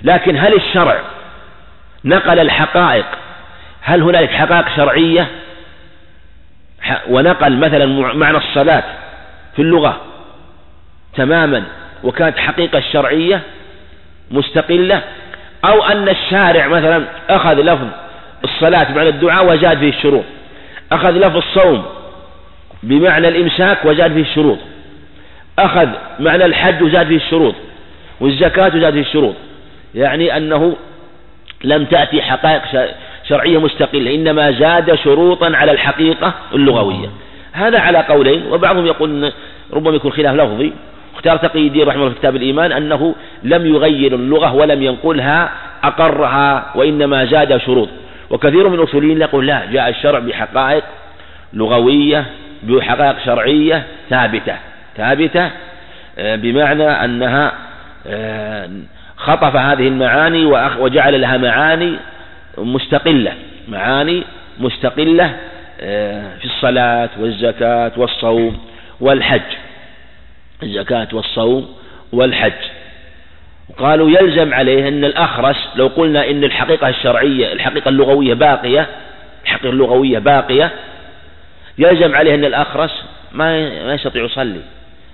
لكن 0.01 0.37
هل 0.37 0.53
الشرع 0.53 0.99
نقل 2.05 2.39
الحقائق 2.39 3.05
هل 3.81 4.01
هنالك 4.01 4.29
حقائق 4.29 4.75
شرعية؟ 4.75 5.27
ونقل 7.09 7.57
مثلا 7.57 7.85
معنى 8.13 8.37
الصلاة 8.37 8.83
في 9.55 9.61
اللغة 9.61 10.01
تماما 11.15 11.63
وكانت 12.03 12.37
حقيقة 12.37 12.83
شرعية 12.93 13.41
مستقلة 14.31 15.01
أو 15.65 15.83
أن 15.83 16.09
الشارع 16.09 16.67
مثلا 16.67 17.05
أخذ 17.29 17.53
لفظ 17.53 17.87
الصلاة 18.43 18.83
بمعنى 18.83 19.09
الدعاء 19.09 19.45
وزاد 19.45 19.77
فيه 19.77 19.89
الشروط 19.89 20.23
أخذ 20.91 21.11
لفظ 21.11 21.37
الصوم 21.37 21.83
بمعنى 22.83 23.27
الإمساك 23.27 23.85
وزاد 23.85 24.13
فيه 24.13 24.21
الشروط. 24.21 24.57
أخذ 25.59 25.87
معنى 26.19 26.45
الحج 26.45 26.83
وزاد 26.83 27.07
فيه 27.07 27.15
الشروط 27.15 27.55
والزكاة 28.21 28.75
وزاد 28.75 28.93
فيه 28.93 29.01
الشروط. 29.01 29.35
يعني 29.95 30.37
أنه 30.37 30.75
لم 31.63 31.85
تأتي 31.85 32.21
حقائق 32.21 32.61
شرعية 33.29 33.57
مستقلة 33.57 34.15
إنما 34.15 34.51
زاد 34.51 34.95
شروطا 34.95 35.51
على 35.55 35.71
الحقيقة 35.71 36.33
اللغوية. 36.53 37.09
هذا 37.51 37.79
على 37.79 37.97
قولين 37.97 38.45
وبعضهم 38.51 38.85
يقول 38.85 39.31
ربما 39.73 39.95
يكون 39.95 40.11
خلاف 40.11 40.35
لفظي. 40.35 40.73
اختار 41.15 41.37
تقي 41.37 41.67
الدين 41.67 41.87
رحمه 41.87 42.01
الله 42.01 42.13
في 42.13 42.19
كتاب 42.19 42.35
الإيمان 42.35 42.71
أنه 42.71 43.15
لم 43.43 43.65
يغير 43.75 44.15
اللغة 44.15 44.53
ولم 44.53 44.83
ينقلها 44.83 45.51
أقرها 45.83 46.71
وإنما 46.75 47.25
زاد 47.25 47.57
شروط. 47.57 47.89
وكثير 48.31 48.69
من 48.69 48.79
الأصوليين 48.79 49.21
يقول 49.21 49.47
لا 49.47 49.65
جاء 49.65 49.89
الشرع 49.89 50.19
بحقائق 50.19 50.83
لغوية 51.53 52.25
بحقائق 52.63 53.25
شرعية 53.25 53.83
ثابتة. 54.09 54.55
ثابتة 54.97 55.49
آه، 56.17 56.35
بمعنى 56.35 56.83
أنها 56.83 57.53
آه، 58.07 58.69
خطف 59.17 59.55
هذه 59.55 59.87
المعاني 59.87 60.45
وجعل 60.79 61.21
لها 61.21 61.37
معاني 61.37 61.95
مستقلة. 62.57 63.33
معاني 63.67 64.23
مستقلة 64.59 65.35
آه، 65.81 66.37
في 66.37 66.45
الصلاة 66.45 67.09
والزكاة 67.19 67.91
والصوم 67.97 68.59
والحج. 68.99 69.41
الزكاة 70.63 71.07
والصوم 71.13 71.75
والحج. 72.13 72.80
قالوا 73.77 74.09
يلزم 74.09 74.53
عليه 74.53 74.87
أن 74.87 75.05
الأخرس 75.05 75.55
لو 75.75 75.87
قلنا 75.87 76.29
إن 76.29 76.43
الحقيقة 76.43 76.89
الشرعية 76.89 77.53
الحقيقة 77.53 77.89
اللغوية 77.89 78.33
باقية 78.33 78.87
الحقيقة 79.43 79.69
اللغوية 79.69 80.19
باقية 80.19 80.71
يلزم 81.77 82.15
عليه 82.15 82.35
أن 82.35 82.45
الأخرس 82.45 83.03
ما 83.31 83.93
يستطيع 83.93 84.23
يصلي 84.23 84.61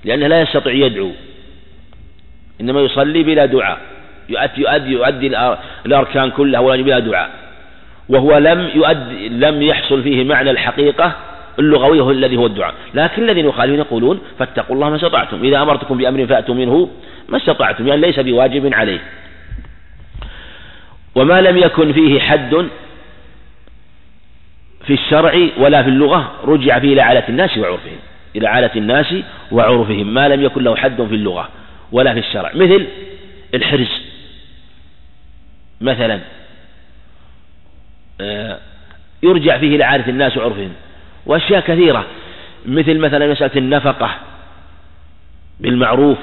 لأنه 0.05 0.27
لا 0.27 0.41
يستطيع 0.41 0.73
يدعو 0.73 1.11
إنما 2.61 2.81
يصلي 2.81 3.23
بلا 3.23 3.45
دعاء 3.45 3.79
يؤدي 4.29 4.61
يؤدي 4.61 4.91
يؤدي 4.91 5.27
الأركان 5.85 6.29
كلها 6.31 6.59
ولا 6.59 6.83
بلا 6.83 6.99
دعاء 6.99 7.29
وهو 8.09 8.37
لم 8.37 8.69
يؤدي 8.75 9.29
لم 9.29 9.61
يحصل 9.61 10.03
فيه 10.03 10.23
معنى 10.23 10.51
الحقيقة 10.51 11.15
اللغوي 11.59 12.11
الذي 12.11 12.37
هو 12.37 12.45
الدعاء. 12.45 12.73
لكن 12.93 13.23
الذين 13.23 13.45
يخالفون 13.45 13.79
يقولون 13.79 14.19
فاتقوا 14.39 14.75
الله 14.75 14.89
ما 14.89 14.95
استطعتم 14.95 15.43
إذا 15.43 15.61
أمرتكم 15.61 15.97
بأمر 15.97 16.25
فأتوا 16.25 16.55
منه 16.55 16.89
ما 17.29 17.37
استطعتم 17.37 17.87
يعني 17.87 18.01
ليس 18.01 18.19
بواجب 18.19 18.73
عليه. 18.73 18.99
وما 21.15 21.41
لم 21.41 21.57
يكن 21.57 21.93
فيه 21.93 22.19
حد 22.19 22.67
في 24.85 24.93
الشرع 24.93 25.47
ولا 25.57 25.83
في 25.83 25.89
اللغة 25.89 26.33
رجع 26.43 26.79
فيه 26.79 26.93
إلى 26.93 27.01
عالة 27.01 27.23
الناس 27.29 27.57
وعرفهم. 27.57 27.97
إلى 28.35 28.47
عالة 28.47 28.71
الناس 28.75 29.15
وعرفهم. 29.51 30.13
ما 30.13 30.27
لم 30.27 30.43
يكن 30.43 30.63
له 30.63 30.75
حد 30.75 30.95
في 30.95 31.15
اللغة 31.15 31.49
ولا 31.91 32.13
في 32.13 32.19
الشرع. 32.19 32.51
مثل 32.55 32.87
الحرز. 33.53 34.01
مثلا 35.81 36.19
آه، 38.21 38.59
يرجع 39.23 39.57
فيه 39.57 39.75
إلى 39.75 39.83
عادة 39.83 40.09
الناس 40.09 40.37
وعرفهم. 40.37 40.73
وأشياء 41.25 41.59
كثيرة. 41.59 42.05
مثل 42.65 42.97
مثلا 42.97 43.31
مسألة 43.31 43.51
النفقة 43.55 44.15
بالمعروف. 45.59 46.17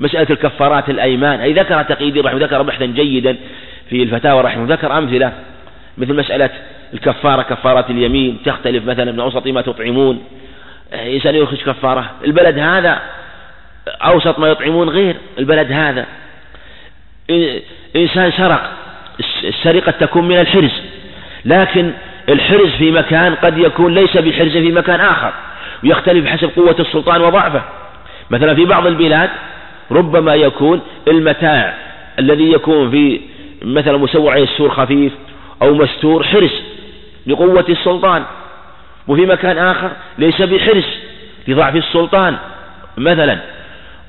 مسألة 0.00 0.26
الكفارات 0.30 0.90
الأيمان. 0.90 1.40
أي 1.40 1.52
ذكر 1.52 1.82
تقييد 1.82 2.18
رحمه 2.18 2.38
ذكر 2.38 2.62
بحثا 2.62 2.86
جيدا 2.86 3.36
في 3.90 4.02
الفتاوى 4.02 4.40
رحمه 4.42 4.66
ذكر 4.74 4.98
أمثلة 4.98 5.32
مثل 5.98 6.14
مسألة 6.14 6.50
الكفارة 6.94 7.42
كفارة 7.42 7.84
اليمين. 7.90 8.38
تختلف 8.44 8.84
مثلا 8.84 9.12
من 9.12 9.20
أوسط 9.20 9.46
ما 9.46 9.60
تطعمون. 9.60 10.24
إنسان 10.92 11.34
يخرج 11.34 11.58
كفارة. 11.58 12.10
البلد 12.24 12.58
هذا 12.58 13.00
أوسط 13.88 14.38
ما 14.38 14.48
يطعمون 14.48 14.88
غير 14.88 15.16
البلد 15.38 15.72
هذا. 15.72 16.06
إنسان 17.96 18.32
سرق. 18.32 18.70
السرقة 19.44 19.90
تكون 19.90 20.28
من 20.28 20.40
الحرز. 20.40 20.82
لكن 21.44 21.92
الحرز 22.28 22.70
في 22.70 22.90
مكان 22.90 23.34
قد 23.34 23.58
يكون 23.58 23.94
ليس 23.94 24.16
بحرز 24.16 24.52
في 24.52 24.72
مكان 24.72 25.00
آخر. 25.00 25.32
ويختلف 25.84 26.26
حسب 26.26 26.50
قوة 26.56 26.76
السلطان 26.80 27.20
وضعفه. 27.20 27.62
مثلا 28.30 28.54
في 28.54 28.64
بعض 28.64 28.86
البلاد 28.86 29.30
ربما 29.90 30.34
يكون 30.34 30.80
المتاع 31.08 31.74
الذي 32.18 32.52
يكون 32.52 32.90
في 32.90 33.20
مثلا 33.62 33.96
مسوع 33.96 34.36
السور 34.36 34.70
خفيف 34.70 35.12
أو 35.62 35.74
مستور 35.74 36.22
حرز 36.22 36.52
لقوة 37.26 37.64
السلطان. 37.68 38.22
وفي 39.08 39.26
مكان 39.26 39.58
آخر 39.58 39.90
ليس 40.18 40.42
بحرز 40.42 40.84
لضعف 41.48 41.76
السلطان 41.76 42.36
مثلا. 42.98 43.38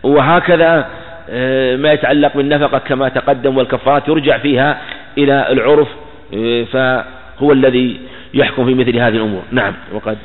وهكذا 0.03 0.87
آه، 1.29 1.75
ما 1.75 1.91
يتعلق 1.91 2.37
بالنفقة 2.37 2.77
كما 2.77 3.09
تقدم 3.09 3.57
والكفارات 3.57 4.07
يرجع 4.07 4.37
فيها 4.37 4.81
إلى 5.17 5.51
العرف 5.51 5.87
آه، 6.33 6.63
فهو 6.63 7.51
الذي 7.51 7.99
يحكم 8.33 8.65
في 8.65 8.73
مثل 8.73 8.97
هذه 8.97 9.15
الأمور. 9.15 9.41
نعم 9.51 9.73
وقد 9.93 10.17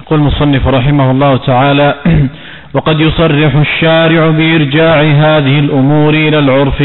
يقول 0.00 0.18
المصنف 0.18 0.66
رحمه 0.66 1.10
الله 1.10 1.36
تعالى 1.36 1.94
وقد 2.74 3.00
يصرح 3.00 3.56
الشارع 3.56 4.30
بإرجاع 4.30 5.00
هذه 5.00 5.58
الأمور 5.58 6.14
إلى 6.14 6.38
العرف 6.38 6.82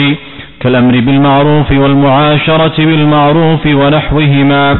كالأمر 0.59 0.99
بالمعروف 0.99 1.71
والمعاشرة 1.71 2.85
بالمعروف 2.85 3.65
ونحوهما. 3.65 4.79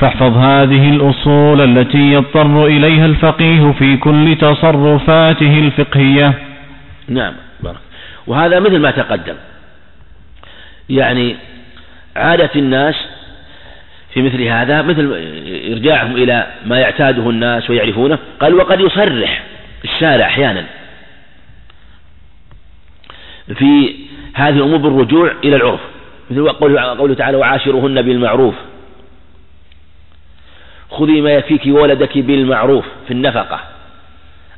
فاحفظ 0.00 0.36
هذه 0.36 0.90
الأصول 0.90 1.60
التي 1.60 2.12
يضطر 2.12 2.66
إليها 2.66 3.06
الفقيه 3.06 3.72
في 3.78 3.96
كل 3.96 4.36
تصرفاته 4.40 5.58
الفقهية. 5.58 6.34
نعم 7.08 7.32
بارك. 7.60 7.76
وهذا 8.26 8.60
مثل 8.60 8.78
ما 8.78 8.90
تقدم. 8.90 9.34
يعني 10.88 11.36
عادة 12.16 12.50
الناس 12.56 12.94
في 14.14 14.22
مثل 14.22 14.42
هذا 14.42 14.82
مثل 14.82 15.14
إرجاعهم 15.72 16.16
إلى 16.16 16.46
ما 16.66 16.78
يعتاده 16.78 17.30
الناس 17.30 17.70
ويعرفونه 17.70 18.18
قال 18.40 18.54
وقد 18.54 18.80
يصرح. 18.80 19.42
الشارع 19.86 20.26
أحيانا. 20.26 20.66
في 23.54 23.96
هذه 24.34 24.56
الأمور 24.56 24.76
بالرجوع 24.78 25.34
إلى 25.44 25.56
العرف. 25.56 25.80
مثل 26.30 26.48
قوله 26.48 27.14
تعالى 27.14 27.36
وعاشرهن 27.36 28.02
بالمعروف. 28.02 28.54
خذي 30.90 31.20
ما 31.20 31.30
يكفيك 31.30 31.62
ولدك 31.66 32.18
بالمعروف 32.18 32.84
في 33.06 33.12
النفقة. 33.12 33.60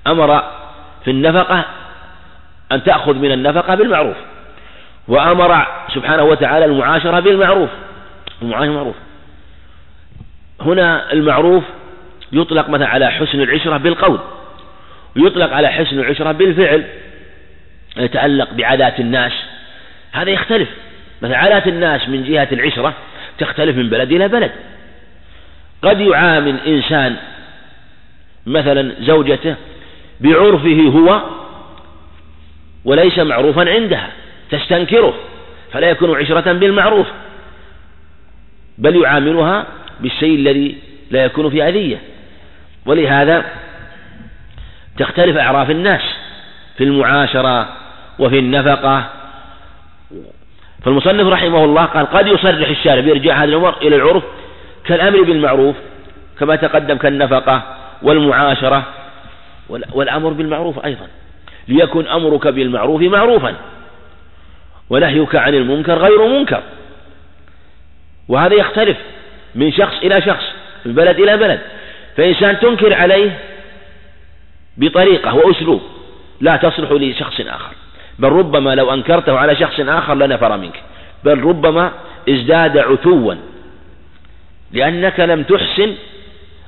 أمر 0.06 0.42
في 1.04 1.10
النفقة 1.10 1.64
أن 2.72 2.82
تأخذ 2.84 3.14
من 3.14 3.32
النفقة 3.32 3.74
بالمعروف. 3.74 4.16
وأمر 5.08 5.66
سبحانه 5.94 6.22
وتعالى 6.22 6.64
المعاشرة 6.64 7.20
بالمعروف. 7.20 7.70
المعاشرة 8.42 8.66
بالمعروف. 8.66 8.96
هنا 10.60 11.12
المعروف 11.12 11.64
يطلق 12.32 12.68
مثلا 12.68 12.88
على 12.88 13.10
حسن 13.10 13.40
العشرة 13.40 13.76
بالقول. 13.76 14.20
ويطلق 15.18 15.52
على 15.52 15.68
حسن 15.68 15.98
العشرة 15.98 16.32
بالفعل 16.32 16.84
يتعلق 17.96 18.52
بعادات 18.52 19.00
الناس. 19.00 19.32
هذا 20.12 20.30
يختلف. 20.30 20.68
مثلا 21.22 21.36
عادات 21.36 21.68
الناس 21.68 22.08
من 22.08 22.24
جهة 22.24 22.48
العشرة 22.52 22.94
تختلف 23.38 23.76
من 23.76 23.88
بلد 23.88 24.12
إلى 24.12 24.28
بلد. 24.28 24.50
قد 25.82 26.00
يعامل 26.00 26.56
إنسان 26.66 27.16
مثلا 28.46 28.94
زوجته 29.00 29.54
بعرفه 30.20 30.92
هو 30.94 31.22
وليس 32.84 33.18
معروفا 33.18 33.70
عندها 33.70 34.08
تستنكره 34.50 35.14
فلا 35.72 35.90
يكون 35.90 36.16
عشرة 36.16 36.52
بالمعروف. 36.52 37.06
بل 38.78 39.02
يعاملها 39.02 39.66
بالشيء 40.00 40.34
الذي 40.34 40.78
لا 41.10 41.24
يكون 41.24 41.50
في 41.50 41.68
أذية. 41.68 41.98
ولهذا 42.86 43.44
تختلف 44.98 45.36
أعراف 45.36 45.70
الناس 45.70 46.02
في 46.76 46.84
المعاشرة 46.84 47.68
وفي 48.18 48.38
النفقة. 48.38 49.04
فالمصنف 50.84 51.26
رحمه 51.26 51.64
الله 51.64 51.84
قال 51.84 52.06
قد 52.06 52.26
يصرح 52.26 52.68
الشارع 52.68 53.00
بإرجاع 53.00 53.36
هذا 53.36 53.44
الأمر 53.44 53.76
إلى 53.82 53.96
العرف 53.96 54.22
كالأمر 54.84 55.22
بالمعروف 55.22 55.76
كما 56.38 56.56
تقدم 56.56 56.96
كالنفقة 56.96 57.62
والمعاشرة 58.02 58.82
والأمر 59.68 60.30
بالمعروف 60.30 60.84
أيضا. 60.84 61.06
ليكن 61.68 62.06
أمرك 62.06 62.46
بالمعروف 62.46 63.02
معروفا 63.02 63.54
ونهيك 64.90 65.36
عن 65.36 65.54
المنكر 65.54 65.98
غير 65.98 66.26
منكر. 66.26 66.62
وهذا 68.28 68.54
يختلف 68.54 68.96
من 69.54 69.72
شخص 69.72 69.94
إلى 70.02 70.22
شخص 70.22 70.44
من 70.84 70.94
بلد 70.94 71.20
إلى 71.20 71.36
بلد. 71.36 71.60
فإنسان 72.16 72.58
تنكر 72.58 72.94
عليه 72.94 73.30
بطريقة 74.78 75.34
وأسلوب 75.34 75.82
لا 76.40 76.56
تصلح 76.56 76.92
لشخص 76.92 77.40
آخر. 77.40 77.72
بل 78.18 78.28
ربما 78.28 78.74
لو 78.74 78.94
أنكرته 78.94 79.38
على 79.38 79.56
شخص 79.56 79.80
آخر 79.80 80.14
لنفر 80.14 80.56
منك. 80.56 80.82
بل 81.24 81.44
ربما 81.44 81.92
ازداد 82.28 82.78
عتوا. 82.78 83.34
لأنك 84.72 85.20
لم 85.20 85.42
تحسن 85.42 85.94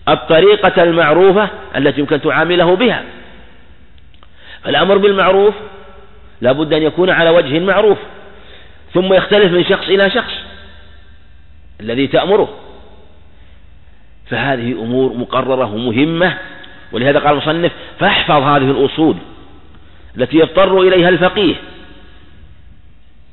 الطريقة 0.08 0.82
المعروفة 0.82 1.48
التي 1.76 2.00
يمكن 2.00 2.20
تعامله 2.20 2.76
بها. 2.76 3.04
فالأمر 4.62 4.96
بالمعروف 4.96 5.54
لا 6.40 6.52
بد 6.52 6.72
أن 6.72 6.82
يكون 6.82 7.10
على 7.10 7.30
وجه 7.30 7.60
معروف. 7.60 7.98
ثم 8.94 9.14
يختلف 9.14 9.52
من 9.52 9.64
شخص 9.64 9.88
إلى 9.88 10.10
شخص 10.10 10.32
الذي 11.80 12.06
تأمره. 12.06 12.56
فهذه 14.26 14.72
أمور 14.72 15.12
مقررة 15.12 15.74
ومهمة 15.74 16.38
ولهذا 16.92 17.18
قال 17.18 17.32
المصنف 17.32 17.72
فاحفظ 18.00 18.42
هذه 18.42 18.70
الأصول 18.70 19.16
التي 20.16 20.36
يضطر 20.36 20.80
إليها 20.80 21.08
الفقيه. 21.08 21.54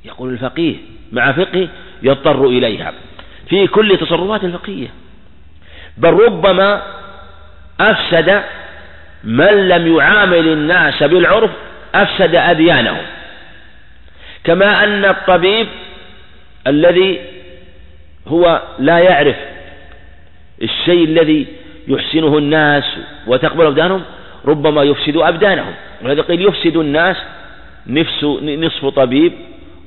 يقول 0.05 0.33
الفقيه 0.33 0.75
مع 1.11 1.31
فقه 1.31 1.67
يضطر 2.03 2.45
إليها 2.45 2.93
في 3.49 3.67
كل 3.67 3.97
تصرفات 3.97 4.43
الفقهية. 4.43 4.87
بل 5.97 6.13
ربما 6.13 6.81
أفسد 7.79 8.43
من 9.23 9.67
لم 9.67 9.97
يعامل 9.97 10.47
الناس 10.47 11.03
بالعرف 11.03 11.51
أفسد 11.95 12.35
أديانهم. 12.35 13.05
كما 14.43 14.83
أن 14.83 15.05
الطبيب 15.05 15.67
الذي 16.67 17.21
هو 18.27 18.61
لا 18.79 18.99
يعرف 18.99 19.35
الشيء 20.61 21.03
الذي 21.03 21.47
يحسنه 21.87 22.37
الناس 22.37 22.83
وتقبل 23.27 23.65
أبدانهم 23.65 24.03
ربما 24.45 24.83
يفسد 24.83 25.17
أبدانهم. 25.17 25.73
ولهذا 26.01 26.21
قيل 26.21 26.41
يفسد 26.41 26.77
الناس 26.77 27.17
نفس 27.87 28.23
نصف 28.43 28.85
طبيب 28.85 29.33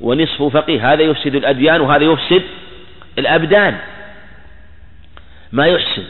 ونصف 0.00 0.42
فقيه. 0.42 0.92
هذا 0.92 1.02
يفسد 1.02 1.34
الأديان 1.34 1.80
وهذا 1.80 2.04
يفسد 2.04 2.42
الأبدان. 3.18 3.78
ما 5.52 5.66
يحسن. 5.66 6.04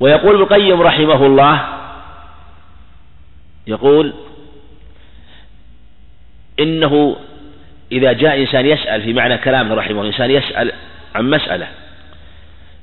ويقول 0.00 0.34
ابن 0.34 0.42
القيم 0.42 0.82
رحمه 0.82 1.26
الله 1.26 1.64
يقول 3.66 4.12
إنه 6.60 7.16
إذا 7.92 8.12
جاء 8.12 8.40
إنسان 8.40 8.66
يسأل 8.66 9.02
في 9.02 9.12
معنى 9.12 9.38
كلامنا 9.38 9.74
رحمه 9.74 9.90
الله 9.90 10.06
إنسان 10.06 10.30
يسأل 10.30 10.72
عن 11.14 11.30
مسألة 11.30 11.66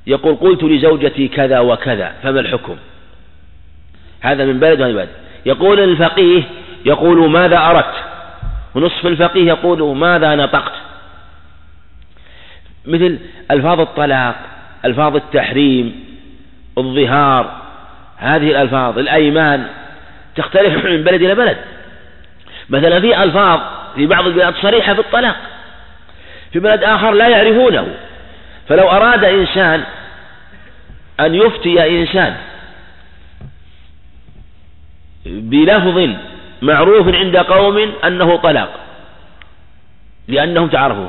يقول 0.08 0.34
قلت 0.34 0.62
لزوجتي 0.62 1.28
كذا 1.28 1.58
وكذا 1.60 2.14
فما 2.22 2.40
الحكم؟ 2.40 2.76
هذا 4.20 4.44
من 4.44 4.60
بلد 4.60 4.80
ومن 4.80 4.94
بلد. 4.94 5.08
يقول 5.46 5.80
الفقيه 5.80 6.42
يقول 6.84 7.30
ماذا 7.30 7.58
أردت؟ 7.58 7.94
ونصف 8.74 9.06
الفقيه 9.06 9.48
يقول 9.48 9.96
ماذا 9.96 10.34
نطقت؟ 10.34 10.72
مثل 12.86 13.18
ألفاظ 13.50 13.80
الطلاق 13.80 14.36
ألفاظ 14.84 15.16
التحريم 15.16 16.04
الظهار 16.78 17.62
هذه 18.16 18.50
الألفاظ 18.50 18.98
الأيمان 18.98 19.66
تختلف 20.36 20.84
من 20.92 21.04
بلد 21.04 21.22
إلى 21.22 21.34
بلد. 21.34 21.56
مثلا 22.70 23.00
في 23.00 23.22
ألفاظ 23.22 23.60
في 23.94 24.06
بعض 24.06 24.26
البلاد 24.26 24.54
صريحة 24.62 24.94
في 24.94 25.00
الطلاق 25.00 25.36
في 26.52 26.58
بلد 26.58 26.84
آخر 26.84 27.10
لا 27.10 27.28
يعرفونه. 27.28 27.94
فلو 28.68 28.88
أراد 28.88 29.24
إنسان 29.24 29.84
أن 31.20 31.34
يفتي 31.34 32.00
إنسان 32.00 32.36
بلفظ 35.26 36.08
معروف 36.62 37.14
عند 37.14 37.36
قوم 37.36 37.92
أنه 38.04 38.36
طلاق 38.36 38.80
لأنهم 40.28 40.68
تعرفوا 40.68 41.08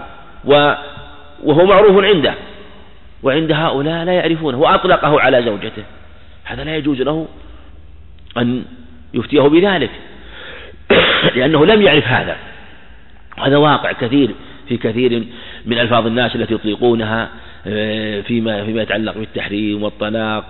وهو 1.43 1.66
معروف 1.66 2.03
عنده 2.03 2.34
وعند 3.24 3.51
هؤلاء 3.51 4.03
لا 4.03 4.14
يعرفونه 4.14 4.57
وأطلقه 4.57 5.22
على 5.22 5.43
زوجته 5.43 5.84
هذا 6.43 6.64
لا 6.64 6.78
يجوز 6.78 7.01
له 7.01 7.28
أن 8.38 8.66
يفتيه 9.14 9.41
بذلك 9.41 9.91
لأنه 11.36 11.66
لم 11.66 11.82
يعرف 11.82 12.07
هذا 12.07 12.38
هذا 13.38 13.57
واقع 13.57 13.91
كثير 13.91 14.36
في 14.68 14.78
كثير 14.78 15.24
من 15.66 15.80
ألفاظ 15.80 16.05
الناس 16.05 16.36
التي 16.36 16.53
يطلقونها 16.53 17.30
فيما 18.28 18.64
فيما 18.66 18.82
يتعلق 18.82 19.18
بالتحريم 19.18 19.84
والطلاق 19.84 20.43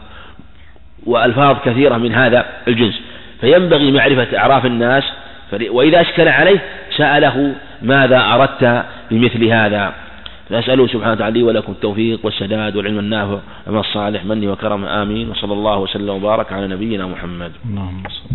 وألفاظ 1.06 1.58
كثيرة 1.66 1.98
من 1.98 2.14
هذا 2.14 2.46
الجنس. 2.68 3.02
فينبغي 3.42 3.92
معرفة 3.92 4.38
أعراف 4.38 4.66
الناس 4.66 5.04
وإذا 5.70 6.02
أشكل 6.02 6.28
عليه 6.28 6.60
سأله 6.98 7.56
ماذا 7.82 8.20
أردت 8.34 8.86
بمثل 9.12 9.46
هذا. 9.46 9.94
نسأله 10.52 10.88
سبحانه 10.88 11.12
وتعالى 11.12 11.40
لي 11.40 11.46
ولكم 11.46 11.72
التوفيق 11.72 12.26
والسداد 12.26 12.76
والعلم 12.76 13.00
النافع 13.00 13.40
أما 13.68 13.80
الصالح 13.80 14.26
مني 14.26 14.48
وكرم 14.48 14.86
آمين. 14.86 15.30
وصلى 15.30 15.54
الله 15.54 15.78
وسلم 15.78 16.10
وبارك 16.10 16.54
على 16.54 16.68
نبينا 16.68 17.06
محمد. 17.08 17.52
اللهم 17.66 18.04
صل. 18.10 18.30